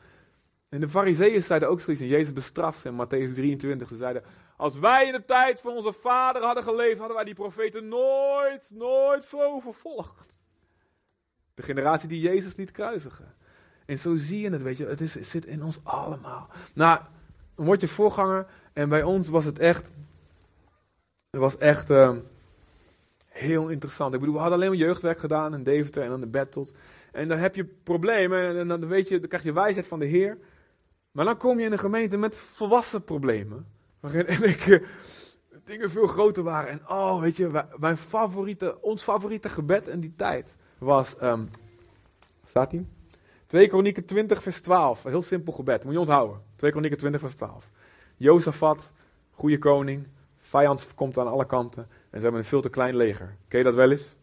En 0.69 0.79
de 0.79 0.89
fariseeën 0.89 1.43
zeiden 1.43 1.69
ook 1.69 1.81
zoiets, 1.81 2.01
en 2.01 2.07
Jezus 2.07 2.33
bestraft 2.33 2.79
ze 2.79 2.87
in 2.87 3.05
Matthäus 3.05 3.33
23. 3.33 3.87
Ze 3.87 3.95
zeiden, 3.95 4.23
als 4.57 4.79
wij 4.79 5.05
in 5.05 5.11
de 5.11 5.25
tijd 5.25 5.61
van 5.61 5.73
onze 5.73 5.93
vader 5.93 6.41
hadden 6.41 6.63
geleefd, 6.63 6.97
hadden 6.97 7.15
wij 7.15 7.25
die 7.25 7.33
profeten 7.33 7.87
nooit, 7.87 8.71
nooit 8.73 9.25
zo 9.25 9.59
vervolgd. 9.59 10.25
De 11.53 11.61
generatie 11.63 12.09
die 12.09 12.21
Jezus 12.21 12.55
liet 12.55 12.71
kruisigen. 12.71 13.35
En 13.85 13.97
zo 13.97 14.15
zie 14.15 14.39
je 14.39 14.49
het, 14.49 14.61
weet 14.61 14.77
je, 14.77 14.85
het, 14.85 15.01
is, 15.01 15.13
zit 15.13 15.45
in 15.45 15.63
ons 15.63 15.79
allemaal. 15.83 16.49
Nou, 16.73 16.99
dan 17.55 17.65
word 17.65 17.81
je 17.81 17.87
voorganger 17.87 18.45
en 18.73 18.89
bij 18.89 19.03
ons 19.03 19.29
was 19.29 19.45
het 19.45 19.59
echt, 19.59 19.91
het 21.29 21.39
was 21.39 21.57
echt 21.57 21.89
uh, 21.89 22.15
heel 23.27 23.67
interessant. 23.67 24.13
Ik 24.13 24.19
bedoel, 24.19 24.35
we 24.35 24.41
hadden 24.41 24.57
alleen 24.57 24.69
maar 24.69 24.79
jeugdwerk 24.79 25.19
gedaan 25.19 25.53
in 25.53 25.63
Deventer 25.63 26.03
en 26.03 26.09
dan 26.09 26.19
de 26.19 26.27
Battles. 26.27 26.71
En 27.11 27.27
dan 27.27 27.37
heb 27.37 27.55
je 27.55 27.65
problemen 27.65 28.57
en 28.57 28.67
dan, 28.67 28.87
weet 28.87 29.07
je, 29.07 29.19
dan 29.19 29.29
krijg 29.29 29.43
je 29.43 29.53
wijsheid 29.53 29.87
van 29.87 29.99
de 29.99 30.05
Heer. 30.05 30.37
Maar 31.11 31.25
dan 31.25 31.37
kom 31.37 31.59
je 31.59 31.65
in 31.65 31.71
een 31.71 31.79
gemeente 31.79 32.17
met 32.17 32.35
volwassen 32.35 33.03
problemen. 33.03 33.67
Waarin 33.99 34.27
ik, 34.53 34.65
uh, 34.65 34.83
dingen 35.63 35.89
veel 35.89 36.07
groter 36.07 36.43
waren. 36.43 36.69
En 36.69 36.89
oh, 36.89 37.19
weet 37.19 37.37
je, 37.37 37.65
mijn 37.77 37.97
favoriete, 37.97 38.81
ons 38.81 39.03
favoriete 39.03 39.49
gebed 39.49 39.87
in 39.87 39.99
die 39.99 40.13
tijd 40.15 40.55
was, 40.77 41.15
um, 41.21 41.49
staat 42.45 42.71
hij? 42.71 42.85
2 43.45 43.67
Kronieken 43.67 44.05
20 44.05 44.43
vers 44.43 44.61
12. 44.61 45.03
Een 45.03 45.11
heel 45.11 45.21
simpel 45.21 45.53
gebed, 45.53 45.83
moet 45.83 45.93
je 45.93 45.99
onthouden. 45.99 46.41
2 46.55 46.71
Kronieken 46.71 46.97
20 46.97 47.21
vers 47.21 47.35
12. 47.35 47.71
Jozefat, 48.17 48.93
goede 49.31 49.57
koning, 49.57 50.07
vijand 50.37 50.93
komt 50.95 51.17
aan 51.17 51.27
alle 51.27 51.45
kanten. 51.45 51.83
En 51.83 52.17
ze 52.17 52.21
hebben 52.23 52.41
een 52.41 52.47
veel 52.47 52.61
te 52.61 52.69
klein 52.69 52.95
leger. 52.95 53.35
Ken 53.47 53.57
je 53.57 53.65
dat 53.65 53.75
wel 53.75 53.91
eens? 53.91 54.15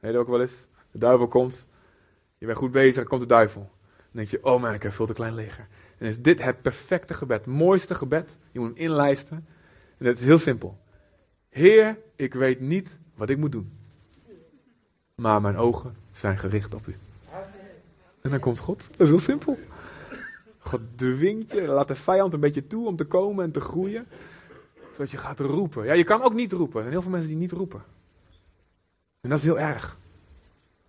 Ken 0.00 0.08
je 0.08 0.12
dat 0.12 0.22
ook 0.22 0.28
wel 0.28 0.40
eens? 0.40 0.66
De 0.90 0.98
duivel 0.98 1.28
komt, 1.28 1.66
je 2.38 2.46
bent 2.46 2.58
goed 2.58 2.72
bezig, 2.72 3.04
komt 3.04 3.20
de 3.20 3.26
duivel. 3.26 3.60
Dan 3.60 4.24
denk 4.24 4.28
je, 4.28 4.44
oh 4.44 4.60
man, 4.60 4.74
ik 4.74 4.82
heb 4.82 4.92
veel 4.92 5.06
te 5.06 5.12
klein 5.12 5.34
leger. 5.34 5.68
En 5.98 6.06
is 6.06 6.22
dit 6.22 6.42
het 6.42 6.62
perfecte 6.62 7.14
gebed, 7.14 7.46
mooiste 7.46 7.94
gebed. 7.94 8.38
Je 8.52 8.60
moet 8.60 8.68
hem 8.68 8.78
inlijsten. 8.78 9.46
En 9.98 10.06
het 10.06 10.18
is 10.18 10.24
heel 10.24 10.38
simpel. 10.38 10.78
Heer, 11.48 11.98
ik 12.16 12.34
weet 12.34 12.60
niet 12.60 12.98
wat 13.14 13.28
ik 13.28 13.38
moet 13.38 13.52
doen 13.52 13.76
maar 15.16 15.40
mijn 15.40 15.56
ogen 15.56 15.96
zijn 16.12 16.38
gericht 16.38 16.74
op 16.74 16.86
u. 16.86 16.96
En 18.20 18.30
dan 18.30 18.40
komt 18.40 18.58
God. 18.58 18.86
Dat 18.90 19.00
is 19.00 19.08
heel 19.08 19.18
simpel. 19.18 19.58
God 20.58 20.80
dwingt 20.94 21.52
je, 21.52 21.62
laat 21.62 21.88
de 21.88 21.94
vijand 21.94 22.32
een 22.32 22.40
beetje 22.40 22.66
toe 22.66 22.86
om 22.86 22.96
te 22.96 23.04
komen 23.04 23.44
en 23.44 23.50
te 23.50 23.60
groeien. 23.60 24.06
Zodat 24.92 25.10
je 25.10 25.16
gaat 25.16 25.40
roepen. 25.40 25.84
Ja, 25.84 25.92
je 25.92 26.04
kan 26.04 26.22
ook 26.22 26.34
niet 26.34 26.52
roepen. 26.52 26.76
Er 26.76 26.80
zijn 26.80 26.92
heel 26.92 27.02
veel 27.02 27.10
mensen 27.10 27.28
die 27.28 27.38
niet 27.38 27.52
roepen. 27.52 27.82
En 29.20 29.28
dat 29.28 29.38
is 29.38 29.44
heel 29.44 29.58
erg. 29.58 29.96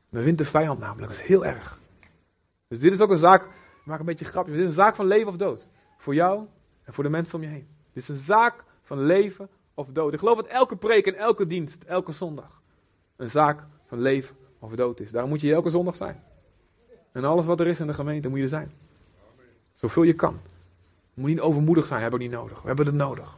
Dan 0.10 0.24
wint 0.24 0.38
de 0.38 0.46
vijand 0.46 0.80
namelijk. 0.80 1.12
Dat 1.12 1.22
is 1.22 1.28
heel 1.28 1.46
erg. 1.46 1.80
Dus 2.68 2.80
dit 2.80 2.94
is 2.94 3.02
ook 3.02 3.12
een 3.12 3.18
zaak, 3.18 3.46
maak 3.88 4.00
een 4.00 4.06
beetje 4.06 4.26
grapje, 4.26 4.52
dit 4.52 4.62
is 4.62 4.68
een 4.68 4.74
zaak 4.74 4.96
van 4.96 5.06
leven 5.06 5.28
of 5.28 5.38
dood. 5.38 5.70
Voor 5.98 6.14
jou 6.14 6.46
en 6.84 6.94
voor 6.94 7.04
de 7.04 7.10
mensen 7.10 7.36
om 7.36 7.42
je 7.42 7.50
heen. 7.50 7.68
Dit 7.94 8.04
is 8.04 8.10
een 8.10 8.16
zaak 8.16 8.64
van 8.82 9.06
leven 9.06 9.50
of 9.74 9.88
dood. 9.88 10.14
Ik 10.14 10.20
geloof 10.20 10.36
dat 10.36 10.48
elke 10.48 10.76
preek 10.76 11.08
en 11.08 11.16
elke 11.16 11.48
dienst, 11.48 11.84
elke 11.84 12.12
zondag, 12.12 12.62
een 13.16 13.30
zaak 13.30 13.64
van 13.86 14.02
leven 14.02 14.36
of 14.60 14.76
dood 14.76 15.00
is. 15.00 15.12
Daarom 15.12 15.30
moet 15.30 15.42
je 15.42 15.54
elke 15.54 15.70
zondag 15.70 15.96
zijn. 15.96 16.24
En 17.12 17.24
alles 17.24 17.46
wat 17.46 17.60
er 17.60 17.68
is 17.68 17.80
in 17.80 17.88
de 17.88 17.94
gemeente 17.94 18.28
moet 18.28 18.38
je 18.38 18.44
er 18.44 18.50
zijn. 18.50 18.72
Zoveel 19.74 20.04
je 20.04 20.14
kan. 20.14 20.40
Je 21.14 21.22
moet 21.22 21.30
niet 21.30 21.40
overmoedig 21.40 21.86
zijn, 21.86 22.02
hebben 22.02 22.20
we 22.20 22.26
niet 22.26 22.36
nodig. 22.36 22.62
We 22.62 22.68
hebben 22.68 22.86
het 22.86 22.96
nodig. 22.96 23.38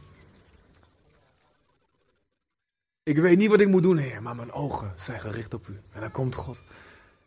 Ik 3.02 3.18
weet 3.18 3.38
niet 3.38 3.50
wat 3.50 3.60
ik 3.60 3.68
moet 3.68 3.82
doen, 3.82 3.96
Heer, 3.96 4.22
maar 4.22 4.36
mijn 4.36 4.52
ogen 4.52 4.92
zijn 4.96 5.20
gericht 5.20 5.54
op 5.54 5.68
u. 5.68 5.80
En 5.92 6.00
dan 6.00 6.10
komt 6.10 6.34
God. 6.34 6.64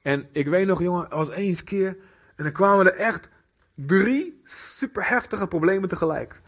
En 0.01 0.27
ik 0.31 0.47
weet 0.47 0.67
nog, 0.67 0.81
jongen, 0.81 1.09
was 1.09 1.29
eens 1.29 1.63
keer. 1.63 1.97
En 2.35 2.43
dan 2.43 2.53
kwamen 2.53 2.85
er 2.85 2.95
echt 2.95 3.29
drie 3.75 4.41
super 4.77 5.07
heftige 5.07 5.47
problemen 5.47 5.89
tegelijk. 5.89 6.41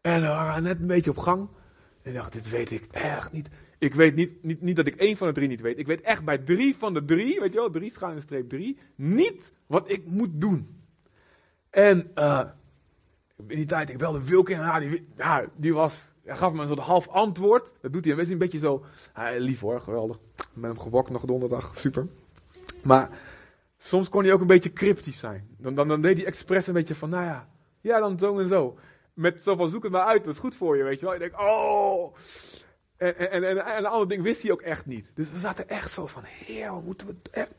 En 0.00 0.20
we 0.20 0.26
waren 0.26 0.62
net 0.62 0.80
een 0.80 0.86
beetje 0.86 1.10
op 1.10 1.18
gang. 1.18 1.48
En 2.02 2.10
ik 2.10 2.14
dacht, 2.14 2.32
dit 2.32 2.50
weet 2.50 2.70
ik 2.70 2.86
echt 2.90 3.32
niet. 3.32 3.48
Ik 3.78 3.94
weet 3.94 4.14
niet, 4.14 4.42
niet, 4.42 4.60
niet 4.60 4.76
dat 4.76 4.86
ik 4.86 4.96
één 4.96 5.16
van 5.16 5.26
de 5.26 5.32
drie 5.32 5.48
niet 5.48 5.60
weet. 5.60 5.78
Ik 5.78 5.86
weet 5.86 6.00
echt 6.00 6.24
bij 6.24 6.38
drie 6.38 6.76
van 6.76 6.94
de 6.94 7.04
drie, 7.04 7.40
weet 7.40 7.52
je 7.52 7.58
wel, 7.58 7.70
drie 7.70 7.90
schuine 7.90 8.20
streep 8.20 8.48
drie, 8.48 8.78
niet 8.94 9.52
wat 9.66 9.90
ik 9.90 10.06
moet 10.06 10.30
doen. 10.32 10.82
En 11.70 12.10
uh, 12.14 12.42
in 13.36 13.56
die 13.56 13.66
tijd, 13.66 13.90
ik 13.90 13.98
belde 13.98 14.24
Wilke 14.24 14.54
en 14.54 14.60
ja, 14.60 14.78
die, 14.78 15.08
ja, 15.16 15.44
die 15.56 15.74
was, 15.74 16.08
hij 16.24 16.36
gaf 16.36 16.52
me 16.52 16.62
een 16.62 16.68
soort 16.68 16.80
half 16.80 17.08
antwoord. 17.08 17.74
Dat 17.80 17.92
doet 17.92 18.04
hij, 18.04 18.18
een 18.18 18.38
beetje 18.38 18.58
zo, 18.58 18.84
hij, 19.12 19.40
lief 19.40 19.60
hoor, 19.60 19.80
geweldig. 19.80 20.18
Met 20.52 20.70
hem 20.70 20.80
gewokt 20.80 21.10
nog 21.10 21.24
donderdag, 21.24 21.78
super. 21.78 22.06
Maar 22.82 23.10
soms 23.82 24.08
kon 24.08 24.22
hij 24.24 24.32
ook 24.32 24.40
een 24.40 24.46
beetje 24.46 24.72
cryptisch 24.72 25.18
zijn. 25.18 25.48
Dan, 25.58 25.74
dan, 25.74 25.88
dan 25.88 26.00
deed 26.00 26.16
hij 26.16 26.26
expres 26.26 26.66
een 26.66 26.74
beetje 26.74 26.94
van, 26.94 27.10
nou 27.10 27.24
ja, 27.24 27.48
ja 27.80 28.00
dan 28.00 28.18
zo 28.18 28.38
en 28.38 28.48
zo. 28.48 28.78
Met 29.14 29.42
zo 29.42 29.56
van, 29.56 29.70
zoek 29.70 29.82
het 29.82 29.92
maar 29.92 30.06
uit, 30.06 30.24
dat 30.24 30.34
is 30.34 30.40
goed 30.40 30.56
voor 30.56 30.76
je, 30.76 30.82
weet 30.82 31.00
je 31.00 31.06
wel. 31.06 31.14
Ik 31.14 31.20
denk, 31.20 31.40
oh... 31.40 32.14
En, 32.96 33.18
en, 33.18 33.30
en, 33.30 33.64
en 33.64 33.78
een 33.78 33.86
ander 33.86 34.08
ding 34.08 34.22
wist 34.22 34.42
hij 34.42 34.52
ook 34.52 34.60
echt 34.60 34.86
niet. 34.86 35.10
Dus 35.14 35.30
we 35.30 35.38
zaten 35.38 35.68
echt 35.68 35.92
zo 35.92 36.06
van, 36.06 36.22
heer, 36.24 36.72
wat 36.72 36.82
moeten 36.82 37.06
we 37.06 37.14
echt... 37.30 37.54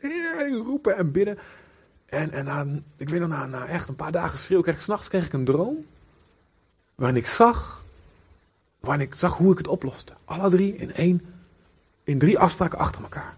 Heer, 0.00 0.48
roepen 0.50 0.96
en 0.96 1.12
bidden. 1.12 1.38
En, 2.06 2.30
en 2.30 2.84
ik 2.96 3.08
weet 3.08 3.20
nog, 3.20 3.28
na, 3.28 3.46
na 3.46 3.66
echt 3.66 3.88
een 3.88 3.96
paar 3.96 4.12
dagen 4.12 4.38
schreeuw, 4.38 4.60
kreeg 4.60 4.74
ik 4.74 4.80
s'nachts 4.80 5.08
kreeg 5.08 5.26
ik 5.26 5.32
een 5.32 5.44
droom. 5.44 5.86
Waarin 6.94 7.16
ik 7.16 7.26
zag, 7.26 7.84
waarin 8.80 9.06
ik 9.06 9.14
zag 9.14 9.36
hoe 9.36 9.52
ik 9.52 9.58
het 9.58 9.68
oploste. 9.68 10.14
Alle 10.24 10.50
drie 10.50 10.76
in 10.76 10.92
één, 10.92 11.34
in 12.04 12.18
drie 12.18 12.38
afspraken 12.38 12.78
achter 12.78 13.02
elkaar. 13.02 13.34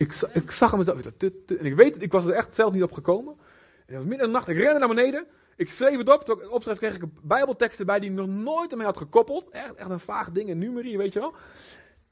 Ik, 0.00 0.14
ik 0.32 0.50
zag 0.50 0.70
hem 0.70 0.78
mezelf, 0.78 1.00
en 1.48 1.64
ik 1.64 1.74
weet 1.74 1.94
het, 1.94 2.02
ik 2.02 2.12
was 2.12 2.24
er 2.24 2.32
echt 2.32 2.54
zelf 2.54 2.72
niet 2.72 2.82
op 2.82 2.92
gekomen. 2.92 3.34
En 3.36 3.84
het 3.86 3.96
was 3.96 4.04
midden 4.04 4.26
in 4.26 4.32
de 4.32 4.38
nacht, 4.38 4.48
ik 4.48 4.56
rende 4.56 4.78
naar 4.78 4.88
beneden. 4.88 5.26
Ik 5.56 5.68
schreef 5.68 5.98
het 5.98 6.08
op, 6.08 6.24
toen 6.24 6.42
ik 6.42 6.52
opschreef 6.52 6.78
kreeg 6.78 6.94
ik 6.94 7.02
bijbelteksten 7.22 7.86
bij 7.86 8.00
die 8.00 8.10
ik 8.10 8.16
nog 8.16 8.26
nooit 8.26 8.70
ermee 8.70 8.86
had 8.86 8.96
gekoppeld. 8.96 9.48
Echt, 9.50 9.74
echt 9.74 9.90
een 9.90 10.00
vaag 10.00 10.30
ding, 10.30 10.50
een 10.50 10.58
numerie, 10.58 10.98
weet 10.98 11.12
je 11.12 11.20
wel. 11.20 11.34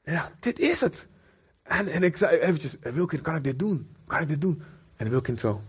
Ja, 0.03 0.31
dit 0.39 0.59
is 0.59 0.81
het. 0.81 1.07
En, 1.63 1.87
en 1.87 2.03
ik 2.03 2.17
zei 2.17 2.37
eventjes, 2.37 2.75
Wilkin, 2.81 3.21
kan 3.21 3.35
ik 3.35 3.43
dit 3.43 3.59
doen? 3.59 3.95
Kan 4.07 4.21
ik 4.21 4.27
dit 4.27 4.41
doen? 4.41 4.61
En 4.95 5.09
Wilkin 5.09 5.39
zo. 5.39 5.61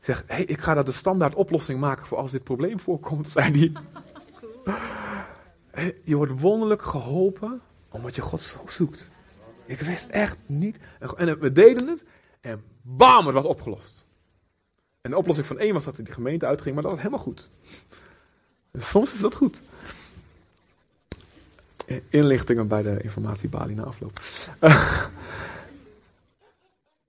Zeg, 0.00 0.24
hey, 0.26 0.44
ik 0.44 0.60
ga 0.60 0.74
dat 0.74 0.86
de 0.86 0.92
standaard 0.92 1.34
oplossing 1.34 1.80
maken 1.80 2.06
voor 2.06 2.18
als 2.18 2.30
dit 2.30 2.44
probleem 2.44 2.80
voorkomt, 2.80 3.28
zei 3.36 3.72
hij. 5.72 5.92
Je 6.04 6.16
wordt 6.16 6.40
wonderlijk 6.40 6.82
geholpen 6.82 7.60
omdat 7.88 8.14
je 8.14 8.22
God 8.22 8.40
zo 8.40 8.58
zoekt. 8.66 9.12
Ik 9.66 9.80
wist 9.80 10.08
echt 10.08 10.38
niet. 10.46 10.78
En 11.16 11.38
we 11.38 11.52
deden 11.52 11.88
het 11.88 12.04
en 12.40 12.62
bam, 12.82 13.26
het 13.26 13.34
was 13.34 13.44
opgelost. 13.44 14.04
En 15.00 15.10
de 15.10 15.16
oplossing 15.16 15.46
van 15.46 15.58
één 15.58 15.72
was 15.72 15.84
dat 15.84 15.96
de 15.96 16.12
gemeente 16.12 16.46
uitging, 16.46 16.74
maar 16.74 16.82
dat 16.82 16.92
was 16.92 17.02
helemaal 17.02 17.24
goed. 17.24 17.50
soms 18.78 19.12
is 19.12 19.20
dat 19.20 19.34
goed. 19.34 19.60
Inlichtingen 22.08 22.68
bij 22.68 22.82
de 22.82 23.02
informatiebalie 23.02 23.76
na 23.76 23.82
afloop. 23.82 24.20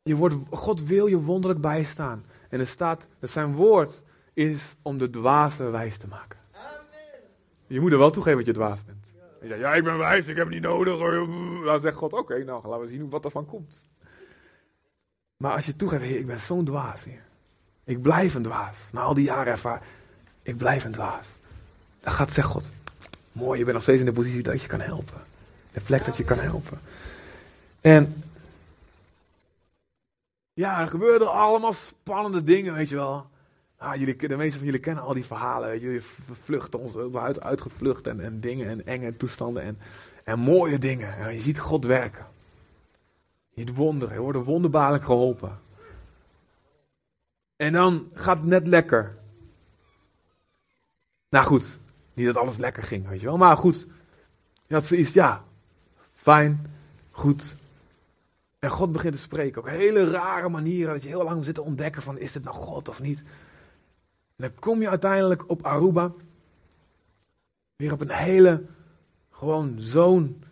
je 0.04 0.16
wordt, 0.16 0.36
God 0.50 0.82
wil 0.82 1.08
je 1.08 1.20
wonderlijk 1.20 1.62
bijstaan. 1.62 2.26
En 2.50 2.60
er 2.60 2.68
staat, 2.68 3.08
dat 3.20 3.30
zijn 3.30 3.56
woord 3.56 4.02
is 4.34 4.76
om 4.82 4.98
de 4.98 5.10
dwaze 5.10 5.64
wijs 5.64 5.98
te 5.98 6.08
maken. 6.08 6.40
Je 7.68 7.80
moet 7.80 7.92
er 7.92 7.98
wel 7.98 8.12
toegeven 8.12 8.38
dat 8.38 8.48
je 8.48 8.54
dwaas 8.54 8.84
bent. 8.84 9.05
Ja, 9.48 9.74
ik 9.74 9.84
ben 9.84 9.98
wijs, 9.98 10.28
ik 10.28 10.36
heb 10.36 10.46
het 10.46 10.54
niet 10.54 10.64
nodig. 10.64 10.98
Dan 11.66 11.80
zegt 11.80 11.98
God, 11.98 12.14
oké, 12.14 12.44
nou, 12.44 12.68
laten 12.68 12.86
we 12.86 12.92
zien 12.92 13.10
wat 13.10 13.26
er 13.26 13.32
van 13.32 13.46
komt. 13.46 13.88
Maar 15.38 15.52
als 15.52 15.66
je 15.66 15.76
toegeeft, 15.76 16.04
ik 16.04 16.26
ben 16.26 16.40
zo'n 16.40 16.66
dwaas 16.66 17.04
hier. 17.04 17.24
Ik 17.84 18.02
blijf 18.02 18.36
een 18.36 18.44
dwaas. 18.44 18.78
Na 18.92 19.02
al 19.02 19.14
die 19.14 19.26
jaren 19.26 19.52
ervaar, 19.52 19.82
ik 20.42 20.58
blijf 20.58 20.84
een 20.86 20.92
dwaas. 20.92 21.28
Dan 22.00 22.14
gaat, 22.14 22.32
zegt 22.32 22.48
God, 22.48 22.70
mooi, 23.32 23.58
je 23.58 23.64
bent 23.64 23.76
nog 23.76 23.84
steeds 23.84 24.00
in 24.00 24.06
de 24.06 24.12
positie 24.12 24.44
dat 24.44 24.62
je 24.62 24.68
kan 24.68 24.80
helpen. 24.80 25.22
De 25.72 25.82
plek 25.82 26.06
dat 26.06 26.18
je 26.18 26.24
kan 26.24 26.40
helpen. 26.40 26.80
En 27.82 28.24
ja, 30.54 30.80
er 30.80 30.88
gebeuren 30.88 31.32
allemaal 31.32 31.74
spannende 31.74 32.44
dingen, 32.44 32.74
weet 32.74 32.90
je 32.90 32.96
wel. 32.96 33.30
Ah, 33.86 33.96
jullie, 33.96 34.16
de 34.28 34.38
meeste 34.38 34.58
van 34.58 34.66
jullie 34.66 34.82
kennen 34.82 35.04
al 35.04 35.14
die 35.14 35.26
verhalen, 35.26 35.70
weet 35.70 35.82
je. 35.82 35.92
Je 35.92 36.02
vlucht 36.44 36.76
ons 36.76 37.16
uit, 37.16 37.42
uitgevlucht 37.42 38.08
en, 38.08 38.20
en 38.20 38.40
dingen 38.40 38.68
en 38.68 38.86
enge 38.86 39.18
toestanden 39.18 39.64
en, 39.64 39.78
en 40.24 40.40
mooie 40.40 40.78
dingen. 40.78 41.34
Je 41.34 41.40
ziet 41.40 41.60
God 41.60 41.86
werken. 41.86 42.26
Je 43.54 43.62
ziet 43.62 43.76
wonderen, 43.76 44.14
je 44.14 44.22
wordt 44.22 44.44
wonderbaarlijk 44.44 45.04
geholpen. 45.04 45.60
En 47.56 47.74
dan 47.74 48.10
gaat 48.14 48.38
het 48.38 48.46
net 48.46 48.68
lekker. 48.68 49.18
Nou 51.30 51.46
goed, 51.46 51.78
niet 52.14 52.26
dat 52.26 52.38
alles 52.38 52.58
lekker 52.58 52.84
ging, 52.84 53.08
weet 53.08 53.20
je 53.20 53.26
wel. 53.26 53.38
Maar 53.38 53.58
goed, 53.58 53.88
je 54.68 54.74
had 54.74 54.86
zoiets, 54.86 55.14
ja, 55.14 55.44
fijn, 56.14 56.66
goed. 57.12 57.56
En 58.60 58.70
God 58.70 58.92
begint 58.92 59.14
te 59.14 59.22
spreken 59.22 59.62
op 59.62 59.68
hele 59.68 60.10
rare 60.10 60.50
manieren. 60.50 60.94
Dat 60.94 61.04
je 61.04 61.10
heel 61.10 61.24
lang 61.24 61.46
zit 61.46 61.56
te 61.56 61.62
ontdekken 61.62 62.02
van, 62.02 62.18
is 62.18 62.34
het 62.34 62.44
nou 62.44 62.56
God 62.56 62.90
of 62.90 63.02
niet? 63.02 63.24
Dan 64.36 64.52
kom 64.60 64.82
je 64.82 64.90
uiteindelijk 64.90 65.50
op 65.50 65.66
Aruba. 65.66 66.12
Weer 67.76 67.92
op 67.92 68.02
een 68.02 68.12
hele, 68.12 68.64
gewoon 69.32 69.76
zo'n, 69.78 70.44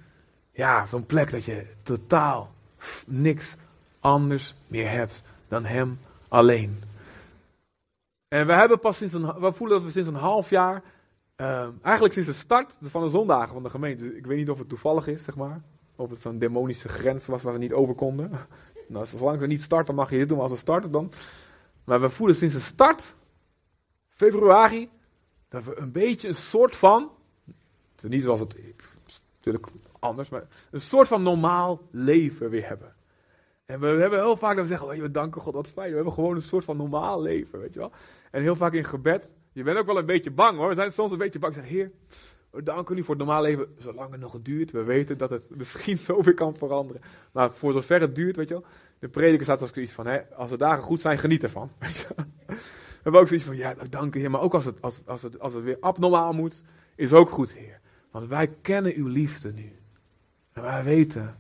ja, 0.52 0.86
zo'n 0.86 1.06
plek 1.06 1.32
dat 1.32 1.44
je 1.44 1.66
totaal 1.84 2.54
niks 3.06 3.56
anders 4.00 4.56
meer 4.68 4.90
hebt 4.90 5.24
dan 5.48 5.66
hem 5.66 6.00
alleen. 6.28 6.82
En 8.28 8.48
we 8.48 8.54
hebben 8.54 8.80
pas 8.80 8.98
sinds 8.98 9.14
een, 9.14 9.40
we 9.40 9.54
voelen 9.54 9.78
dat 9.78 9.86
we 9.86 9.92
sinds 9.92 10.08
een 10.08 10.16
half 10.16 10.50
jaar, 10.50 10.84
uh, 11.38 11.68
eigenlijk 11.82 12.14
sinds 12.14 12.30
de 12.30 12.36
start 12.36 12.74
van 12.82 13.04
de 13.04 13.10
zondagen 13.10 13.54
van 13.54 13.64
de 13.64 13.70
gemeente, 13.70 14.18
ik 14.18 14.26
weet 14.26 14.38
niet 14.38 14.50
of 14.50 14.58
het 14.58 14.70
toevallig 14.70 15.08
is, 15.08 15.24
zeg 15.24 15.36
maar, 15.36 15.62
of 15.96 16.10
het 16.10 16.22
zo'n 16.22 16.40
demonische 16.40 16.90
grens 16.90 17.26
was 17.26 17.44
waar 17.44 17.54
ze 17.54 17.60
niet 17.60 17.74
over 17.74 17.96
konden. 17.96 18.32
nou, 18.88 19.06
zolang 19.06 19.42
ze 19.42 19.48
niet 19.48 19.62
starten 19.62 19.96
mag 19.96 20.10
je 20.10 20.18
dit 20.18 20.30
doen, 20.30 20.40
als 20.40 20.52
ze 20.52 20.58
starten 20.58 20.92
dan. 20.92 21.12
Maar 21.84 22.02
we 22.02 22.10
voelen 22.10 22.36
sinds 22.36 22.54
de 22.54 22.60
start, 22.60 23.16
februari, 24.14 24.90
dat 25.50 25.64
we 25.64 25.78
een 25.78 25.92
beetje 25.92 26.28
een 26.28 26.36
soort 26.36 26.76
van, 26.76 27.12
niet 28.02 28.24
zoals 28.24 28.40
het, 28.40 28.58
natuurlijk 29.36 29.68
anders, 30.00 30.30
maar 30.30 30.48
een 30.72 30.82
soort 30.82 31.08
van 31.08 31.24
normaal 31.24 31.82
leven 31.92 32.50
weer 32.50 32.68
hebben. 32.68 32.96
En 33.66 33.80
we 33.80 33.88
hebben 33.88 34.20
heel 34.20 34.38
vaak 34.38 34.56
dat 34.56 34.64
we 34.64 34.70
zeggen, 34.70 34.88
oh, 34.88 34.96
we 34.96 35.12
danken 35.12 35.42
God, 35.42 35.54
wat 35.54 35.68
fijn. 35.68 35.90
We 35.90 35.96
hebben 35.96 36.14
gewoon 36.14 36.36
een 36.36 36.42
soort 36.42 36.66
van 36.66 36.78
normaal 36.78 37.22
leven, 37.22 37.60
weet 37.60 37.74
je 37.74 37.80
wel. 37.80 37.92
En 38.32 38.42
heel 38.42 38.56
vaak 38.56 38.74
in 38.74 38.84
gebed, 38.84 39.32
je 39.52 39.64
bent 39.64 39.78
ook 39.78 39.86
wel 39.86 39.98
een 39.98 40.06
beetje 40.06 40.32
bang 40.32 40.58
hoor. 40.58 40.68
We 40.68 40.74
zijn 40.74 40.92
soms 40.92 41.12
een 41.12 41.18
beetje 41.18 41.40
bang. 41.40 41.54
Zeg, 41.54 41.68
Heer, 41.68 41.92
we 42.50 42.64
danken 42.64 42.98
u 42.98 43.04
voor 43.04 43.16
het 43.16 43.24
normaal 43.26 43.42
leven, 43.42 43.68
zolang 43.78 44.12
het 44.12 44.20
nog 44.20 44.42
duurt. 44.42 44.72
We 44.72 44.84
weten 44.84 45.18
dat 45.18 45.30
het 45.30 45.50
misschien 45.56 45.98
zoveel 46.10 46.34
kan 46.34 46.56
veranderen. 46.58 47.02
Maar 47.32 47.52
voor 47.52 47.72
zover 47.72 48.02
het 48.02 48.16
duurt, 48.16 48.36
weet 48.36 48.50
je 48.50 48.54
wel. 48.54 48.66
De 49.00 49.10
prediker 49.10 49.44
staat 49.44 49.62
als 49.62 49.72
iets 49.72 49.92
van, 49.92 50.08
hè, 50.08 50.22
als 50.36 50.50
de 50.50 50.58
dagen 50.58 50.84
goed 50.84 51.02
zijn, 51.02 51.18
geniet 51.18 51.44
ervan. 51.44 51.70
Weet 51.80 51.96
je 51.96 52.08
we 52.16 52.93
hebben 53.04 53.22
ook 53.22 53.28
zoiets 53.28 53.46
van, 53.46 53.56
ja, 53.56 53.76
dank 53.90 54.16
u 54.16 54.20
Heer. 54.20 54.32
Maar 54.32 54.42
ook 54.42 54.54
als 54.54 54.66
het, 54.66 54.82
als, 54.82 55.02
als, 55.06 55.22
het, 55.22 55.40
als 55.40 55.54
het 55.54 55.64
weer 55.64 55.78
abnormaal 55.80 56.34
moet, 56.34 56.64
is 56.96 57.14
ook 57.14 57.30
goed 57.30 57.54
Heer. 57.54 57.80
Want 58.12 58.28
wij 58.28 58.48
kennen 58.62 58.94
uw 58.94 59.08
liefde 59.08 59.54
nu. 59.54 59.72
En 60.54 60.62
wij 60.62 60.84
weten 60.84 61.38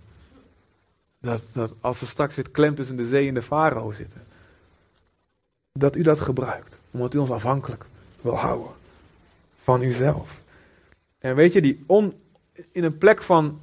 dat, 1.19 1.47
dat 1.53 1.75
als 1.81 2.01
er 2.01 2.07
straks 2.07 2.35
weer 2.35 2.49
klem 2.49 2.75
tussen 2.75 2.95
de 2.95 3.07
zee 3.07 3.27
en 3.27 3.33
de 3.33 3.41
farao 3.41 3.91
zitten, 3.91 4.23
dat 5.71 5.95
u 5.95 6.01
dat 6.01 6.19
gebruikt. 6.19 6.79
Omdat 6.91 7.13
u 7.13 7.17
ons 7.17 7.31
afhankelijk 7.31 7.85
wil 8.21 8.37
houden 8.37 8.71
van 9.55 9.81
uzelf. 9.81 10.41
En 11.19 11.35
weet 11.35 11.53
je, 11.53 11.61
die 11.61 11.83
on, 11.85 12.13
in 12.71 12.83
een 12.83 12.97
plek 12.97 13.21
van 13.21 13.59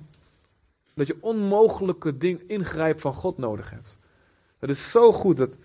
dat 0.95 1.07
je 1.07 1.17
onmogelijke 1.21 2.19
ding 2.19 2.41
ingrijp 2.47 3.01
van 3.01 3.15
God 3.15 3.39
nodig 3.39 3.71
hebt. 3.71 3.97
Dat 4.59 4.71
is 4.71 4.91
zo 4.91 5.13
goed. 5.13 5.37
Dat, 5.37 5.57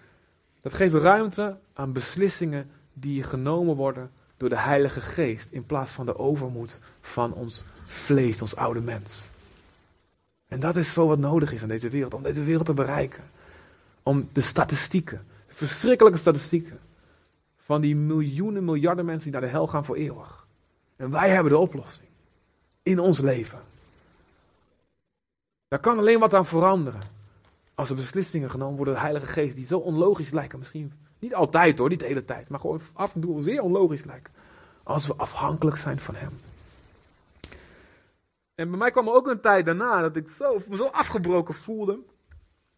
dat 0.66 0.74
geeft 0.74 0.94
ruimte 0.94 1.58
aan 1.74 1.94
beslissingen 1.94 2.70
die 2.94 3.24
genomen 3.24 3.76
worden 3.76 4.12
door 4.38 4.50
de 4.50 4.58
Heilige 4.58 5.02
Geest. 5.02 5.52
In 5.52 5.66
plaats 5.66 5.92
van 5.92 6.06
de 6.06 6.18
overmoed 6.18 6.80
van 7.02 7.34
ons 7.34 7.64
vlees, 7.88 8.42
ons 8.42 8.56
oude 8.56 8.82
mens. 8.82 9.30
En 10.48 10.60
dat 10.60 10.76
is 10.76 10.94
zo 10.94 11.08
wat 11.08 11.20
nodig 11.20 11.54
is 11.54 11.62
aan 11.62 11.68
deze 11.68 11.90
wereld, 11.90 12.14
om 12.14 12.24
deze 12.24 12.44
wereld 12.44 12.66
te 12.66 12.74
bereiken. 12.74 13.24
om 14.04 14.30
de 14.32 14.42
statistieken, 14.42 15.26
verschrikkelijke 15.48 16.20
statistieken, 16.20 16.80
van 17.58 17.82
die 17.82 17.96
miljoenen, 17.96 18.66
miljarden 18.66 19.06
mensen 19.06 19.32
die 19.32 19.40
naar 19.40 19.50
de 19.50 19.56
hel 19.56 19.68
gaan 19.68 19.86
voor 19.86 19.96
eeuwig. 19.96 20.48
En 20.96 21.12
wij 21.12 21.30
hebben 21.30 21.52
de 21.52 21.58
oplossing. 21.58 22.10
In 22.84 23.00
ons 23.00 23.20
leven. 23.20 23.60
Daar 25.68 25.80
kan 25.80 25.98
alleen 25.98 26.20
wat 26.20 26.34
aan 26.34 26.46
veranderen. 26.46 27.15
Als 27.76 27.90
er 27.90 27.96
beslissingen 27.96 28.50
genomen 28.50 28.76
worden 28.76 28.94
de 28.94 29.00
Heilige 29.00 29.26
Geest 29.26 29.56
die 29.56 29.66
zo 29.66 29.78
onlogisch 29.78 30.32
lijken. 30.32 30.60
Misschien 30.60 30.94
niet 31.20 31.36
altijd 31.36 31.78
hoor, 31.78 31.90
niet 31.90 32.00
de 32.00 32.06
hele 32.06 32.26
tijd. 32.26 32.50
Maar 32.50 32.60
gewoon 32.60 32.82
af 32.94 33.16
en 33.16 33.22
toe 33.22 33.42
zeer 33.42 33.62
onlogisch 33.62 34.06
lijken. 34.06 34.34
Als 34.84 35.08
we 35.08 35.16
afhankelijk 35.16 35.78
zijn 35.78 36.00
van 36.00 36.16
Hem. 36.16 36.40
En 38.56 38.70
bij 38.70 38.80
mij 38.80 38.92
kwam 38.92 39.08
er 39.08 39.14
ook 39.14 39.28
een 39.28 39.42
tijd 39.42 39.66
daarna 39.66 40.02
dat 40.02 40.16
ik 40.16 40.30
zo, 40.30 40.60
me 40.70 40.78
zo 40.78 40.86
afgebroken 40.86 41.54
voelde. 41.54 42.00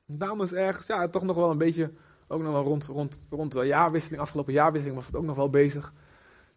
Dames 0.05 0.53
ergens, 0.53 0.87
ja, 0.87 1.07
toch 1.07 1.23
nog 1.23 1.35
wel 1.35 1.51
een 1.51 1.57
beetje, 1.57 1.91
ook 2.27 2.41
nog 2.41 2.51
wel 2.51 2.63
rond, 2.63 2.85
rond, 2.85 3.23
rond 3.29 3.51
de 3.51 3.65
jaarwisseling, 3.65 4.21
afgelopen 4.21 4.53
jaarwisseling 4.53 4.97
was 4.97 5.07
het 5.07 5.15
ook 5.15 5.23
nog 5.23 5.35
wel 5.35 5.49
bezig. 5.49 5.93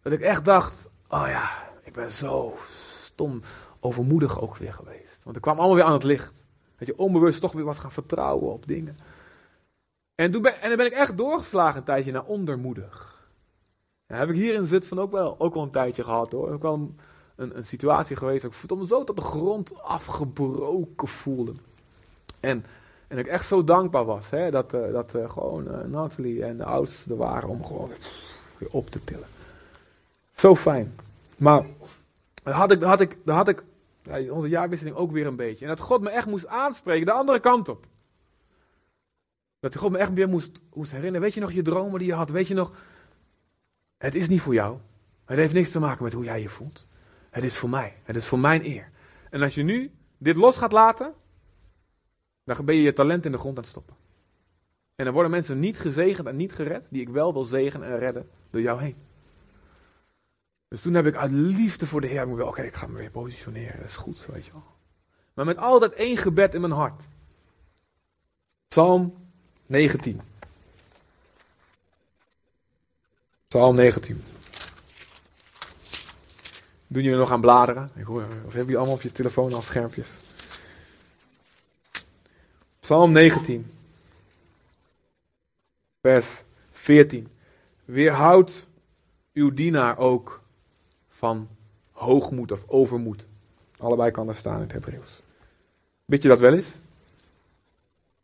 Dat 0.01 0.13
ik 0.13 0.21
echt 0.21 0.45
dacht, 0.45 0.87
oh 1.07 1.25
ja, 1.27 1.49
ik 1.83 1.93
ben 1.93 2.11
zo 2.11 2.55
stom 2.67 3.41
overmoedig 3.79 4.41
ook 4.41 4.57
weer 4.57 4.73
geweest. 4.73 5.23
Want 5.23 5.35
ik 5.35 5.41
kwam 5.41 5.57
allemaal 5.57 5.75
weer 5.75 5.83
aan 5.83 5.93
het 5.93 6.03
licht. 6.03 6.40
Dat 6.81 6.89
je 6.89 6.97
onbewust 6.97 7.41
toch 7.41 7.51
weer 7.51 7.63
wat 7.63 7.77
gaan 7.77 7.91
vertrouwen 7.91 8.51
op 8.51 8.67
dingen. 8.67 8.97
En, 10.15 10.31
toen 10.31 10.41
ben, 10.41 10.61
en 10.61 10.67
dan 10.67 10.77
ben 10.77 10.85
ik 10.85 10.93
echt 10.93 11.17
doorgeslagen 11.17 11.77
een 11.77 11.83
tijdje 11.83 12.11
naar 12.11 12.23
ondermoedig. 12.23 13.27
Ja, 14.07 14.15
heb 14.15 14.29
ik 14.29 14.35
hier 14.35 14.53
in 14.53 14.65
zit 14.65 14.87
van 14.87 14.99
ook 14.99 15.11
wel, 15.11 15.35
ook 15.39 15.53
wel 15.53 15.63
een 15.63 15.71
tijdje 15.71 16.03
gehad 16.03 16.31
hoor. 16.31 16.51
Ook 16.51 16.61
wel 16.61 16.73
een, 17.35 17.57
een, 17.57 17.65
situatie 17.65 18.15
geweest 18.15 18.41
dat 18.41 18.53
ik 18.53 18.77
me 18.77 18.87
zo 18.87 19.03
tot 19.03 19.15
de 19.15 19.21
grond 19.21 19.81
afgebroken 19.81 21.07
voelde. 21.07 21.53
En, 22.39 22.65
en 23.07 23.17
ik 23.17 23.27
echt 23.27 23.45
zo 23.45 23.63
dankbaar 23.63 24.05
was 24.05 24.29
hè, 24.29 24.51
dat, 24.51 24.73
uh, 24.73 24.91
dat 24.91 25.15
uh, 25.15 25.29
gewoon 25.29 25.67
uh, 25.67 25.83
Nathalie 25.87 26.45
en 26.45 26.57
de 26.57 26.65
oudsten 26.65 27.11
er 27.11 27.17
waren 27.17 27.49
om 27.49 27.65
gewoon 27.65 27.91
weer 28.57 28.69
op 28.71 28.89
te 28.89 29.03
tillen. 29.03 29.27
Zo 30.31 30.55
fijn. 30.55 30.95
Maar 31.37 31.65
had 32.43 32.71
ik, 32.71 32.81
had 32.81 33.01
ik, 33.01 33.17
had 33.25 33.47
ik 33.47 33.63
onze 34.29 34.49
jaarwisseling 34.49 34.95
ook 34.95 35.11
weer 35.11 35.25
een 35.25 35.35
beetje. 35.35 35.65
En 35.65 35.75
dat 35.75 35.79
God 35.79 36.01
me 36.01 36.09
echt 36.09 36.27
moest 36.27 36.47
aanspreken, 36.47 37.05
de 37.05 37.11
andere 37.11 37.39
kant 37.39 37.69
op. 37.69 37.87
Dat 39.59 39.75
God 39.75 39.91
me 39.91 39.97
echt 39.97 40.13
weer 40.13 40.29
moest, 40.29 40.61
herinneren. 40.73 41.21
Weet 41.21 41.33
je 41.33 41.39
nog 41.39 41.51
je 41.51 41.61
dromen 41.61 41.99
die 41.99 42.07
je 42.07 42.13
had? 42.13 42.29
Weet 42.29 42.47
je 42.47 42.53
nog, 42.53 42.73
het 43.97 44.15
is 44.15 44.27
niet 44.27 44.41
voor 44.41 44.53
jou. 44.53 44.77
Het 45.25 45.37
heeft 45.37 45.53
niks 45.53 45.71
te 45.71 45.79
maken 45.79 46.03
met 46.03 46.13
hoe 46.13 46.23
jij 46.23 46.41
je 46.41 46.49
voelt. 46.49 46.87
Het 47.29 47.43
is 47.43 47.57
voor 47.57 47.69
mij. 47.69 47.95
Het 48.03 48.15
is 48.15 48.27
voor 48.27 48.39
mijn 48.39 48.65
eer. 48.65 48.89
En 49.29 49.41
als 49.41 49.55
je 49.55 49.63
nu 49.63 49.91
dit 50.17 50.35
los 50.35 50.57
gaat 50.57 50.71
laten, 50.71 51.13
dan 52.43 52.65
ben 52.65 52.75
je 52.75 52.81
je 52.81 52.93
talent 52.93 53.25
in 53.25 53.31
de 53.31 53.37
grond 53.37 53.57
aan 53.57 53.63
het 53.63 53.71
stoppen. 53.71 53.95
En 54.95 55.05
dan 55.05 55.13
worden 55.13 55.31
mensen 55.31 55.59
niet 55.59 55.79
gezegend 55.79 56.27
en 56.27 56.35
niet 56.35 56.53
gered, 56.53 56.87
die 56.89 57.01
ik 57.01 57.09
wel 57.09 57.33
wil 57.33 57.43
zegenen 57.43 57.87
en 57.87 57.99
redden 57.99 58.29
door 58.49 58.61
jou 58.61 58.81
heen. 58.81 58.95
Dus 60.71 60.81
toen 60.81 60.93
heb 60.93 61.05
ik 61.05 61.15
uit 61.15 61.31
liefde 61.31 61.87
voor 61.87 62.01
de 62.01 62.07
Heer, 62.07 62.27
oké, 62.27 62.43
okay, 62.43 62.65
ik 62.65 62.75
ga 62.75 62.87
me 62.87 62.97
weer 62.97 63.09
positioneren, 63.09 63.77
dat 63.77 63.87
is 63.87 63.95
goed, 63.95 64.25
weet 64.25 64.45
je 64.45 64.51
wel. 64.51 64.63
Maar 65.33 65.45
met 65.45 65.57
altijd 65.57 65.93
één 65.93 66.17
gebed 66.17 66.53
in 66.53 66.61
mijn 66.61 66.73
hart. 66.73 67.07
Psalm 68.67 69.27
19. 69.65 70.21
Psalm 73.47 73.75
19. 73.75 74.23
Doen 76.87 77.03
jullie 77.03 77.17
nog 77.17 77.31
aan 77.31 77.41
bladeren? 77.41 77.91
Of 78.07 78.15
hebben 78.25 78.51
jullie 78.51 78.77
allemaal 78.77 78.95
op 78.95 79.01
je 79.01 79.11
telefoon 79.11 79.53
al 79.53 79.61
schermpjes? 79.61 80.19
Psalm 82.79 83.11
19. 83.11 83.71
Vers 86.01 86.43
14. 86.71 87.31
Weerhoud 87.85 88.67
uw 89.33 89.53
dienaar 89.53 89.97
ook 89.97 90.40
van 91.21 91.47
hoogmoed 91.91 92.51
of 92.51 92.63
overmoed. 92.67 93.27
Allebei 93.77 94.11
kan 94.11 94.27
er 94.27 94.35
staan 94.35 94.55
in 94.55 94.61
het 94.61 94.71
Hebreeuws. 94.71 95.21
Weet 96.05 96.23
je 96.23 96.29
dat 96.29 96.39
wel 96.39 96.53
eens? 96.53 96.77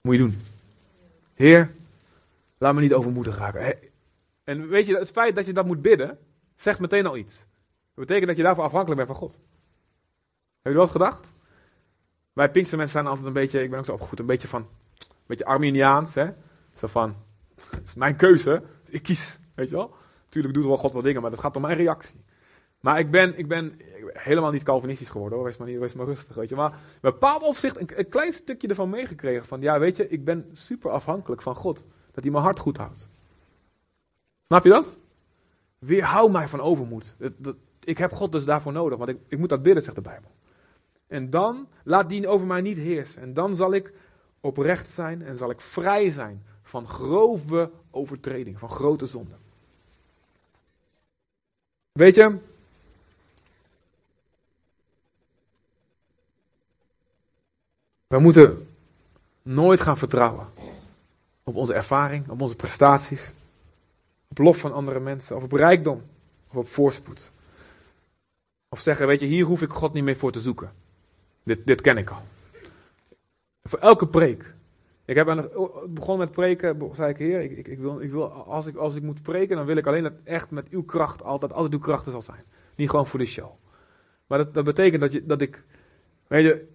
Moet 0.02 0.16
je 0.16 0.22
doen. 0.22 0.42
Heer, 1.34 1.72
laat 2.58 2.74
me 2.74 2.82
niet 2.82 2.94
overmoedig 2.94 3.38
raken. 3.38 3.78
En 4.44 4.68
weet 4.68 4.86
je, 4.86 4.98
het 4.98 5.12
feit 5.12 5.36
dat 5.36 5.46
je 5.46 5.54
dat 5.54 5.66
moet 5.66 5.82
bidden, 5.82 6.20
zegt 6.56 6.80
meteen 6.80 7.06
al 7.06 7.18
iets. 7.18 7.36
Dat 7.36 8.06
betekent 8.06 8.28
dat 8.28 8.38
je 8.38 8.44
daarvoor 8.44 8.64
afhankelijk 8.64 9.06
bent 9.06 9.18
van 9.18 9.28
God. 9.28 9.40
Heb 10.62 10.74
je 10.74 10.80
dat 10.80 10.92
gedacht? 10.92 11.32
Wij 12.34 12.50
mensen 12.54 12.88
zijn 12.88 13.08
altijd 13.08 13.28
een 13.28 13.34
beetje, 13.34 13.64
ik 13.64 13.70
ben 13.70 13.80
ook 13.80 13.86
zo 13.86 13.94
opgevoed, 13.94 14.20
een 14.20 14.26
beetje 14.26 14.48
van, 14.48 14.62
een 14.62 15.08
beetje 15.26 15.46
Arminiaans, 15.46 16.14
hè. 16.14 16.30
Zo 16.76 16.88
van, 16.88 17.16
het 17.76 17.84
is 17.88 17.94
mijn 17.94 18.16
keuze, 18.16 18.64
ik 18.90 19.04
kies, 19.04 19.40
weet 19.56 19.70
je 19.70 19.76
wel. 19.76 19.96
Natuurlijk 20.26 20.54
doet 20.54 20.66
wel 20.66 20.78
God 20.78 20.94
wel 20.94 21.02
dingen, 21.02 21.22
maar 21.22 21.32
dat 21.32 21.40
gaat 21.40 21.56
om 21.56 21.62
mijn 21.62 21.78
reactie. 21.78 22.26
Maar 22.88 23.00
ik 23.00 23.12
ben, 23.12 23.38
ik 23.38 23.48
ben 23.48 23.80
helemaal 24.14 24.52
niet 24.52 24.64
Calvinistisch 24.64 25.10
geworden 25.10 25.38
hoor, 25.38 25.48
wees 25.48 25.58
maar, 25.58 25.68
niet, 25.68 25.80
wees 25.80 25.94
maar 25.94 26.06
rustig, 26.06 26.36
weet 26.36 26.50
je. 26.50 26.56
Maar 26.56 26.72
in 26.72 26.78
bepaald 27.02 27.44
opzicht 27.44 27.80
een, 27.80 27.90
een 27.96 28.10
klein 28.10 28.34
stukje 28.34 28.68
ervan 28.68 28.90
meegekregen 28.90 29.46
van, 29.46 29.62
ja 29.62 29.80
weet 29.80 29.98
je, 29.98 30.10
ik 30.10 30.26
ben 30.26 30.50
super 30.54 30.92
afhankelijk 30.92 31.42
van 31.42 31.56
God. 31.56 31.86
Dat 32.12 32.24
hij 32.24 32.32
mijn 32.32 32.44
hart 32.44 32.60
goed 32.60 32.78
houdt. 32.78 33.10
Snap 34.48 34.64
je 34.64 34.70
dat? 34.70 35.00
Weerhou 35.80 36.32
mij 36.32 36.48
van 36.48 36.62
overmoed. 36.62 37.16
Dat, 37.38 37.56
ik 37.84 37.98
heb 37.98 38.12
God 38.12 38.32
dus 38.32 38.46
daarvoor 38.46 38.72
nodig, 38.72 38.98
want 38.98 39.10
ik, 39.10 39.18
ik 39.28 39.38
moet 39.38 39.50
dat 39.50 39.64
bidden, 39.64 39.84
zegt 39.84 39.96
de 39.96 40.02
Bijbel. 40.02 40.32
En 41.08 41.30
dan 41.30 41.68
laat 41.84 42.10
die 42.10 42.28
over 42.28 42.48
mij 42.48 42.62
niet 42.62 42.78
heersen. 42.78 43.22
En 43.22 43.34
dan 43.34 43.56
zal 43.56 43.74
ik 43.74 43.94
oprecht 44.42 44.90
zijn 44.90 45.22
en 45.22 45.38
zal 45.38 45.50
ik 45.50 45.62
vrij 45.62 46.10
zijn 46.10 46.44
van 46.62 46.88
grove 46.88 47.72
overtreding, 47.92 48.60
van 48.60 48.70
grote 48.70 49.06
zonden. 49.06 49.38
Weet 51.92 52.16
je, 52.16 52.38
we 58.08 58.20
moeten 58.20 58.68
nooit 59.42 59.82
gaan 59.82 59.98
vertrouwen 59.98 60.48
op 61.44 61.56
onze 61.56 61.74
ervaring, 61.74 62.30
op 62.30 62.42
onze 62.42 62.56
prestaties, 62.56 63.34
op 64.28 64.38
lof 64.38 64.58
van 64.58 64.74
andere 64.74 65.00
mensen, 65.00 65.36
of 65.36 65.44
op 65.44 65.52
rijkdom, 65.52 66.02
of 66.50 66.56
op 66.56 66.68
voorspoed. 66.68 67.32
Of 68.70 68.80
zeggen, 68.80 69.08
weet 69.08 69.20
je, 69.20 69.26
hier 69.26 69.46
hoef 69.46 69.62
ik 69.62 69.70
God 69.70 69.94
niet 69.94 70.04
meer 70.04 70.16
voor 70.18 70.32
te 70.32 70.40
zoeken. 70.40 70.72
Dit, 71.44 71.66
dit 71.66 71.82
ken 71.82 71.98
ik 71.98 72.10
al. 72.10 72.22
Voor 73.64 73.80
elke 73.80 74.08
preek. 74.08 74.54
Ik 75.06 75.16
heb 75.16 75.30
aan 75.30 75.50
begonnen 75.88 76.28
met 76.28 76.36
preken, 76.36 76.92
zei 76.94 77.10
ik, 77.10 77.18
heer, 77.18 77.42
ik, 77.42 77.68
ik, 77.68 77.80
wil, 77.80 78.02
ik 78.02 78.12
wil 78.12 78.32
als, 78.32 78.66
ik, 78.66 78.76
als 78.76 78.96
ik 78.96 79.04
moet 79.04 79.22
preken, 79.22 79.56
dan 79.56 79.66
wil 79.66 79.78
ik 79.78 79.88
alleen 79.88 80.04
dat 80.04 80.14
echt 80.24 80.52
met 80.52 80.70
uw 80.70 80.84
kracht 80.84 81.24
altijd, 81.24 81.54
altijd 81.54 81.74
uw 81.74 81.80
krachten 81.80 82.12
zal 82.12 82.22
zijn. 82.22 82.44
Niet 82.76 82.90
gewoon 82.90 83.08
voor 83.08 83.20
de 83.20 83.26
show. 83.26 83.52
Maar 84.28 84.38
dat, 84.38 84.54
dat 84.54 84.64
betekent 84.64 85.02
dat, 85.02 85.14
je, 85.14 85.26
dat 85.26 85.42
ik, 85.42 85.64
weet 86.28 86.44
je, 86.44 86.68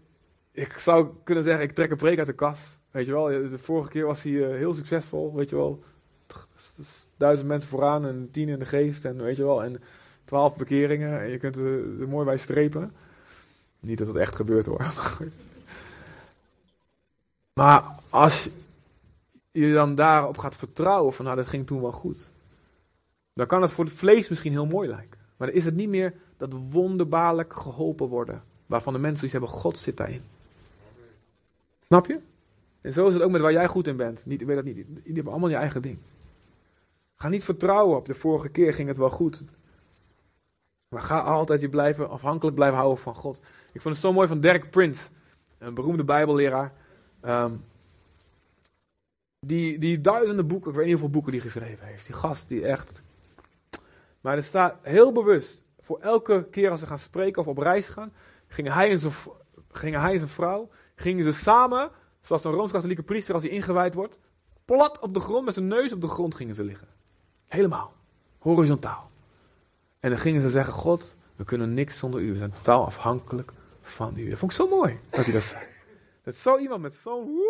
ik 0.52 0.72
zou 0.72 1.08
kunnen 1.24 1.44
zeggen, 1.44 1.62
ik 1.62 1.72
trek 1.72 1.90
een 1.90 1.96
preek 1.96 2.18
uit 2.18 2.26
de 2.26 2.32
kas. 2.32 2.78
Weet 2.90 3.06
je 3.06 3.12
wel, 3.12 3.24
de 3.24 3.58
vorige 3.58 3.90
keer 3.90 4.06
was 4.06 4.22
hij 4.22 4.32
uh, 4.32 4.46
heel 4.56 4.74
succesvol, 4.74 5.34
weet 5.34 5.50
je 5.50 5.56
wel. 5.56 5.82
Duizend 7.16 7.48
mensen 7.48 7.68
vooraan 7.68 8.06
en 8.06 8.28
tien 8.30 8.48
in 8.48 8.58
de 8.58 8.64
geest 8.64 9.04
en 9.04 9.22
weet 9.22 9.36
je 9.36 9.44
wel. 9.44 9.64
En 9.64 9.82
twaalf 10.24 10.56
bekeringen 10.56 11.20
en 11.20 11.30
je 11.30 11.38
kunt 11.38 11.56
er, 11.56 12.08
mooi 12.08 12.24
bij 12.24 12.36
strepen. 12.36 12.92
Niet 13.80 13.98
dat 13.98 14.06
het 14.06 14.16
echt 14.16 14.36
gebeurt 14.36 14.66
hoor. 14.66 14.84
Maar 17.54 17.84
als 18.10 18.50
je 19.50 19.72
dan 19.72 19.94
daarop 19.94 20.38
gaat 20.38 20.56
vertrouwen 20.56 21.12
van 21.12 21.24
nou 21.24 21.36
dat 21.36 21.46
ging 21.46 21.66
toen 21.66 21.80
wel 21.80 21.92
goed. 21.92 22.30
Dan 23.32 23.46
kan 23.46 23.62
het 23.62 23.72
voor 23.72 23.84
het 23.84 23.94
vlees 23.94 24.28
misschien 24.28 24.52
heel 24.52 24.66
mooi 24.66 24.88
lijken. 24.88 25.18
Maar 25.36 25.48
dan 25.48 25.56
is 25.56 25.64
het 25.64 25.74
niet 25.74 25.88
meer 25.88 26.14
dat 26.36 26.52
wonderbaarlijk 26.70 27.52
geholpen 27.52 28.08
worden. 28.08 28.42
Waarvan 28.66 28.92
de 28.92 28.98
mensen 28.98 29.24
iets 29.24 29.32
hebben, 29.32 29.50
God 29.50 29.78
zit 29.78 29.96
daarin. 29.96 30.22
Snap 31.92 32.06
je? 32.06 32.20
En 32.80 32.92
zo 32.92 33.06
is 33.06 33.14
het 33.14 33.22
ook 33.22 33.30
met 33.30 33.40
waar 33.40 33.52
jij 33.52 33.66
goed 33.66 33.86
in 33.86 33.96
bent. 33.96 34.26
Niet, 34.26 34.44
weet 34.44 34.56
dat 34.56 34.64
niet. 34.64 34.76
Jullie 34.76 35.14
hebben 35.14 35.32
allemaal 35.32 35.48
je 35.48 35.56
eigen 35.56 35.82
ding. 35.82 35.98
Ga 37.16 37.28
niet 37.28 37.44
vertrouwen 37.44 37.96
op 37.96 38.06
de 38.06 38.14
vorige 38.14 38.48
keer 38.48 38.74
ging 38.74 38.88
het 38.88 38.96
wel 38.96 39.10
goed. 39.10 39.44
Maar 40.88 41.02
ga 41.02 41.20
altijd 41.20 41.60
je 41.60 41.68
blijven, 41.68 42.10
afhankelijk 42.10 42.56
blijven 42.56 42.78
houden 42.78 43.02
van 43.02 43.14
God. 43.14 43.40
Ik 43.72 43.80
vond 43.80 43.94
het 43.94 44.04
zo 44.04 44.12
mooi 44.12 44.28
van 44.28 44.40
Derek 44.40 44.70
Prince, 44.70 45.08
een 45.58 45.74
beroemde 45.74 46.04
bijbelleraar. 46.04 46.72
Um, 47.24 47.64
die, 49.46 49.78
die 49.78 50.00
duizenden 50.00 50.46
boeken, 50.46 50.70
ik 50.70 50.76
weet 50.76 50.84
niet 50.84 50.94
hoeveel 50.94 51.12
boeken 51.12 51.32
die 51.32 51.40
geschreven 51.40 51.86
heeft. 51.86 52.06
Die 52.06 52.14
gast 52.14 52.48
die 52.48 52.66
echt... 52.66 53.02
Maar 54.20 54.36
er 54.36 54.42
staat 54.42 54.78
heel 54.82 55.12
bewust, 55.12 55.62
voor 55.80 55.98
elke 56.00 56.46
keer 56.50 56.70
als 56.70 56.80
ze 56.80 56.86
gaan 56.86 56.98
spreken 56.98 57.42
of 57.42 57.48
op 57.48 57.58
reis 57.58 57.88
gaan, 57.88 58.12
gingen 58.46 58.72
hij 58.72 58.90
en 58.90 58.98
zijn, 58.98 59.12
gingen 59.70 60.00
hij 60.00 60.12
en 60.12 60.18
zijn 60.18 60.30
vrouw, 60.30 60.70
gingen 61.02 61.24
ze 61.24 61.32
samen, 61.32 61.90
zoals 62.20 62.44
een 62.44 62.52
Rooms-Katholieke 62.52 63.02
priester 63.02 63.34
als 63.34 63.42
hij 63.42 63.52
ingewijd 63.52 63.94
wordt, 63.94 64.18
plat 64.64 64.98
op 64.98 65.14
de 65.14 65.20
grond, 65.20 65.44
met 65.44 65.54
zijn 65.54 65.68
neus 65.68 65.92
op 65.92 66.00
de 66.00 66.08
grond 66.08 66.34
gingen 66.34 66.54
ze 66.54 66.64
liggen. 66.64 66.88
Helemaal. 67.46 67.92
Horizontaal. 68.38 69.10
En 70.00 70.10
dan 70.10 70.18
gingen 70.18 70.42
ze 70.42 70.50
zeggen, 70.50 70.74
God, 70.74 71.14
we 71.36 71.44
kunnen 71.44 71.74
niks 71.74 71.98
zonder 71.98 72.20
u. 72.20 72.32
We 72.32 72.38
zijn 72.38 72.52
totaal 72.52 72.84
afhankelijk 72.84 73.52
van 73.80 74.16
u. 74.16 74.28
Dat 74.28 74.38
vond 74.38 74.50
ik 74.50 74.56
zo 74.56 74.68
mooi 74.68 74.98
dat 75.10 75.24
hij 75.24 75.34
dat 75.34 75.42
zei. 75.42 75.64
Dat 76.22 76.34
zo 76.34 76.58
iemand 76.58 76.82
met 76.82 76.94
zo'n... 76.94 77.40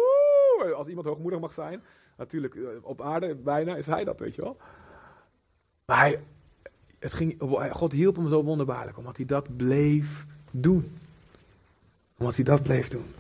Als 0.77 0.89
iemand 0.89 1.07
hoogmoedig 1.07 1.41
mag 1.41 1.53
zijn, 1.53 1.83
Natuurlijk, 2.17 2.55
eh, 2.55 2.63
op 2.83 3.01
aarde 3.01 3.35
bijna 3.35 3.77
is 3.77 3.87
hij 3.87 4.05
dat, 4.05 4.19
weet 4.19 4.35
je 4.35 4.43
wel. 4.43 4.57
Maar 5.85 5.99
hij, 5.99 6.23
het 6.99 7.13
ging, 7.13 7.37
God 7.71 7.93
hielp 7.93 8.17
hem 8.17 8.29
zo 8.29 8.43
wonderbaarlijk, 8.43 8.99
omdat 8.99 9.17
hij 9.17 9.27
dat 9.27 9.57
bleef 9.57 10.27
doen. 10.51 10.99
Omdat 12.19 12.35
hij 12.35 12.45
dat 12.45 12.63
bleef 12.63 12.89
doen. 12.89 13.15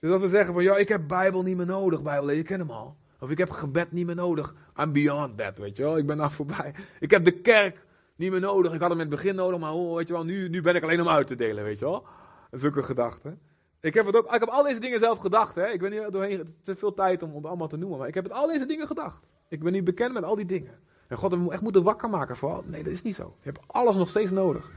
Dus 0.00 0.10
als 0.10 0.20
we 0.22 0.28
zeggen 0.28 0.54
van, 0.54 0.62
ja, 0.62 0.76
ik 0.76 0.88
heb 0.88 1.08
Bijbel 1.08 1.42
niet 1.42 1.56
meer 1.56 1.66
nodig, 1.66 2.02
Bijbel, 2.02 2.30
je 2.30 2.42
kent 2.42 2.60
hem 2.60 2.70
al. 2.70 2.96
Of 3.20 3.30
ik 3.30 3.38
heb 3.38 3.50
gebed 3.50 3.92
niet 3.92 4.06
meer 4.06 4.14
nodig. 4.14 4.54
I'm 4.80 4.92
beyond 4.92 5.36
that, 5.38 5.58
weet 5.58 5.76
je 5.76 5.82
wel. 5.82 5.98
Ik 5.98 6.06
ben 6.06 6.16
daar 6.16 6.30
voorbij. 6.30 6.74
Ik 7.00 7.10
heb 7.10 7.24
de 7.24 7.40
kerk 7.40 7.84
niet 8.16 8.30
meer 8.30 8.40
nodig. 8.40 8.72
Ik 8.72 8.80
had 8.80 8.90
hem 8.90 9.00
in 9.00 9.06
het 9.06 9.14
begin 9.14 9.34
nodig, 9.34 9.60
maar 9.60 9.72
oh, 9.72 9.96
weet 9.96 10.08
je 10.08 10.14
wel, 10.14 10.24
nu, 10.24 10.48
nu 10.48 10.60
ben 10.60 10.74
ik 10.74 10.82
alleen 10.82 11.00
om 11.00 11.08
uit 11.08 11.26
te 11.26 11.34
delen, 11.34 11.64
weet 11.64 11.78
je 11.78 11.84
wel. 11.84 12.04
Zulke 12.50 12.82
gedachten. 12.82 13.40
Ik 13.80 13.94
heb, 13.94 14.06
het 14.06 14.16
ook, 14.16 14.34
ik 14.34 14.40
heb 14.40 14.48
al 14.48 14.62
deze 14.62 14.80
dingen 14.80 14.98
zelf 14.98 15.18
gedacht. 15.18 15.54
Hè. 15.54 15.66
Ik 15.66 15.80
ben 15.80 15.92
hier 15.92 16.10
doorheen, 16.10 16.38
het 16.38 16.48
is 16.48 16.58
te 16.62 16.76
veel 16.76 16.94
tijd 16.94 17.22
om, 17.22 17.34
het 17.34 17.46
allemaal 17.46 17.68
te 17.68 17.76
noemen. 17.76 17.98
Maar 17.98 18.08
ik 18.08 18.14
heb 18.14 18.24
het 18.24 18.32
al 18.32 18.46
deze 18.46 18.66
dingen 18.66 18.86
gedacht. 18.86 19.26
Ik 19.48 19.62
ben 19.62 19.72
niet 19.72 19.84
bekend 19.84 20.12
met 20.12 20.24
al 20.24 20.36
die 20.36 20.46
dingen. 20.46 20.78
En 21.08 21.16
God 21.16 21.38
me 21.38 21.52
echt 21.52 21.62
moeten 21.62 21.82
wakker 21.82 22.10
maken 22.10 22.36
voor. 22.36 22.62
Nee, 22.66 22.82
dat 22.82 22.92
is 22.92 23.02
niet 23.02 23.14
zo. 23.14 23.34
Je 23.42 23.50
hebt 23.50 23.60
alles 23.66 23.96
nog 23.96 24.08
steeds 24.08 24.30
nodig. 24.30 24.70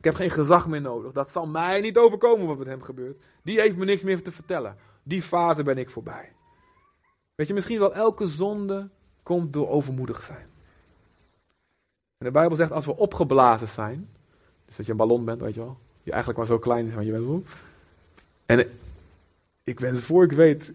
Ik 0.00 0.06
heb 0.06 0.14
geen 0.14 0.30
gezag 0.30 0.68
meer 0.68 0.80
nodig. 0.80 1.12
Dat 1.12 1.30
zal 1.30 1.46
mij 1.46 1.80
niet 1.80 1.98
overkomen 1.98 2.46
wat 2.46 2.58
met 2.58 2.66
hem 2.66 2.82
gebeurt. 2.82 3.22
Die 3.42 3.60
heeft 3.60 3.76
me 3.76 3.84
niks 3.84 4.02
meer 4.02 4.22
te 4.22 4.32
vertellen. 4.32 4.76
Die 5.02 5.22
fase 5.22 5.62
ben 5.62 5.78
ik 5.78 5.90
voorbij. 5.90 6.32
Weet 7.34 7.48
je, 7.48 7.54
misschien 7.54 7.78
wel 7.78 7.94
elke 7.94 8.26
zonde 8.26 8.88
komt 9.22 9.52
door 9.52 9.68
overmoedig 9.68 10.22
zijn. 10.22 10.46
En 12.18 12.26
de 12.26 12.30
Bijbel 12.30 12.56
zegt 12.56 12.72
als 12.72 12.86
we 12.86 12.96
opgeblazen 12.96 13.68
zijn. 13.68 14.08
Dus 14.66 14.76
dat 14.76 14.86
je 14.86 14.92
een 14.92 14.98
ballon 14.98 15.24
bent, 15.24 15.40
weet 15.40 15.54
je 15.54 15.60
wel. 15.60 15.78
Die 16.02 16.12
eigenlijk 16.12 16.38
maar 16.38 16.48
zo 16.48 16.58
klein 16.58 16.86
is, 16.86 16.92
van 16.92 17.04
je 17.04 17.12
bent. 17.12 17.46
En 18.46 18.70
ik 19.64 19.80
wens 19.80 20.00
voor 20.00 20.24
ik 20.24 20.32
weet. 20.32 20.72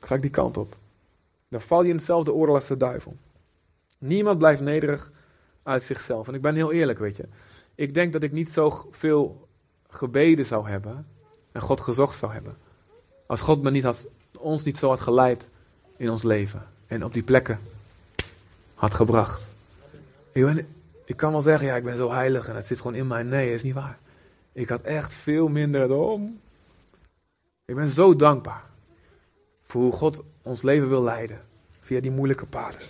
Ga 0.00 0.14
ik 0.14 0.22
die 0.22 0.30
kant 0.30 0.56
op. 0.56 0.76
Dan 1.48 1.60
val 1.60 1.82
je 1.82 1.88
in 1.88 1.96
hetzelfde 1.96 2.32
oordeel 2.32 2.54
als 2.54 2.66
de 2.66 2.76
duivel. 2.76 3.16
Niemand 3.98 4.38
blijft 4.38 4.60
nederig 4.60 5.10
uit 5.62 5.82
zichzelf. 5.82 6.28
En 6.28 6.34
ik 6.34 6.42
ben 6.42 6.54
heel 6.54 6.72
eerlijk, 6.72 6.98
weet 6.98 7.16
je. 7.16 7.28
Ik 7.82 7.94
denk 7.94 8.12
dat 8.12 8.22
ik 8.22 8.32
niet 8.32 8.50
zo 8.50 8.88
veel 8.90 9.48
gebeden 9.88 10.46
zou 10.46 10.68
hebben 10.68 11.06
en 11.52 11.60
God 11.60 11.80
gezocht 11.80 12.18
zou 12.18 12.32
hebben. 12.32 12.56
Als 13.26 13.40
God 13.40 13.62
me 13.62 13.70
niet 13.70 13.84
had, 13.84 14.06
ons 14.38 14.62
niet 14.62 14.78
zo 14.78 14.88
had 14.88 15.00
geleid 15.00 15.48
in 15.96 16.10
ons 16.10 16.22
leven 16.22 16.66
en 16.86 17.04
op 17.04 17.12
die 17.12 17.22
plekken 17.22 17.60
had 18.74 18.94
gebracht. 18.94 19.44
Ik, 20.32 20.64
ik 21.04 21.16
kan 21.16 21.32
wel 21.32 21.40
zeggen, 21.40 21.66
ja, 21.66 21.76
ik 21.76 21.84
ben 21.84 21.96
zo 21.96 22.10
heilig 22.10 22.48
en 22.48 22.54
het 22.54 22.66
zit 22.66 22.80
gewoon 22.80 22.94
in 22.94 23.06
mij. 23.06 23.22
Nee, 23.22 23.52
is 23.52 23.62
niet 23.62 23.74
waar. 23.74 23.98
Ik 24.52 24.68
had 24.68 24.80
echt 24.80 25.12
veel 25.12 25.48
minder 25.48 25.92
om. 25.92 26.40
Ik 27.64 27.74
ben 27.74 27.88
zo 27.88 28.16
dankbaar 28.16 28.64
voor 29.62 29.82
hoe 29.82 29.92
God 29.92 30.22
ons 30.42 30.62
leven 30.62 30.88
wil 30.88 31.02
leiden 31.02 31.40
via 31.80 32.00
die 32.00 32.10
moeilijke 32.10 32.46
paden. 32.46 32.80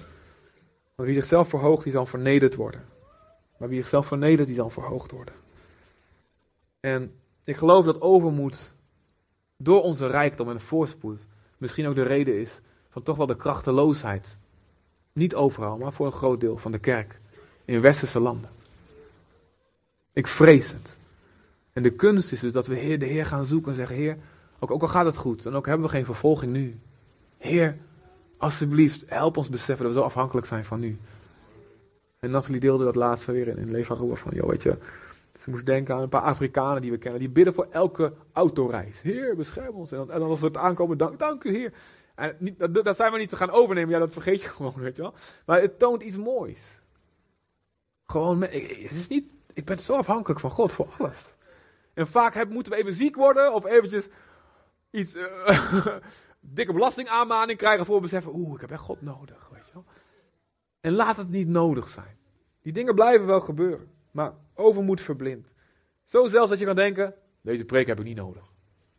Want 0.94 1.08
wie 1.08 1.14
zichzelf 1.14 1.48
verhoogt, 1.48 1.82
die 1.82 1.92
zal 1.92 2.06
vernederd 2.06 2.54
worden. 2.54 2.91
Maar 3.62 3.70
wie 3.70 3.80
zichzelf 3.80 4.06
vernedert, 4.06 4.46
die 4.46 4.56
zal 4.56 4.70
verhoogd 4.70 5.10
worden. 5.10 5.34
En 6.80 7.12
ik 7.44 7.56
geloof 7.56 7.84
dat 7.84 8.00
overmoed 8.00 8.72
door 9.56 9.82
onze 9.82 10.06
rijkdom 10.06 10.50
en 10.50 10.60
voorspoed 10.60 11.26
misschien 11.58 11.86
ook 11.86 11.94
de 11.94 12.02
reden 12.02 12.40
is 12.40 12.60
van 12.90 13.02
toch 13.02 13.16
wel 13.16 13.26
de 13.26 13.36
krachteloosheid. 13.36 14.36
Niet 15.12 15.34
overal, 15.34 15.78
maar 15.78 15.92
voor 15.92 16.06
een 16.06 16.12
groot 16.12 16.40
deel 16.40 16.56
van 16.56 16.72
de 16.72 16.78
kerk 16.78 17.20
in 17.64 17.80
westerse 17.80 18.20
landen. 18.20 18.50
Ik 20.12 20.26
vrees 20.26 20.72
het. 20.72 20.96
En 21.72 21.82
de 21.82 21.92
kunst 21.92 22.32
is 22.32 22.40
dus 22.40 22.52
dat 22.52 22.66
we 22.66 22.96
de 22.96 23.06
Heer 23.06 23.26
gaan 23.26 23.44
zoeken 23.44 23.70
en 23.70 23.76
zeggen: 23.76 23.96
Heer, 23.96 24.18
ook, 24.58 24.70
ook 24.70 24.82
al 24.82 24.88
gaat 24.88 25.06
het 25.06 25.16
goed 25.16 25.46
en 25.46 25.54
ook 25.54 25.66
hebben 25.66 25.86
we 25.86 25.92
geen 25.92 26.04
vervolging 26.04 26.52
nu. 26.52 26.80
Heer, 27.38 27.76
alsjeblieft, 28.36 29.04
help 29.06 29.36
ons 29.36 29.48
beseffen 29.48 29.84
dat 29.84 29.94
we 29.94 30.00
zo 30.00 30.06
afhankelijk 30.06 30.46
zijn 30.46 30.64
van 30.64 30.82
u. 30.82 30.98
En 32.22 32.30
Nathalie 32.30 32.60
deelde 32.60 32.84
dat 32.84 32.94
laatste 32.94 33.32
weer 33.32 33.48
in, 33.48 33.58
in 33.58 33.84
Roer 33.84 34.16
van, 34.16 34.32
joh, 34.34 34.48
weet 34.48 34.62
je, 34.62 34.78
ze 35.38 35.50
moest 35.50 35.66
denken 35.66 35.94
aan 35.94 36.02
een 36.02 36.08
paar 36.08 36.22
Afrikanen 36.22 36.82
die 36.82 36.90
we 36.90 36.98
kennen. 36.98 37.20
Die 37.20 37.30
bidden 37.30 37.54
voor 37.54 37.66
elke 37.70 38.12
autoreis. 38.32 39.02
Heer, 39.02 39.36
bescherm 39.36 39.74
ons. 39.74 39.92
En 39.92 40.06
dan, 40.06 40.22
als 40.22 40.40
we 40.40 40.46
het 40.46 40.56
aankomen, 40.56 40.98
dank, 40.98 41.18
dank 41.18 41.44
u 41.44 41.50
Heer. 41.50 41.72
En 42.14 42.36
niet, 42.38 42.58
dat, 42.58 42.84
dat 42.84 42.96
zijn 42.96 43.12
we 43.12 43.18
niet 43.18 43.28
te 43.28 43.36
gaan 43.36 43.50
overnemen. 43.50 43.90
Ja, 43.90 43.98
dat 43.98 44.12
vergeet 44.12 44.42
je 44.42 44.48
gewoon, 44.56 44.72
weet 44.76 44.96
je 44.96 45.02
wel. 45.02 45.14
Maar 45.46 45.60
het 45.60 45.78
toont 45.78 46.02
iets 46.02 46.16
moois. 46.16 46.80
Gewoon, 48.04 48.40
het 48.40 48.90
is 48.90 49.08
niet, 49.08 49.32
ik 49.52 49.64
ben 49.64 49.78
zo 49.78 49.94
afhankelijk 49.94 50.40
van 50.40 50.50
God 50.50 50.72
voor 50.72 50.88
alles. 50.98 51.34
En 51.94 52.06
vaak 52.06 52.34
heb, 52.34 52.50
moeten 52.50 52.72
we 52.72 52.78
even 52.78 52.92
ziek 52.92 53.16
worden 53.16 53.54
of 53.54 53.64
eventjes 53.64 54.08
iets, 54.90 55.16
uh, 55.16 55.86
dikke 56.40 56.72
belastingaanmaning 56.72 57.58
krijgen 57.58 57.86
voor 57.86 57.94
we 57.94 58.02
beseffen, 58.02 58.34
oeh, 58.34 58.54
ik 58.54 58.60
heb 58.60 58.70
echt 58.70 58.80
God 58.80 59.02
nodig. 59.02 59.50
En 60.82 60.92
laat 60.92 61.16
het 61.16 61.28
niet 61.28 61.48
nodig 61.48 61.88
zijn. 61.88 62.16
Die 62.62 62.72
dingen 62.72 62.94
blijven 62.94 63.26
wel 63.26 63.40
gebeuren, 63.40 63.90
maar 64.10 64.32
overmoed 64.54 65.00
verblindt. 65.00 65.54
Zo 66.04 66.28
zelfs 66.28 66.50
dat 66.50 66.58
je 66.58 66.64
kan 66.64 66.76
denken, 66.76 67.14
deze 67.40 67.64
preek 67.64 67.86
heb 67.86 67.98
ik 67.98 68.04
niet 68.04 68.16
nodig. 68.16 68.52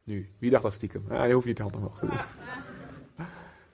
Nu, 0.04 0.30
wie 0.40 0.50
dacht 0.50 0.64
dat 0.64 0.74
stiekem? 0.74 1.06
Ja, 1.10 1.24
je 1.24 1.34
hoeft 1.34 1.46
niet 1.46 1.56
te 1.56 1.62
handen 1.62 1.82
omhoog 1.82 2.00
te 2.00 2.06
doen. 2.06 2.18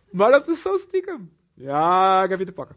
Maar 0.09 0.31
dat 0.31 0.47
is 0.47 0.61
zo 0.61 0.77
stiekem. 0.77 1.31
Ja, 1.53 2.23
ik 2.23 2.29
heb 2.29 2.39
je 2.39 2.45
te 2.45 2.51
pakken. 2.51 2.75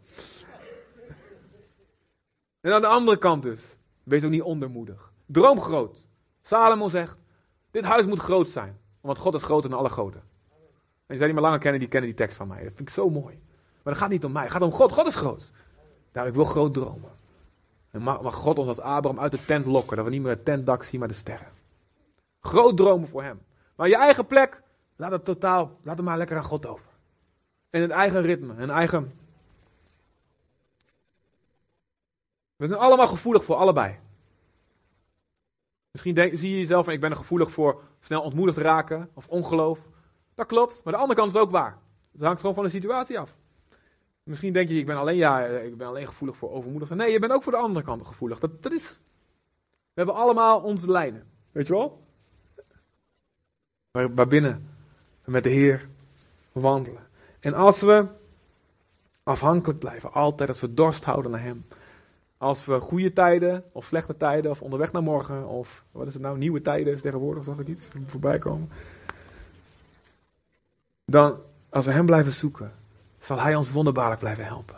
En 2.61 2.73
aan 2.73 2.81
de 2.81 2.87
andere 2.87 3.17
kant 3.17 3.43
dus, 3.43 3.77
wees 4.03 4.23
ook 4.23 4.31
niet 4.31 4.41
ondermoedig. 4.41 5.13
Droom 5.25 5.61
groot. 5.61 6.07
Salomo 6.41 6.89
zegt, 6.89 7.17
dit 7.71 7.83
huis 7.83 8.05
moet 8.05 8.19
groot 8.19 8.49
zijn, 8.49 8.79
want 9.01 9.17
God 9.17 9.33
is 9.33 9.43
groter 9.43 9.69
dan 9.69 9.79
alle 9.79 9.89
goden. 9.89 10.23
En 11.05 11.17
zei 11.17 11.23
die 11.23 11.33
maar 11.33 11.43
langer 11.43 11.59
kennen, 11.59 11.79
die 11.79 11.89
kennen 11.89 12.09
die 12.09 12.17
tekst 12.17 12.37
van 12.37 12.47
mij. 12.47 12.63
Dat 12.63 12.73
vind 12.73 12.79
ik 12.79 12.89
zo 12.89 13.09
mooi. 13.09 13.41
Maar 13.83 13.93
het 13.93 14.01
gaat 14.01 14.09
niet 14.09 14.25
om 14.25 14.31
mij, 14.31 14.43
het 14.43 14.51
gaat 14.51 14.61
om 14.61 14.71
God. 14.71 14.91
God 14.91 15.07
is 15.07 15.15
groot. 15.15 15.51
Daar 16.11 16.27
ik 16.27 16.33
wil 16.33 16.43
groot 16.43 16.73
dromen. 16.73 17.11
En 17.91 18.01
mag, 18.01 18.35
God 18.35 18.59
ons 18.59 18.67
als 18.67 18.79
Abraham 18.79 19.19
uit 19.19 19.31
de 19.31 19.45
tent 19.45 19.65
lokken, 19.65 19.97
dat 19.97 20.05
we 20.05 20.11
niet 20.11 20.21
meer 20.21 20.31
het 20.31 20.45
tentdak 20.45 20.83
zien, 20.83 20.99
maar 20.99 21.09
de 21.09 21.13
sterren. 21.13 21.47
Groot 22.39 22.77
dromen 22.77 23.07
voor 23.07 23.23
hem. 23.23 23.41
Maar 23.75 23.87
je 23.87 23.95
eigen 23.95 24.25
plek, 24.25 24.61
laat 24.95 25.11
het 25.11 25.25
totaal, 25.25 25.77
laat 25.83 25.97
het 25.97 26.05
maar 26.05 26.17
lekker 26.17 26.37
aan 26.37 26.43
God 26.43 26.67
over. 26.67 26.85
En 27.69 27.81
een 27.81 27.91
eigen 27.91 28.21
ritme, 28.21 28.53
een 28.57 28.69
eigen... 28.69 29.13
We 32.55 32.67
zijn 32.67 32.79
allemaal 32.79 33.07
gevoelig 33.07 33.43
voor 33.43 33.55
allebei. 33.55 33.99
Misschien 35.91 36.13
denk, 36.13 36.37
zie 36.37 36.49
je 36.49 36.59
jezelf 36.59 36.87
ik 36.87 36.99
ben 36.99 37.09
er 37.09 37.15
gevoelig 37.15 37.51
voor 37.51 37.81
snel 37.99 38.21
ontmoedigd 38.21 38.57
raken 38.57 39.09
of 39.13 39.27
ongeloof. 39.27 39.79
Dat 40.35 40.45
klopt, 40.45 40.81
maar 40.83 40.93
de 40.93 40.99
andere 40.99 41.19
kant 41.19 41.31
is 41.33 41.39
ook 41.39 41.51
waar. 41.51 41.77
Het 42.11 42.21
hangt 42.21 42.39
gewoon 42.39 42.55
van 42.55 42.63
de 42.63 42.69
situatie 42.69 43.19
af. 43.19 43.35
Misschien 44.23 44.53
denk 44.53 44.69
je, 44.69 44.77
ik 44.77 44.85
ben 44.85 44.97
alleen, 44.97 45.15
ja, 45.15 45.45
ik 45.45 45.77
ben 45.77 45.87
alleen 45.87 46.07
gevoelig 46.07 46.37
voor 46.37 46.51
overmoedig. 46.51 46.89
Nee, 46.89 47.11
je 47.11 47.19
bent 47.19 47.31
ook 47.31 47.43
voor 47.43 47.51
de 47.51 47.57
andere 47.57 47.85
kant 47.85 48.07
gevoelig. 48.07 48.39
Dat, 48.39 48.63
dat 48.63 48.71
is. 48.71 48.99
We 49.69 50.01
hebben 50.01 50.15
allemaal 50.15 50.61
onze 50.61 50.91
lijnen. 50.91 51.23
Weet 51.51 51.67
je 51.67 51.73
wel? 51.73 52.03
Waar, 53.91 54.13
waarbinnen 54.13 54.67
we 55.23 55.31
met 55.31 55.43
de 55.43 55.49
Heer 55.49 55.87
wandelen. 56.51 57.07
En 57.39 57.53
als 57.53 57.79
we 57.79 58.05
afhankelijk 59.23 59.79
blijven, 59.79 60.11
altijd 60.11 60.49
als 60.49 60.61
we 60.61 60.73
dorst 60.73 61.03
houden 61.03 61.31
naar 61.31 61.41
Hem. 61.41 61.65
Als 62.37 62.65
we 62.65 62.79
goede 62.79 63.13
tijden 63.13 63.63
of 63.71 63.85
slechte 63.85 64.17
tijden 64.17 64.51
of 64.51 64.61
onderweg 64.61 64.91
naar 64.91 65.03
morgen 65.03 65.47
of 65.47 65.83
wat 65.91 66.07
is 66.07 66.13
het 66.13 66.21
nou, 66.21 66.37
nieuwe 66.37 66.61
tijden 66.61 66.93
is 66.93 67.01
tegenwoordig, 67.01 67.43
zag 67.43 67.59
ik 67.59 67.67
iets 67.67 67.87
voorbij 68.05 68.39
komen. 68.39 68.69
Dan, 71.05 71.37
als 71.69 71.85
we 71.85 71.91
Hem 71.91 72.05
blijven 72.05 72.31
zoeken, 72.31 72.71
zal 73.23 73.39
Hij 73.39 73.55
ons 73.55 73.71
wonderbaarlijk 73.71 74.19
blijven 74.19 74.45
helpen. 74.45 74.75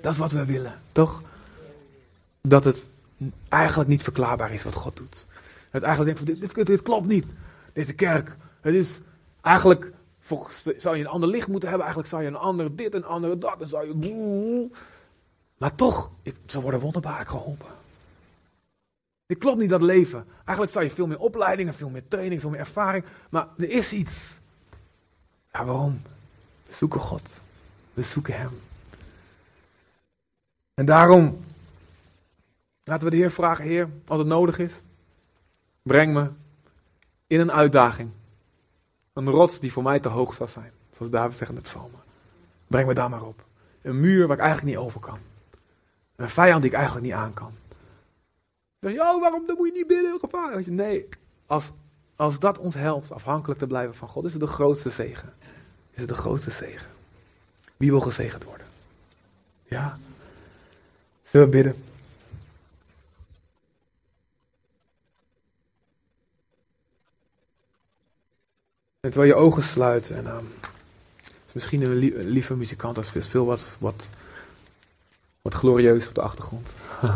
Dat 0.00 0.12
is 0.12 0.18
wat 0.18 0.32
we 0.32 0.44
willen, 0.44 0.80
toch? 0.92 1.22
Dat 2.40 2.64
het 2.64 2.88
eigenlijk 3.48 3.88
niet 3.88 4.02
verklaarbaar 4.02 4.52
is 4.52 4.62
wat 4.62 4.74
God 4.74 4.96
doet. 4.96 5.26
Het 5.70 5.82
eigenlijk 5.82 6.16
denkt 6.16 6.30
van, 6.30 6.40
dit, 6.40 6.54
dit, 6.54 6.66
dit 6.66 6.82
klopt 6.82 7.06
niet. 7.06 7.26
Deze 7.72 7.92
kerk, 7.92 8.36
het 8.60 8.74
is 8.74 8.90
eigenlijk, 9.40 9.92
zou 10.76 10.96
je 10.96 11.02
een 11.02 11.10
ander 11.10 11.28
licht 11.28 11.48
moeten 11.48 11.68
hebben. 11.68 11.86
Eigenlijk 11.86 12.14
zou 12.14 12.22
je 12.22 12.28
een 12.28 12.42
ander 12.42 12.76
dit, 12.76 12.94
een 12.94 13.04
ander 13.04 13.40
dat. 13.40 13.58
Dan 13.58 13.68
zou 13.68 13.86
je... 13.86 14.68
Maar 15.58 15.74
toch, 15.74 16.10
ik, 16.22 16.36
ze 16.46 16.60
worden 16.60 16.80
wonderbaarlijk 16.80 17.28
geholpen. 17.28 17.68
Dit 19.26 19.38
klopt 19.38 19.58
niet, 19.58 19.70
dat 19.70 19.82
leven. 19.82 20.26
Eigenlijk 20.36 20.70
zou 20.70 20.84
je 20.84 20.90
veel 20.90 21.06
meer 21.06 21.18
opleidingen, 21.18 21.74
veel 21.74 21.88
meer 21.88 22.08
training, 22.08 22.40
veel 22.40 22.50
meer 22.50 22.58
ervaring. 22.58 23.04
Maar 23.30 23.46
er 23.56 23.70
is 23.70 23.92
iets. 23.92 24.40
Ja, 25.52 25.64
waarom? 25.64 26.02
We 26.66 26.74
zoeken 26.74 27.00
God. 27.00 27.40
We 27.94 28.02
zoeken 28.02 28.38
Hem. 28.38 28.60
En 30.74 30.86
daarom 30.86 31.44
laten 32.84 33.04
we 33.04 33.10
de 33.10 33.16
Heer 33.16 33.30
vragen, 33.30 33.64
Heer, 33.64 33.88
als 34.06 34.18
het 34.18 34.28
nodig 34.28 34.58
is, 34.58 34.72
breng 35.82 36.14
me 36.14 36.30
in 37.26 37.40
een 37.40 37.52
uitdaging. 37.52 38.10
Een 39.12 39.30
rots 39.30 39.60
die 39.60 39.72
voor 39.72 39.82
mij 39.82 40.00
te 40.00 40.08
hoog 40.08 40.34
zal 40.34 40.48
zijn. 40.48 40.72
Zoals 40.96 41.12
David 41.12 41.36
zegt 41.36 41.50
in 41.50 41.56
de 41.56 41.62
psalmen. 41.62 42.00
Breng 42.66 42.86
me 42.86 42.94
daar 42.94 43.10
maar 43.10 43.22
op. 43.22 43.44
Een 43.82 44.00
muur 44.00 44.26
waar 44.26 44.36
ik 44.36 44.42
eigenlijk 44.42 44.76
niet 44.76 44.84
over 44.86 45.00
kan. 45.00 45.18
Een 46.16 46.30
vijand 46.30 46.62
die 46.62 46.70
ik 46.70 46.76
eigenlijk 46.76 47.06
niet 47.06 47.14
aan 47.14 47.34
kan. 47.34 47.50
Dan 48.78 48.90
zeg 48.90 48.92
je, 48.92 49.00
oh, 49.00 49.20
waarom 49.20 49.46
dan 49.46 49.56
moet 49.56 49.66
je 49.66 49.72
niet 49.72 49.86
bidden? 49.86 50.18
Gevaar. 50.20 50.70
Nee, 50.70 51.08
als, 51.46 51.72
Als 52.16 52.38
dat 52.38 52.58
ons 52.58 52.74
helpt 52.74 53.12
afhankelijk 53.12 53.60
te 53.60 53.66
blijven 53.66 53.94
van 53.94 54.08
God, 54.08 54.24
is 54.24 54.32
het 54.32 54.40
de 54.40 54.46
grootste 54.46 54.90
zegen. 54.90 55.32
Is 55.90 56.00
het 56.00 56.08
de 56.08 56.14
grootste 56.14 56.50
zegen. 56.50 56.91
Wie 57.82 57.90
wil 57.90 58.00
gezegend 58.00 58.44
worden? 58.44 58.66
Ja? 59.68 59.98
Zullen 61.24 61.46
we 61.46 61.52
bidden? 61.52 61.84
En 69.00 69.10
terwijl 69.10 69.32
je 69.32 69.34
ogen 69.34 69.62
sluit 69.62 70.10
en 70.10 70.26
um, 70.26 70.54
misschien 71.52 71.82
een, 71.82 71.94
lie 71.94 72.18
een, 72.18 72.28
lieve 72.28 72.54
muzikant 72.54 72.98
of 72.98 73.14
speel 73.18 73.46
wat, 73.46 73.64
wat, 73.78 74.08
wat 75.40 75.54
glorieus 75.54 76.08
op 76.08 76.14
de 76.14 76.22
achtergrond. 76.22 76.72
um, 77.02 77.10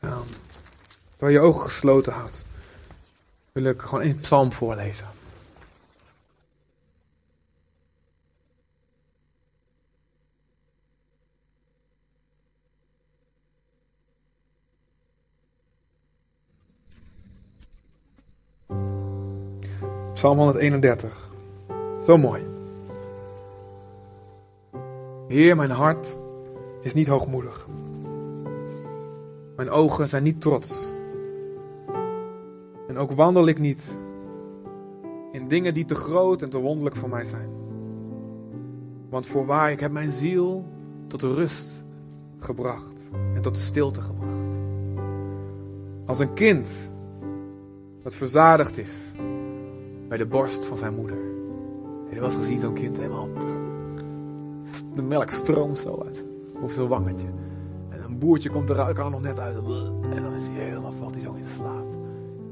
terwijl 1.16 1.32
je 1.32 1.40
ogen 1.40 1.62
gesloten 1.62 2.12
houdt, 2.12 2.44
wil 3.52 3.64
ik 3.64 3.82
gewoon 3.82 4.04
een 4.04 4.20
psalm 4.20 4.52
voorlezen. 4.52 5.06
Psalm 20.22 20.38
131. 20.38 21.30
Zo 22.02 22.18
mooi. 22.18 22.42
Heer, 25.28 25.56
mijn 25.56 25.70
hart 25.70 26.18
is 26.80 26.94
niet 26.94 27.06
hoogmoedig. 27.06 27.68
Mijn 29.56 29.70
ogen 29.70 30.08
zijn 30.08 30.22
niet 30.22 30.40
trots. 30.40 30.74
En 32.88 32.96
ook 32.96 33.12
wandel 33.12 33.46
ik 33.46 33.58
niet 33.58 33.98
in 35.32 35.48
dingen 35.48 35.74
die 35.74 35.84
te 35.84 35.94
groot 35.94 36.42
en 36.42 36.50
te 36.50 36.58
wonderlijk 36.58 36.96
voor 36.96 37.08
mij 37.08 37.24
zijn. 37.24 37.50
Want 39.10 39.26
voorwaar, 39.26 39.70
ik 39.70 39.80
heb 39.80 39.92
mijn 39.92 40.10
ziel 40.10 40.64
tot 41.06 41.22
rust 41.22 41.82
gebracht 42.38 43.10
en 43.34 43.42
tot 43.42 43.58
stilte 43.58 44.02
gebracht. 44.02 44.58
Als 46.06 46.18
een 46.18 46.34
kind 46.34 46.68
dat 48.02 48.14
verzadigd 48.14 48.78
is 48.78 49.12
bij 50.12 50.20
de 50.20 50.26
borst 50.26 50.66
van 50.66 50.76
zijn 50.76 50.94
moeder. 50.94 51.16
Je 52.10 52.14
wel 52.14 52.24
eens 52.24 52.34
gezien, 52.34 52.60
zo'n 52.60 52.74
kind 52.74 52.96
helemaal. 52.96 53.28
De 54.94 55.02
melk 55.02 55.30
stroomt 55.30 55.78
zo 55.78 56.02
uit. 56.06 56.24
Over 56.56 56.74
zo'n 56.74 56.88
wangetje. 56.88 57.26
En 57.88 58.02
een 58.04 58.18
boertje 58.18 58.50
komt 58.50 58.70
eruit, 58.70 58.96
kan 58.96 59.04
er 59.04 59.10
nog 59.10 59.22
net 59.22 59.38
uit. 59.38 59.56
En 59.56 60.22
dan 60.22 60.34
is 60.34 60.48
hij 60.48 60.64
helemaal, 60.64 60.92
valt 60.92 61.12
hij 61.12 61.20
zo 61.20 61.32
in 61.32 61.44
slaap. 61.44 61.96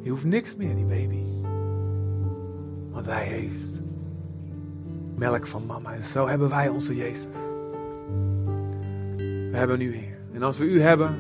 Je 0.01 0.11
hoeft 0.11 0.25
niks 0.25 0.57
meer, 0.57 0.75
die 0.75 0.85
baby. 0.85 1.25
Want 2.91 3.07
hij 3.07 3.25
heeft 3.25 3.81
melk 5.17 5.47
van 5.47 5.67
mama. 5.67 5.93
En 5.93 6.03
zo 6.03 6.27
hebben 6.27 6.49
wij 6.49 6.69
onze 6.69 6.97
Jezus. 6.97 7.37
We 9.51 9.57
hebben 9.57 9.81
u, 9.81 9.93
Heer. 9.93 10.19
En 10.33 10.43
als 10.43 10.59
we 10.59 10.65
u 10.65 10.81
hebben, 10.81 11.15